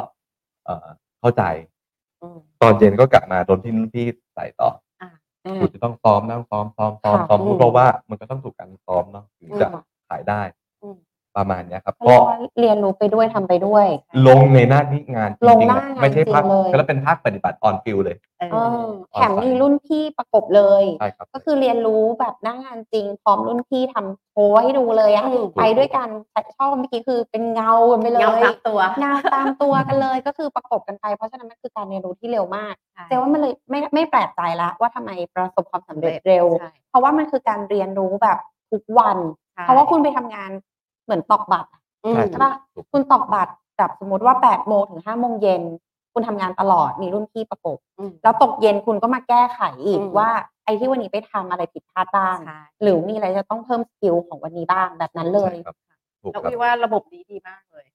[0.66, 0.88] เอ่อ
[1.20, 1.44] เข้าใจ
[2.22, 4.06] อืมตอนเย็นก็กลับมาโดนที่รุ่นพี่
[4.36, 4.70] ใส่ต่อ
[5.02, 5.10] อ่า
[5.60, 10.63] คุณจะต้องซ้อมต้องซ้อมซ้อมซ้อมค่ะซ้อมอืม เพราะว่ามันก็ต้องถูกการซ้อมเนาะถึงจะอืมขายได้อืม
[11.38, 13.88] ประมาณเนี้ยครับเขาก็เรียกว่าเรียนรู้ไปด้วยทำไปด้วย
[14.28, 38.38] ลงในหน้าที่งานจริงหน้างานไม่ใช่ภาคจริงเลยแล้วเป็นภาคปฏิบัติ on field เลยเอเอออแถมมีรุ่นพี่ประกบเลยใช่ครับก็คือเรียนรู้แบบหน้างานจริง พร้อมรุ่นพี่ทำโชว์ให้ดูเลยอะอืมไปด้วยกันแต่ชอบเมื่อกี้คือเป็นเงากันไปเลยเงาตามตัวเงาตามตัวกันเลยก็คือประกบกันไปเพราะฉะนั้นมันคือการเรียนรู้ที่เร็วมากใช่เจว่ามันเลยไม่ไม่แปลกใจละว่าทำไมประสบความสำเร็จเร็วใช่เพราะว่ามันคือการเรียนรู้แบบ
[38.72, 39.18] ทุกวัน
[39.54, 40.52] ใช่เพราะว่าคุณไปทำงาน
[41.04, 42.54] เหมือนตอกบัตรอะอืมใช่ใช่ปะ
[42.92, 45.62] คุณตอกบัตรแบบสมมติว่าแปดโมงถึงห้าโมงเย็น
[46.14, 50.30] คุณทำงานตลอดมีรุ่นพี่ประกบอืมแล้วตกเย็นคุณก็มาแก้ไขอีกอืมว่า
[50.66, 55.76] ไอ้ที่วันนี้ไปทำอะไรผิดพลาดบ้างใช่หรือมีอะไรจะต้องเพิ่ม skill ของวันนี้บ้างแบบนั้นเลยใช่ครับ
[56.22, 57.86] ถูกแล้วครับพี่ว่าระบบนี้ดีมากเลย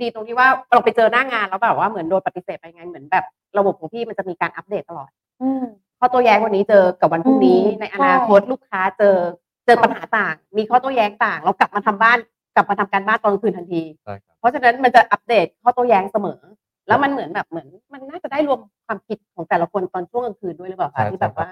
[0.00, 3.24] ดีตรงที่ว่าเราไปเจอหน้างานแล้วแบบว่าเหมือนโดนปฏิเสธไปไงเหมือนแบบ
[3.58, 5.10] ระบบของพี่มันจะมีการอัปเดตตลอด
[5.42, 5.64] อืม
[5.98, 9.16] ข้อโต้แย้งวันนี้เจอกับวันพรุ่งนี้อืมในอนาคตลูกค้าเจอ
[9.64, 12.18] เจอค่ะปัญหาต่าง มีข้อโต้แย้งต่าง เรากลับมาทำบ้าน
[12.56, 16.40] กลับมาทำการบ้านตอนกลางคืนทันทีใช่ครับเพราะฉะนั้นมันจะอัปเดตข้อโต้แย้งเสมอ
[16.88, 21.50] แล้วมันเหมือนแบบเหมือน มันน่าจะได้รวมความคิดของแต่ละคนตอนช่วงกลางคืนด้วยหรือเปล่าใช่คะที่แบบใช่ครับว่า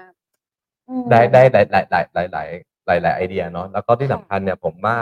[0.87, 2.47] อืมได้ได้หลายหลายหลายหลายหลาย
[2.87, 4.97] หลายหลายไอเดียเนาะแล้วก็ที่ค่ะสำคัญเนี่ยผมว่า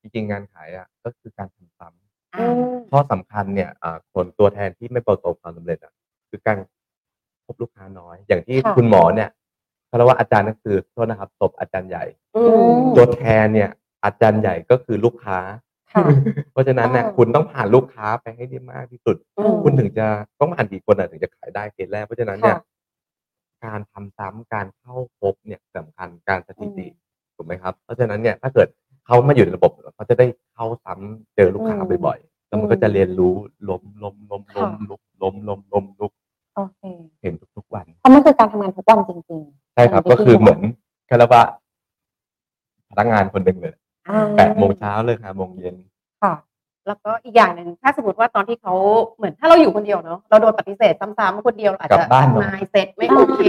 [0.00, 5.92] จริงๆงานขายอะก็คือการทำซ้ำอืมข้อสำคัญเนี่ยอ่าคนตัวแทนที่ไม่ประสบความสำเร็จอะ
[6.30, 6.58] คือการ
[7.46, 9.28] พบลูกค้าน้อย อย่างที่ค่ะคุณหมอเนี่ย
[9.86, 12.04] เขาเรียกว่าอาจารย์ก็คือโทษนะครับตบอาจารย์ใหญ่
[12.36, 12.42] อื
[12.78, 13.70] มตัวแทนเนี่ย
[14.04, 15.38] อาจารย์ใหญ่ก็คือลูกค้า
[15.92, 16.04] ค่ะ
[16.52, 20.06] เพราะฉะนั้นเนี่ยเออคุณต้องผ่านลูกค้าไปให้ได้มากที่สุด อืมคุณถึงจะ
[20.40, 22.60] ต้องผ่านกี่คนอะถึงจะขายได้เคสแรกเพราะฉะนั้นเนี่ย ค่ะ
[23.64, 26.92] การทำซ้ำการเข้าพบเนี่ยสำคัญการสถิติอืม
[27.36, 28.68] ถูกไหมครับ เพราะฉะนั้นเนี่ยถ้าเกิด
[29.06, 33.34] เขามาอยู่ในระบบเขาจะได้เข้าซ้ำเจอลูกค้าอืมบ่อยๆแล้วมันก็อืมจะเรียนรู้
[33.68, 36.12] ล้มล้มล้มล้มค่ะ ลุกล้มล้มล้มลุก
[36.56, 36.82] โอเค
[37.22, 40.60] เห็นทุกๆวัน เพราะมันคือการทำงานทุกวันจริงๆใช่ครับย่างก็ที่คือพี่บเหมือน
[41.10, 41.42] คาราบะ
[42.90, 43.74] พนักงานคนหนึ่งเลย
[44.08, 45.76] อ่าแปดโมงเช้าเลยค่ะโมงเย็น
[46.22, 46.34] ค่ะ
[46.86, 48.74] แล้วก็อีกอย่างหนึ่งถ้าสมมติว่าตอนที่เขา
[49.16, 53.40] เหมือนถ้าเราอยู่คนเดียวเนาะเราโดนปฏิเสธซ้ำๆคนเดียวอาจกลัจะบบ้านเนอะมายเซ็ตไม่โอเค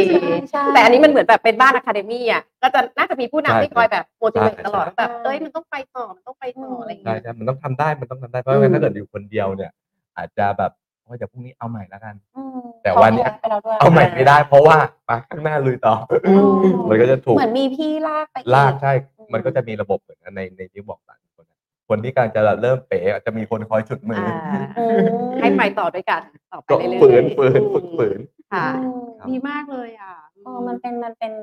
[0.51, 9.71] ใช่ แต่อันนี้มันเหมือนแบบเป็นบ้านอะคาเดมี่อะก็จะน่าจะมีผู้นำที่คอยแบบโมดิเวตใช่ตลอดใช่แบบ เอ้ยมันต้องไปต่อมันต้องไปต่ออะไรอย่างใช่เงี้ย ใช่มันต้องทำได้มันต้องทำได้เพราะว่าอืมถ้าเกิดอยู่คนเดียวเนี่ย
[10.17, 10.71] อาจจะแบบ
[11.09, 14.77] ว่าเดี๋ยวพรุ่งนี้เอาใหม่แล้วกัน อืมแต่วันเนี้ยขแพ้ไปแล้วด้วยเอาใหม่ไม่ได้ เพราะว่า
[15.09, 15.95] มาข้างหน้าลุยต่อ
[16.27, 16.49] อม
[16.89, 24.97] มันก็จะถูกเหมือนมีพี่ลากไปอี ลากใช่ อืม มันก็จะมีระบบเหมือนกันในในที่บอกหลายคนนะคนที่กำลังจะเริ่มเป๋อาจจะมีคนคอยฉุดมือออ่าอืม
[25.41, 28.19] ให้ไปต่อด้วยกัน ต่อไปก็เรื่อยๆฝืนฝืนฝึกฝืน
[28.53, 31.33] ค่ะ อืมครับดีมากเลยอะเออมันเป็นมันเป็น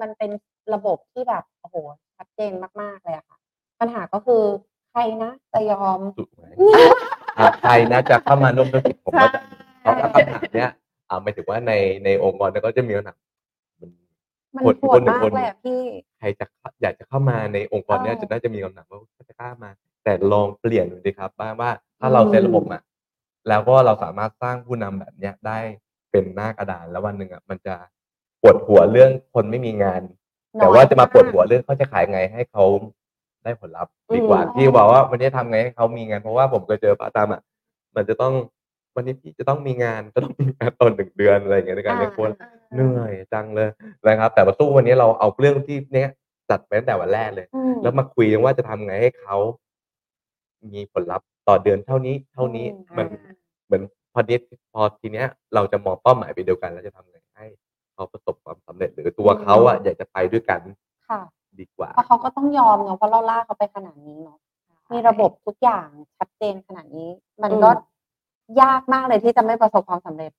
[0.00, 0.30] มันเป็น
[0.74, 1.76] ระบบที่แบบโอ้โห
[2.16, 3.38] ชัดเจนมากๆเลยอะค่ะ
[3.80, 4.42] ปัญหาก็คือ
[4.90, 6.44] ใครนะจะยอม ถูกไหม
[7.38, 9.40] อะใครนะจะเข้ามาร่วมธุรกิจผมก็จะ
[9.80, 10.70] เพราะว่าคำถามเนี้ย
[11.08, 11.72] อ่าหมายถึงว่าใน
[12.04, 13.18] ในองค์กรเนี่ยก็จะมีคำถาม
[13.80, 13.90] มัน
[14.56, 15.82] มันคนโหดคนหนึ่งมากคนเลยอะพี่
[16.18, 16.46] ใครจะ
[16.82, 19.70] อยากจะเข้ามาในองค์กรเนี้ยเออจะน่าจะมีคำถามว่าเขาจะกล้ามา
[20.04, 21.70] แต่ลองเปลี่ยนดูดิครับว่างว่า
[22.00, 22.82] ถ้าเราอืม เซตระบบอะ
[23.48, 25.58] แล้วก็เราสามารถสร้างผู้นำแบบเนี้ยได้
[26.10, 27.74] เป็นหน้ากระดานแล้ววันหนึ่งอะมันจะ
[28.42, 30.02] ปวดหัวเรื่องคนไม่มีงาน
[30.60, 32.64] แต่ว่าจะมาปวดหัวเรื่องเขาจะขายไงให้เขา
[33.44, 37.40] ได้ผลลัพธ์ดีกว่าอืม ที่บอกว่าวันนี้ทำไงให้เขามีงานเพราะว่าผมเคยเจอป้าตามอะ
[37.96, 38.34] มันจะต้อง
[38.94, 42.30] วันนี้พี่จะต้องมีงานจะต้องมีงานตอนหนึ่งเดือนอะไรอย่างเงี้ยในการเลี้ยงคน
[42.74, 43.68] เหนื่อยจังเลย
[44.06, 46.10] นะครับ แต่มาสู้วันนี้เราเอาเรื่องที่เนี้ย
[46.50, 49.36] จัดไปตั้งแต่วันแรกเลย อืม แล้วมาคุยกันว่าจะทำไงให้เขา
[50.72, 53.06] มีผลลัพธ์ต่อเดือนเท่านี้ เท่านี้อืม มัน
[53.66, 53.82] เหมือน
[54.12, 54.38] พอนี้
[54.72, 57.46] พอทีเนี้ย เราจะมองเป้าหมายไปเดียวกัน แล้วจะทำไงให้
[57.94, 60.60] เขาประสบความสำเร็จหรือตัวเขาอะอยากจะไปด้วยกัน
[61.08, 61.20] ค่ะ
[61.60, 64.38] ดีกว่า เพราะเขาก็ต้องยอมเนาะเพราะเราลากเขาไปขนาดนี้เนาะ
[64.92, 65.86] มีระบบทุกอย่าง
[66.18, 67.10] ชัดเจนขนาดนี้
[67.42, 67.70] มันก็
[68.62, 70.32] ยากมากเลยที่จะไม่ประสบความสำเร็จ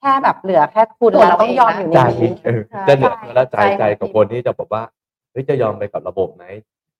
[0.00, 4.82] แค่แบบเหลือแค่คุณตัวแล้วเราต้องยอมเองอยู่นะในใจนี้เออใช่จะเหนือตัวแล้วใจใช่ใจกับคนที่จะบอกว่า
[5.32, 6.44] เฮ้ยจะยอมไปกับระบบไหม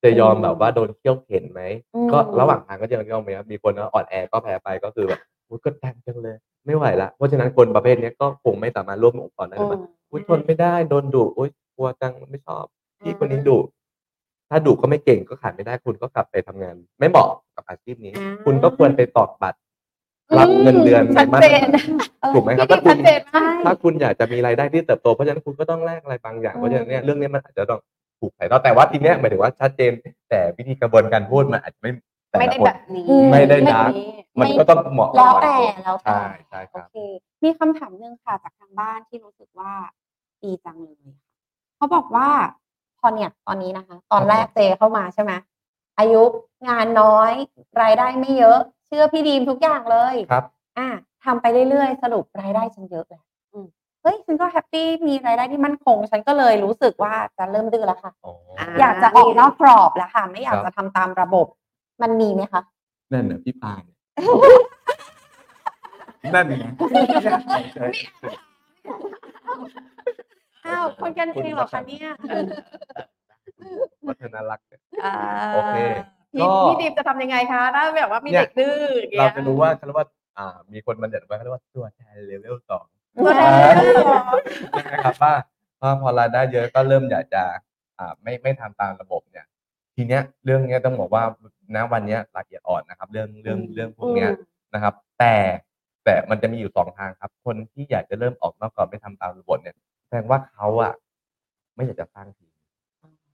[0.05, 1.63] จะยอมแบบว่าโดนเคี่ยวเข็นไหม
[1.95, 6.37] อืมก็ระหว่างทางก็ยังยอมไหมครับมีคนก็อ่อนแอก็แพ้ไปก็คือแบบอุ๊ยก็แทงจังเลย
[6.67, 12.65] ไม่ไหวละเพราะฉะนั้นคนประเภทเนี้ยก็คงไม่สามารถร่วมองค์กรได้อืเลยมอุ้ยทนไม่ได้โดนดุอุ้ยกลัวจังไม่ชอบ
[13.03, 13.59] พี่คนนี้ดุ
[14.51, 19.59] ถ้าดุก็ไม่เก่งก็ขาดไม่ได้คุณก็กลับไปทำงาน ไม่เหมาะกับอาชีพนี้อ่าคุณก็ควรไปตอกบัตร
[20.39, 21.85] รับเงินเดือนชัดมาเจตรนฐา
[22.33, 27.81] นถูกไหมครับพี่ถ้าคุชัณดเจนมากถ้าคุณอยากจะมีรายได้ที่เติบโตเพราะฉะนั้นคุณก็ต้องแลกอะไรบางอย่างเพราะฉะนั้นเนี่ยเรื่องนี้มันอาจจะต้อง
[28.21, 29.93] ถูกถ่ายทอดแต่ว่าทีเนี้ยหมายถึงว่าชัดเจน
[30.31, 31.91] แต่วิธีกระบวนการพูดมันอาจจะไม่
[32.31, 36.95] แต่ไม่ละได้คนแบบนี้อืมไม่ได้ไม่ดักนี้มันก็ต้องเหมาะกับแล้วแต่แล้วแต่ใช่ใช่คโอรับเค
[37.45, 39.73] มีคำถามหนึ่งค่ะจากทางบ้านที่รู้สึกว่า
[40.43, 41.17] ดีจังเลยค่ะ
[41.77, 42.29] เขาบอกว่า
[43.03, 45.33] พอเนี่ยตอนนี้นะคะ ตอนแรกเจเข้ามาใช่ไหม
[45.99, 46.23] อายุ
[46.69, 47.33] งานน้อย
[47.83, 50.45] รายได้ไม่เยอะ เชื่อพี่ดีมทุกอย่างเลยครับ
[50.79, 50.89] อะ
[51.25, 53.67] ทำไปเรื่อยๆ สรุปรายได้ฉันเยอะแล้วอืม
[54.03, 61.47] เฮ้ยฉันก็ happy มีรายได้ที่มั่นคง ฉันก็เลยรู้สึกว่าจะเริ่มดื้อแล้วค่ะอ๋ออ่าอยากจะออกนอกกรอบแล้วค่ะ ไม่อยากครับจะทำตามระบบ
[62.03, 62.63] มันมีไหมคะ
[63.13, 63.83] นั่นน่ะพี่ปาน
[66.35, 66.73] นั่นนะ
[70.67, 72.09] อ้าวคนกันเองเหรอคะเนี่ย
[74.07, 75.15] วัฒนรักษ์เนี่ยอ่า
[75.55, 75.77] โอเค
[76.33, 78.77] พี่ก็ พี่ดีมจะทำยังไงคะถ้าแบบว่ามีเนี่ยเด็กดื้อ
[79.11, 80.07] อย่างเราเงี้ยจะรู้ว่าเขาเรียกว่า
[80.39, 82.85] อ่า มีคนบัญญัติไว้เขาเรียกว่าตัวแทนเลเวลสอง
[83.17, 83.43] ตัวแท
[83.73, 83.75] น
[84.93, 85.35] นะครับว่า
[85.83, 87.43] ว่าพอรายได้เยอะก็เริ่มอยากจะ
[87.99, 89.45] อ่าไม่ไม่ทำตามระบบเนี่ย
[89.97, 91.23] ทีเนี้ยเรื่องเนี้ยต้องบอกว่า
[91.75, 94.31] ณวันเนี้ยละเอียดอ่อนนะครับ เรื่องเรื่องเรื่องพวกเนี้ย
[94.75, 95.35] นะครับ แต่
[96.05, 100.93] แต่มันจะมีอยู่สองทางครับ คนที่อยากจะเริ่มออกนอกกรอบไม่ทำตามระบบเนี่ยแส ดงว่าเขาอะ
[101.75, 102.53] ไม่อยากจะสร้างทีม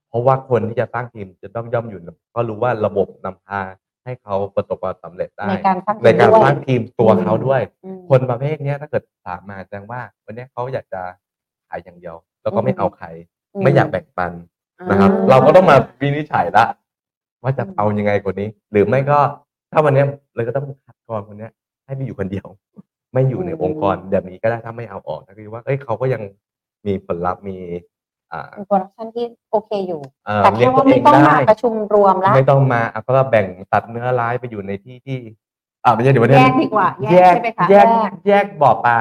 [0.09, 2.01] เพราะว่าคนที่จะสร้างทีมจะต้องย่อมอยู่
[2.35, 3.61] ก็รู้ว่าระบบนำพา
[4.05, 11.03] ให้เขาประสบความสำเร็จได้ ในการสร้างในการด้วยสร้างทีมตัวเขาด้วยอืมคนประเภทเนี้ยถ้าเกิดถามมาแสดงว่า วันเนี้ยเขาอยากจะ
[11.69, 13.07] ขายอย่างเดียว แล้วก็ไม่เอาใคร
[13.63, 14.33] ไม่อยากแบ่งปัน
[14.91, 16.65] นะครับอืมเราก็ต้องมาวินิจฉัยละ
[17.43, 19.19] ว่าจะเอายังไงกว่านี้ หรือไม่ก็
[19.73, 21.53] ถ้าวันเนี้ยเราก็ต้องคัดกรองคนเนี้ย
[21.85, 22.47] ให้ไปอยู่คนเดียว
[23.13, 26.23] ไม่อยู่ในองค์กรแบบนี้ก็ได้ถ้าไม่เอาออกนะคือว่าเอ้ยเขาก็ยัง
[26.87, 27.57] มีผลลัพธ์มี
[28.33, 35.19] อ่าเป็นโปรดักชันที่โอเคอยู่ เอ่อแต่เลี้แค่ยงตัว่าวเอไม่งต้องได้ มาประชุมรวมแล้ว ไม่ต้องมาอะก็แบ่งตัดเนื้อร้ายไปอยู่ในที่ที่
[35.85, 37.87] อ่าไม่ใช่เดี๋ยววันแยนี้กดีกว่าแยแยกกใช่ไหมคะแยก
[38.29, 38.99] แยกบ่อปลา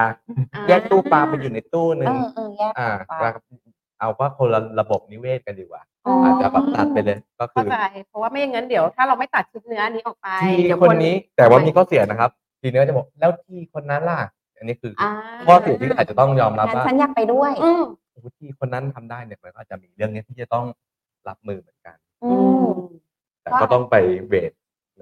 [0.55, 3.23] อ่าแยกตู้ปลาไปอยู่ในตู้หนึ่เองอเออแยกอ่าไป
[3.99, 14.19] เอาว่าคนละระบบนิเวศกันดีกว่า อ๋อออาจจะแบบตัดไปเลยก็คืเข้าอ ใจเพราะว่าไม่อย่างนั้นเดี๋ยวถ้าเราไม่ตัดชิ้นเนื้อนี้ออกไปทีเดี๋ยวคนนี้แต่ว่ามีข้อเสียนะครับ ทีเนี้ยจะบอกแล้วทีคนนั้นล่ะ
[14.57, 15.09] อันนี้คือออ่า
[15.45, 20.65] ข้อเสียที่อาจจะต้องยอมรับงั้นว่าฉันอยากไปด้วย อืมโอ้โหที่คนนั้นทำได้เนี่ยมันก็อาจจะมีเรื่องนี้ที่จะต้อง
[21.27, 22.33] รับมือเหมือนกัน อื
[22.71, 22.75] ม
[23.41, 23.95] แต่ก็ต้องไป
[24.27, 24.51] เวท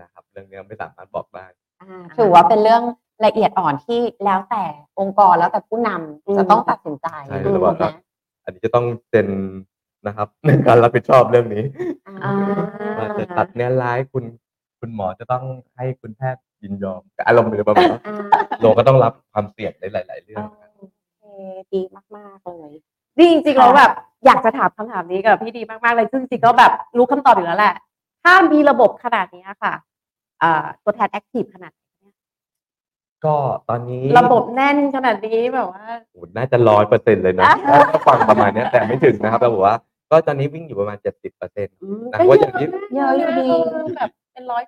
[0.01, 1.45] นะครับ เรื่องนี้ไม่สามารถบอกได้
[1.81, 2.83] อ่าถือว่าเป็นเรื่อง
[3.25, 4.63] ละเอียดอ่อนที่แล้วแต่
[4.99, 7.85] องค์กรแล้วแต่ผู้นำอืม จะต้องตัดสินใจใช่ถูแล้วกว่าไหม
[8.43, 9.27] อันนี้จะต้องเป็น
[10.07, 11.63] นะครับ ในการรับผิดชอบเรื่องนี้
[12.07, 12.33] อ่าอ่า
[12.97, 14.23] ว่าจะตัดเนื้อร้ายคุณ
[14.86, 15.43] คุณหมอจะต้อง
[15.77, 18.17] ให้คุณแพทย์ยินยอมอารมณ์หรือประมาณว่าอ่า
[18.61, 20.45] เราก็ต้องรับความเสี่ยงในหลาย ๆ เรื่อง
[20.79, 20.83] โอ
[21.19, 21.23] เค
[21.73, 21.81] ดี
[22.17, 22.71] มากๆเลย
[23.17, 23.91] นี่จริงๆเราแบบ
[24.25, 27.75] อยากจะถามคำถามนี้กับพี่ดีมากๆเลยซึ่งจริงๆก็แบบรู้คำตอบอยู่แล้วแหละ
[28.23, 29.73] ถ้ามีระบบขนาดนี้ค่ะ
[30.41, 32.07] อ่าตัวแทนแอคทีฟขนาดนี้
[33.25, 33.36] ก็
[33.69, 39.75] ตอนนี้ระบบแน่นขนาดนี้แบบว่า โอ้โหน่าจะร้อยเปอร์เซ็นต์เลยนะอะถ้าถ้าฟังประมาณเนี้ยแต่ไม่ถึงนะครับเราบอกว่า
[40.11, 41.75] ก็ตอนนี้วิ่งอยู่ประมาณเจ็ดสิบเปอร์เซ็นต์
[42.11, 43.47] นะว่าอย่างที่เยอะอยู่ดี
[43.95, 44.63] แบบเป็นร้อย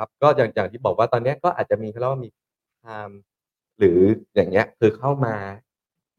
[0.00, 2.28] คนครับก็อย่างอย่างที่บอกว่าตอนเนี้ยก็อาจจะมีเขาเรียกว่ามี
[2.82, 3.18] ไทม์
[3.78, 3.98] หรือ
[4.34, 5.34] อย่างเงี้ยคือเข้ามา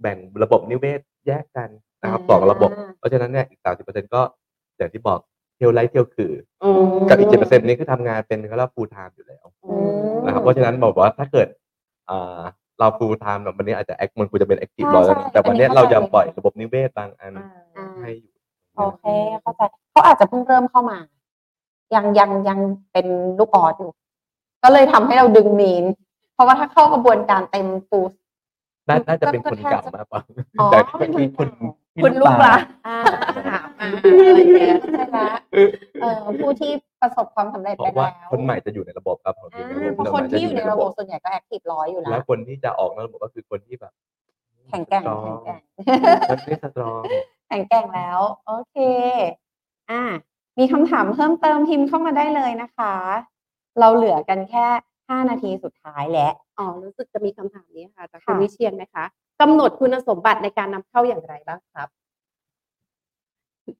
[0.01, 1.69] แบ่งระบบนิเวศแยกกัน
[2.01, 4.21] นะครับสองระบบ เพราะฉะนั้นเนี่ยอีกสามสิบเปอร์เซ็นต์ก็
[4.77, 5.19] อย่างที่บอก
[5.55, 9.75] เที่ยวไลฟ์เที่ยวคืออืมกับอีกเจ็ดเปอร์เซ็นต์นี้คือทำงานเป็นเขาเรียกฟูลไทม์อยู่แล้วอื
[10.11, 11.47] มนะครับเพราะฉะนั้นบอกว่าถ้าเกิด
[12.09, 12.41] อ่า
[12.79, 18.33] เราฟูลไทม์แบบวันนี้อาจจะแอคมันควรจะเป็นแอคทีฟใช่ร้อยใช่แต่วันเนี้ยอันนี้เราเข้าใจยังปล่อยระบบนิเวศบางอันอ่าให้อยู่
[18.77, 19.03] โอเค
[19.41, 19.61] เข้าใจ
[19.91, 20.97] เขาอาจจะเพิ่งเริ่มเข้ามา
[21.95, 22.59] ยังยังยัง
[22.91, 23.07] เป็น
[23.39, 23.91] ลูกออสอยู่
[24.63, 25.83] ก็เลยทำให้เราดึงมีน
[26.33, 28.11] เพราะว่าถ้าเข้ากระบวนการเต็มฟูล
[28.89, 30.21] น่าน่าจะเป็นก็คนแทบเก่าจะมากกว่า
[30.59, 32.55] อ๋อแต่เป็นคนที่คุณเก่าพี่คุณลูกปละ
[32.87, 32.97] อ่า
[33.49, 33.89] ถามมา
[34.27, 35.29] อะไรอย่างเงี้ยใช่ละ
[36.01, 36.71] เออผู้ที่
[37.01, 43.93] ประสบความสำเร็จบไปอกว่าแล้วคนใหม่จะอยู่ในระบบครับผมอ่าอยู่เพราะคนที่อยู่ในระบบส่วนใหญ่ก็แอคทีฟร้อยอยู่แล้แล้ววคนที่จะออกนอกระบบก็คือคนที่แบบ
[44.69, 45.61] แข็งแกร่งสตรอแข็งแกร่ง
[46.29, 47.01] คนที่สตรอง
[47.47, 48.77] แข็งแกร่งแล้ว โอเค
[49.91, 50.01] อ่า
[50.61, 52.93] มีคำถามเพิ่มเติมพิมพ์เข้ามาได้เลยนะคะ
[53.79, 54.65] เราเหลือกันแค่
[55.09, 59.05] ห้านาทีสุดท้ายแล้วอ๋อรู้สึกจะมีคำถามนี้ค่ะจากคุณค่ะวิเชียนไหมคะ
[59.41, 61.87] กำหนดคุณสมบัติในการนำเข้าอย่างไรบ้างครับ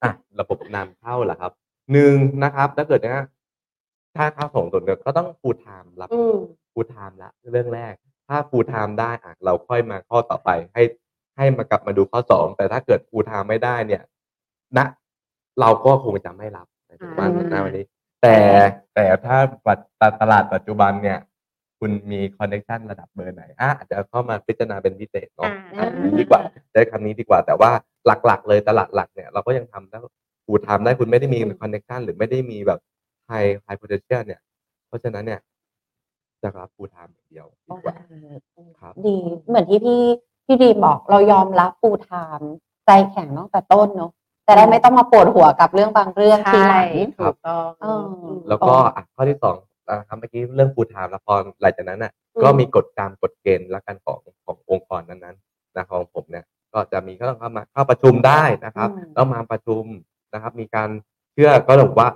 [0.02, 1.52] อะระบบนำเข้าเหรอครับ
[1.92, 2.14] หนึ่ง
[2.44, 3.24] นะครับ ถ้าเกิดนะ
[4.16, 6.36] ถ้าเข้าส่งตนก็ต้องฟูลไทม์รับอืม
[6.72, 7.94] full time ละเรื่องแรก
[8.28, 10.82] ถ้า full time ได้อะเราค่อยมาข้อต่อไปให้
[11.36, 14.02] ให้มากลับมาดูข้อสองแต่ถ้าเกิด full time ไม่ได้เนี่ย
[14.78, 14.80] ณ
[15.60, 17.86] เราก็คงจะไม่รับใน ปัจจุบันอ่าณวันนี้
[18.22, 18.36] แต่
[18.94, 19.36] แต่ถ้า
[19.66, 19.78] ปัจ
[20.20, 21.18] ตลาดปัจจุบันเนี่ย
[21.78, 26.40] คุณมีคอนเน c t ชันระดับเบอร์ไหนอะอาจจะเข้ามาพิจารณาเป็นพิเศษเนาะอ่าอันนี้ดีกว่า
[26.72, 27.70] ใช้คำนี้ดีกว่า แต่ว่า
[28.06, 29.98] หลักๆ เลยตลาดหลักเนี่ยเราก็ยังทำได้
[30.46, 32.80] full time ได้คุณไม่ได้มีคอนเน c t ชันหรือไม่ได้มีแบบ
[33.26, 34.40] high high potential เนี่ย
[34.88, 35.40] เพราะฉะนั้นเนี่ย
[36.42, 37.94] จะรับ full time อย่างเดียวดีกว่า
[38.80, 39.16] ครับดี
[39.46, 40.02] เหมือนที่พี่
[40.46, 42.48] พี่ดีมบอกเรายอมรับ full time
[42.86, 44.12] ใจแข็งตั้งแต่ต้นเนาะ
[44.46, 46.88] จะได้ไม่ต้องมาปวดหัวกับเรื่องบางเรื่องทีหลัง
[47.18, 59.82] ถูกต้องเออมแล้วก็อะข้อที่สองนะครับเมื่อกี้เรื่อง full time ละครับหลังจากนั้นน่ะอืมก็มีกฎการกฎเกณฑ์และกันของขององค์กรนั้นๆนะของผมเนี่ยก็จะมีก็ต้องเข้ามาเข้าประชุมได้นะครับอืมแล้วมาประชุม
[60.34, 60.88] นะครับ มีการ
[61.32, 62.08] เชื่อก็บอกว่า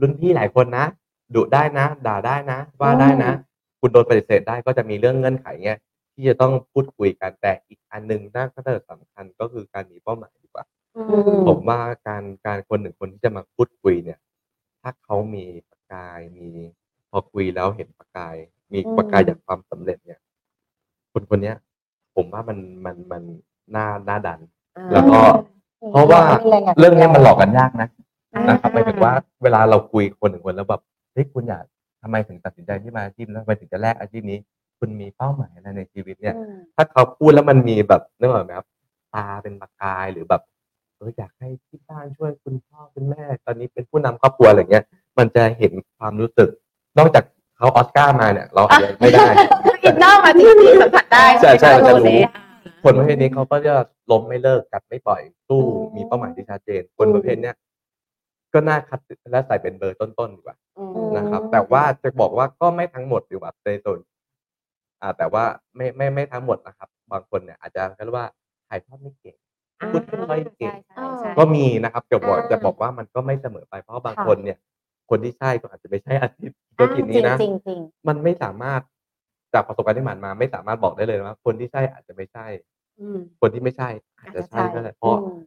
[0.00, 0.86] รุ่นพี่หลายคนนะ
[1.34, 3.32] ดุได้นะ ด่าได้นะ ว่าได้นะ
[3.80, 5.78] คุณโดนปฏิเสธได้ก็จะมีเรื่องเงื่อนไขเงี้ย
[6.14, 10.45] ที่จะต้องพูดคุยกันแต่อีกอันหนึ่งน่าก็จะสำคัญก็คือการมีเป้าหมายดีกว่าอือืมม
[11.48, 14.18] ผมว่าการการคนหนึ่งคนที่จะมาพูดคุยเนี่ย
[14.82, 16.48] ถ้าเขามีประกายมี
[17.10, 18.34] พอคุยแล้วเห็นประกาย
[18.72, 20.20] มีอืมประกายจากความสำเร็จเนี่ย
[21.12, 21.56] คนคนเนี้ย
[22.14, 23.22] ผมว่ามันมันมัน
[23.74, 24.40] น่าน่าดัน
[24.92, 25.18] แล้วก็
[25.92, 27.88] เพราะว่ามีแอยกเรื่องเนี้ยมันหลอกกันยากนะ
[28.34, 30.82] อ่านะครับหมายถึงว่าเวลาเราคุยคนหนึ่งคนแล้วแบบ
[31.12, 31.64] เฮ้ยคุณอยาก
[32.02, 34.38] ทำไมถึงตัดสินใจที่มาอาชีพแล้วทำไมถึงจะแลกอาชีพนี้
[34.78, 38.66] คุณมีเป้าหมายอะไรในชีวิตเนี่ยอืมถ้าเขาพูดแล้วมันมีแบบนึกออกไหมครับ
[39.14, 40.42] ตาเป็นประกายหรือแบบ
[40.96, 44.84] เอออยากให้ที่บ้านช่วยคุณพ่อคุณแม่ ตอนนี้เป็นผู้นำครอบครัวอะไรเงี้ย
[45.18, 46.48] มันจะเห็นความรู้สึก
[46.98, 47.24] นอกจาก
[47.56, 49.26] เขาออสการ์มาเนี่ย เราอาจจะไม่ได้
[49.84, 52.16] innerมาที่ที่สัมผัสได้ใช่ใช่ไหมคะจะรู้โรเซ่
[52.84, 53.74] คนประเภทนี้เขาก็จะ
[54.10, 57.56] ล้มไม่เลิกกัดไม่ปล่อยสู้อืมมีเป้าหมายที่ชัดเจน คนประเภทเนี้ย
[58.52, 63.98] ก็น่าคัดและใส่เป็นเบอร์ต้นๆดีกว่าอืมนะครับ แต่ว่าจะบอกว่าก็ไม่ทั้งหมดดีกว่าในส่วน
[65.00, 65.44] อ่าแต่ว่า
[65.76, 68.26] ไม่ไม่ไม่ทั้งหมดนะครับ บางคนเนี่ยอาจจะเรียกว่า
[68.68, 69.36] ถ่ายทอดไม่เก่ง
[69.92, 74.58] พูดไม่ค่อยเก่งใช่ใช่ใช่ก็มีนะครับจะบอกอ่าจะบอกว่ามันก็ไม่เสมอไปเพราะบางคนค่ะเนี่ย
[75.10, 78.80] คนที่ใช่ก็อาจจะไม่ใช่อาชีพธุรกิจนี้นะจริงๆจริงมันไม่สามารถ
[79.54, 82.46] จากประสบการณ์ที่ผ่านมา ไม่สามารถบอกได้เลยว่า คนที่ใช่อาจจะไม่ใช่
[83.00, 85.38] อืมคนที่ไม่ใช่ อาจจะใช่ก็ได้เพๆราะอืม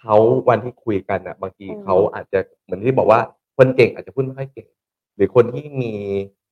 [0.00, 0.16] เขา
[0.48, 3.20] วันที่คุยกันอะ บางทีอืมเขาอาจจะเหมือนที่บอกว่า
[3.56, 4.68] คนเก่งอาจจะพูดไม่ค่อยเก่ง
[5.16, 5.92] หรือคนที่มี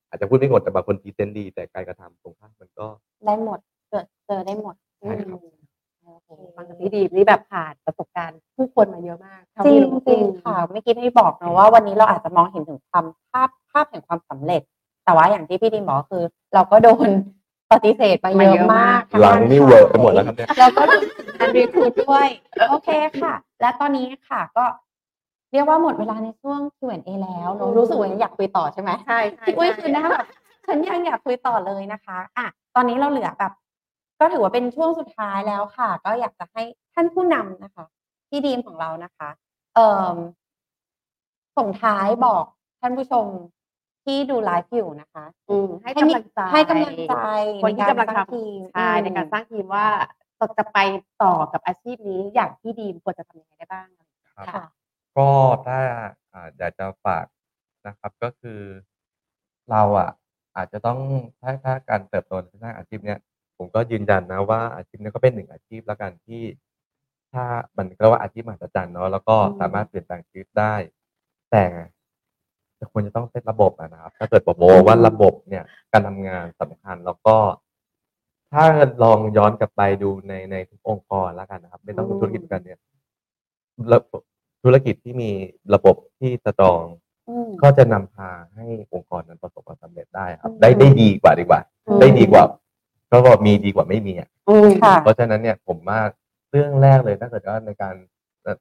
[0.09, 2.87] อาจจะพูดไม่หมดแต่บางคนพรีเซนต์ดี แต่การกระทำตรงข้ามมันก็
[3.27, 3.61] ได้หมด
[3.91, 5.56] เจอเจอได้หมดใช่ครับอืม
[6.27, 14.63] โอเคฟังจากพี่ดีมนี่แบบผ่านประสบการณ์ผู้คนมาเยอะมากเท่าจริที่งรู้จริงค่ะเมื่อกี้ที่บอกนะว่าวันนี้เราอาจจะมองเห็นถึงความภาพภาพแห่งความสำเร็จ
[15.05, 16.23] แต่ว่าอย่างที่พี่ดีมบอกคือ
[16.55, 17.09] เราก็โดน
[17.73, 20.83] ปฏิเสธมาเยอะมากหลังนี่เหวอะไปหมดแล้วครับเนี่ยแล้วก็
[21.39, 22.27] การ recruit ด้วย
[22.71, 22.89] โอเค
[23.21, 24.65] ค่ะ และตอนนี้ค่ะก็
[25.53, 30.27] เรียกว่าหมดเวลาในช่วง Q&A แล้วเนอะรู้สึกว่าอยากคุยต่อใช่ไหมใช่ใช่พี่อุ้ยใช่คือหน้าแบบ
[30.67, 33.53] ฉันยังอยากคุยต่อเลยนะคะ อะ ตอนนี้เราเหลือแบบ
[34.21, 36.63] ก็ถือว่าเป็นช่วงสุดท้ายแล้วค่ะ ก็อยากจะให้
[36.95, 37.85] ท่านผู้นำนะคะ
[38.29, 39.29] พี่ดีมของเรานะคะ
[39.75, 40.15] เอ่อ
[41.59, 42.45] ส่งท้ายบอก
[42.81, 43.27] ท่านผู้ชม
[44.05, 47.15] ที่ดูไลฟ์อยู่นะคะ อืมให้ให้กำมีลังใจให้กำลังใจ
[47.63, 49.87] คนที่กำลังใารสร้าทำทีมใช่ในการสร้างทีมว่า
[50.59, 50.79] จะไป
[51.23, 53.87] ต่อกับอาชีพนี้อย่างที่ดีมควรจะทำยังไงได้บ้าง
[54.37, 54.65] ครับค่ะ
[55.17, 55.29] ก็
[55.67, 55.79] ถ้า
[56.33, 57.25] อ่าอยากจะฝาก
[57.87, 58.61] นะครับก็คือ
[59.71, 60.11] เราอะ
[60.57, 60.99] อาจจะต้อง
[61.41, 63.19] ถ้าถ้าการเติบโตในทางอาชีพเนี้ย
[63.59, 66.43] ผมก็ยืนยันนะว่าอาชีพเนี้ยก็เป็นหนึ่งอาชีพแล้วกันที่
[67.33, 67.45] ถ้า
[67.77, 70.75] มันก็ว่าอาชีพมหัศจรรย์เนาะแล้วก็อืมสามารถเปลี่ยนแปลงชีวิตได้
[71.51, 71.65] แต่
[72.79, 77.37] จะควรจะต้องเซตระบบอะนะครับ ถ้าเกิดผมมองว่าระบบเนี่ย การทำงานสำคัญแล้วก็
[78.53, 78.65] ถ้า
[79.03, 82.79] ลองย้อนกลับไปดูในในทุกองค์กรแล้วกันนะครับ ไม่ต้องเป็นธุรกิจกันเนี่ย
[83.93, 84.23] ระบบ
[84.63, 85.31] ธุรกิจที่มี
[85.75, 86.85] ระบบที่สตรอง
[87.29, 92.45] อืมก็จะนำพาให้องค์กรนั้นประสบความสำเร็จได้ครับอืมได้ได้ดีกว่าดีกว่าอืมได้ดีกว่า
[93.11, 96.01] ก็บอกมีดีกว่าไม่มีอะอืมค่ะ เพราะฉะนั้นเนี่ยผมว่า
[96.51, 97.95] เรื่องแรกเลยถ้าเกิดว่าในการ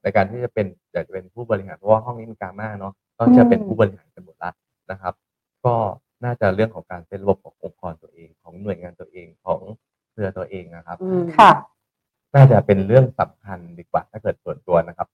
[0.04, 4.52] ในการที่จะเป็นอยากจะเป็นผู้บริหารเพราะว่าห้องนี้มีกาม่าเนาะก็จะเป็นผู้บริหารกันหมดละ
[4.92, 5.14] นะครับ
[5.66, 5.74] ก็
[6.26, 9.62] น่าจะเรื่องของการเป็นระบบขององค์กรตัวเอง ของหน่วยงานตัวเองของ
[10.12, 11.52] เครือตัวเองนะครับ อืมค่ะ
[12.36, 15.08] น่าจะเป็นเรื่องสำคัญดีกว่าถ้าเกิดส่วนตัวนะครับ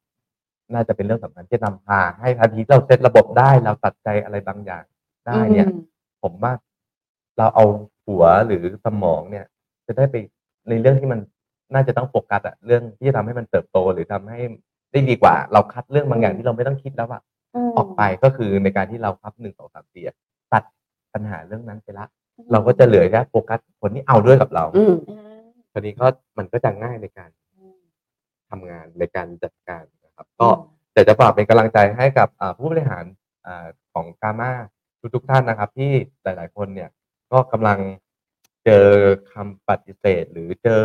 [0.73, 4.83] น่าจะเป็นเรื่องสำคัญที่จะนำพาให้ทันทีเราเซตระบบได้เราตัดใจอะไรบางอย่าง
[5.27, 5.81] ได้เนี่ยอืม
[6.23, 6.53] ผมว่า
[7.37, 7.65] เราเอา
[8.11, 9.45] หัวหรือสมองเนี่ย
[9.87, 10.15] จะได้ไป
[10.69, 11.19] ในเรื่องที่มัน
[11.73, 14.39] น่าจะต้องโฟกัสอะเรื่องที่จะทำให้มันเติบโตหรือทำให้
[14.91, 17.21] ได้ดีกว่า เราคัดเรื่องบางอย่างที่เราไม่ต้องคิดแล้วอะ
[17.67, 20.15] มออกไปก็คือในการที่เราคับหนึ่งสองสามสี่อะ
[20.53, 20.63] ตัด
[21.13, 22.05] ปัญหาเรื่องนั้นไปละ
[22.51, 25.41] เราก็จะเหลือแค่โฟกัสคนที่เอาด้วยกับเราอืมอืม
[25.71, 26.07] ทีนี้ก็
[26.37, 27.29] มันก็จะง่ายในการ
[28.49, 30.49] ทำงานในการจัดการนะครับ ก็
[30.93, 33.03] อยากจะฝากเป็นกำลังใจให้กับอ่าผู้บริหาร
[33.45, 34.51] อ่าของกามา
[35.15, 35.91] ทุกๆท่านนะครับ ที่
[36.23, 36.89] หลาย ๆ คนเนี่ย
[37.31, 37.79] ก็กำลัง
[38.65, 38.87] เจอ
[39.31, 40.83] คำปฏิเสธ หรือเจอ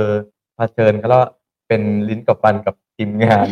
[0.57, 1.25] เผชิญก็แล้ว
[1.69, 3.47] เป็นลิ้นกับฟันกับทีมงาน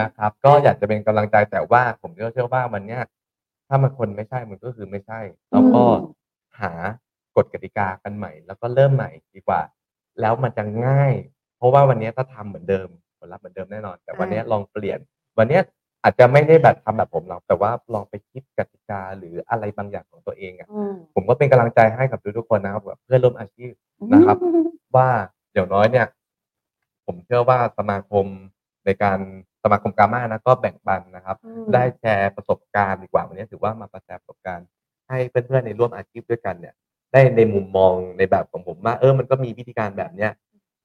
[0.00, 3.02] นะครับ ก็อยากจะเป็นกำลังใจแต่ว่าผมก็เชื่อว่ามันเนี่ย
[3.68, 5.20] ถ้ามันคนไม่ใช่มันก็คือไม่ใช่
[5.50, 6.22] แล้วก็อืม
[6.60, 6.72] หา
[7.36, 9.60] กฎกติกากันใหม่ แล้วก็เริ่มใหม่ดีกว่า
[10.20, 11.12] แล้วมันจะง่าย
[11.56, 12.88] เพราะว่าวันนี้ถ้าทำเหมือนเดิม
[13.18, 14.98] ผลลัพธ์เหมือนเดิมแน่นอน แต่วันนี้ลองเปลี่ยน
[15.38, 15.60] วันนี้
[16.02, 23.72] อาจจะไม่ได้แบบทำแบบผมหรอกแต่ว่าลองไปคิดกติกาหรืออะไรบางอย่างของตัวเองอะอืมผมก็เป็นกำลังใจให้กับทุกๆคนนะครับแบบเพื่อนร่วมอาชีพ
[24.12, 24.36] นะครับ
[24.96, 25.08] ว่า
[25.52, 26.06] เดี๋ยวน้อยเนี่ย
[27.06, 28.26] ผมเชื่อว่าสมาคม
[28.86, 29.18] ในการ
[29.62, 34.66] สมาคมกามานะก็แบ่งปันนะครับอืมได้แชร์ประสบการณ์ดีกว่าวันนี้ถือว่ามาแชร์ประสบการณ์
[35.08, 36.74] ให้เพื่อนๆในร่วมอาชีพด้วยกันเนี่ย
[37.12, 40.30] ได้ในมุมมองในแบบของผมว่าเออมันก็มีวิธีการแบบเนี้ย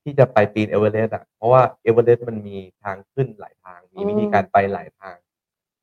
[0.08, 5.18] ที่จะไปปีนเอเวอเรสต์อะเพราะว่าเอเวอเรสต์มันมีทางขึ้นหลายทาง มีวิธีการไปหลายทาง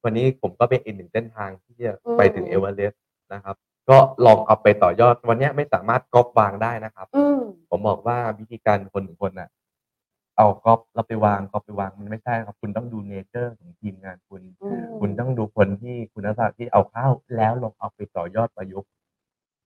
[0.04, 3.00] วันนี้ผมก็เป็นอีกหนึ่งเส้นทางที่จะไปถึงอืมเอเวอเรสต์
[3.32, 3.56] นะครับ
[3.90, 9.48] ก็ลองเอาไปต่อยอดวันนี้ไม่สามารถก๊อปวางได้นะครับอืมผมบอกว่าวิธีการคนหนึ่งคนน่ะ
[10.36, 18.90] เอาก๊อปเราไปวางก๊อปไปวางมันไม่ใช่ครับคุณต้องดู nature ของทีมงานคุณอืมคุณต้องดูคนที่คุณภาพที่เอาเข้าแล้วลองเอาไปต่อยอดประยุกต์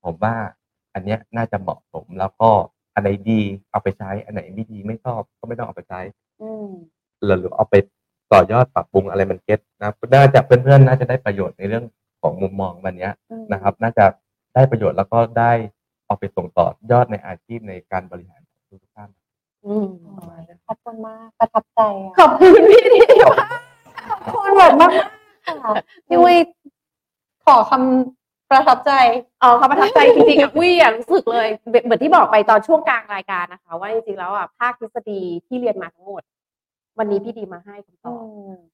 [0.04, 0.34] ผมว่า
[0.94, 2.50] อันเนี้ยน่าจะเหมาะสมแล้วก็
[2.98, 3.40] อันไหนดี
[3.70, 6.00] เอาไปใช้ อันไหนไม่ดีไม่ชอบก็ไม่ต้องเอาไปใช้
[6.42, 6.68] อืม
[7.24, 7.74] หรือเอาไป
[8.32, 11.84] ต่อยอดปรับปรุงอะไรมันเก็ตนะน่าจะเพื่อนๆน่าจะได้ประโยชน์ในเรื่อง
[12.22, 13.12] ของมุมมองวันเนี้ย
[13.52, 14.04] นะครับ น่าจะ
[14.54, 15.52] ได้ประโยชน์แล้วก็ได้
[16.06, 19.10] เอาไปส่งต่อยอดในอาชีพในการบริหารของทุกท่าน
[19.66, 19.86] อืม
[20.66, 23.00] ขอบคุณมากประทับใจอะขอบคุณพี่ดี
[23.32, 23.60] มาก
[24.08, 25.72] ขอบคุณแบบมากๆค่ะ
[26.06, 26.36] พี่วิ
[27.44, 28.17] ขอคำ
[28.50, 28.92] ประทับใจ
[29.42, 36.22] อ๋อเขาประทับใจจริงๆอะวิอะรู้สึกเลยเหมือนเหมือนที่บอกไปตอนช่วงกลางรายการนะคะ ว่าจริงๆแล้วอะภาคทฤษฎีที่เรียนมาทั้งหมด
[36.98, 38.20] วันนี้พี่ดีมาให้คำตอบ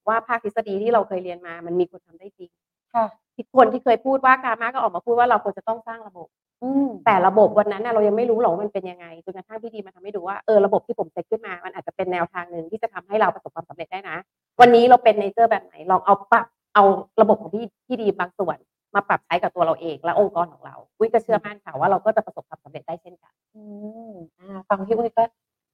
[0.07, 2.49] ว่าภาคทฤษฎีที่เราเคยเรียนมา มันมีคนทำได้จริง
[2.93, 6.27] ค่ะที่คนที่เคยพูดว่าการมาก็ออกมาพูดว่าเราควรจะต้องสร้างระบบ
[6.63, 14.17] อืมแต่ระบบวันนั้นน่ะเรายังไม่รู้หรอกว่ามันเป็นยังไงจนกระทั่งพี่ดีมาทำให้ดูว่าเออระบบที่ผมเซตขึ้นมา มันอาจจะเป็นแนวทางหนึ่งที่จะทำให้เราประสบความสำเร็จได้นะ
[14.61, 16.45] วันนี้เราเป็นเนเจอร์แบบไหนลองเอาปรับ
[16.75, 16.83] เอา
[17.21, 18.57] ระบบของพี่พี่ดีบางส่วน
[18.95, 23.63] มาปรับใช้กับตัวเราเองและองค์กรของเราวิก็เชื่อมั่นค่ะว่าเราก็จะประสบความสำเร็จได้เช่นกันอื
[24.09, 25.23] มอ่าฟังพี่อุ้ยก็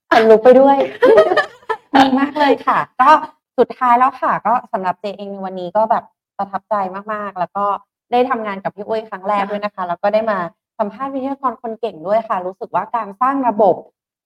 [0.09, 0.77] ขนลุกไปด้วย
[1.95, 3.09] ดีมากเลยค่ะ ก็
[3.57, 6.03] สุดท้ายแล้วค่ะ ก็สำหรับเจเองในวันนี้ก็แบบ
[6.37, 6.75] ประทับใจ
[7.13, 7.65] มากๆ แล้วก็
[8.11, 10.37] ได้ทำงานกับพี่อุ้ยครั้งแรกด้วยนะคะ แล้วก็ได้มา
[10.79, 13.75] สัมภาษณ์วิทยากรคนเก่งด้วยค่ะ รู้สึกว่าการสร้างระบบ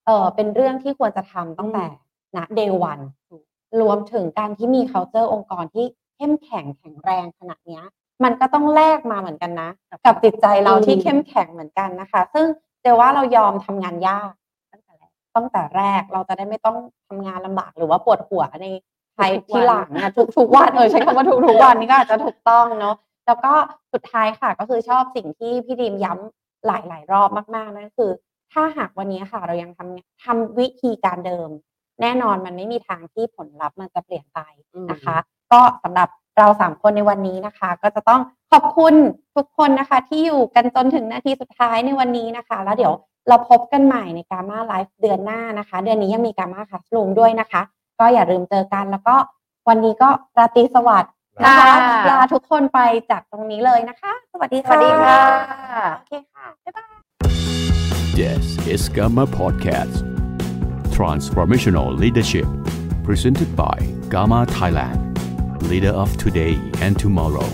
[0.05, 1.85] เอ่อเป็นเรื่องที่ควรจะทำตั้งแต่
[2.35, 2.99] ณเดวัน
[3.81, 5.85] รวมถึงการที่มี culture องค์กรที่
[6.15, 7.83] เข้มแข็งแข็งแรงขนาดเนี้ย
[8.23, 9.69] มันก็ต้องแลกมาเหมือนกันนะ
[10.05, 12.45] กับจิตใจเราอืมที่เข้มแข็งเหมือนกันนะคะ ซึ่ง
[12.81, 14.31] เดี๋ยวว่าเรายอมทำงานยาก
[14.73, 16.77] ตั้งแต่แรกตั้งแต่แรกเราจะได้ไม่ต้อง
[17.07, 18.67] ทำงานลำบากหรือว่าปวดหัวใน
[19.17, 23.53] ภายที่หลังนะทุกทุกวันเออใช้คำว่าทุกทุกวันนี่ก็อาจจะถูกต้องเนาะแล้วก็
[23.93, 28.11] สุดท้ายค่ะก็คือชอบสิ่งที่พี่ดีมย้ำหลายหลายๆรอบมากๆนั่นคือ
[28.53, 31.49] ถ้าหากวันนี้ค่ะ เรายังทำทำวิธีการเดิม
[32.01, 34.39] แน่นอนมันไม่มีทางที่ผลลัพธ์มันจะเปลี่ยนไป
[34.91, 35.17] นะคะ
[35.51, 38.21] ก็สำหรับ เราสามคนในวันนี้นะคะ ก็จะต้อง
[38.51, 38.93] ขอบคุณ
[39.35, 42.93] ทุกคนนะคะ ที่อยู่กันจนถึงนาทีสุดท้ายในวันนี้นะคะ แล้วเดี๋ยว
[43.27, 47.61] เราพบกันใหม่ในกา m าไลฟ์เดือนหน้านะคะ เดือนนี้ยังมีกา m าคัสลูมด้วยนะคะ
[47.99, 49.15] ก็อย่าลืมเจอกันแล้วก็
[49.69, 51.11] วันนี้ก็ราตรีสวัสดิ์
[51.43, 52.79] นะคะค่ะลาทุกคนไป
[53.09, 55.19] จากตรงนี้เลยนะคะ สวัสดีสค่ะวัสดีค่ะ
[55.97, 56.95] โอเคค่ะบ๊ายบาย
[58.15, 60.05] This is Gamma Podcast.
[60.97, 62.47] Transformational Leadership.
[63.03, 63.77] Presented by
[64.09, 65.14] Gamma Thailand.
[65.71, 66.53] Leader of today
[66.85, 67.49] and tomorrow.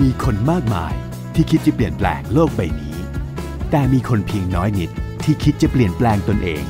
[0.00, 0.92] มีคนมากมาย
[1.34, 2.96] ที่คิดจะเปลี่ยนแปลงโลกใบนี้
[3.70, 4.90] แต่มีคนเพียงน้อยนิด
[5.24, 6.64] ที่คิดจะเปลี่ยนแปลงตนเอง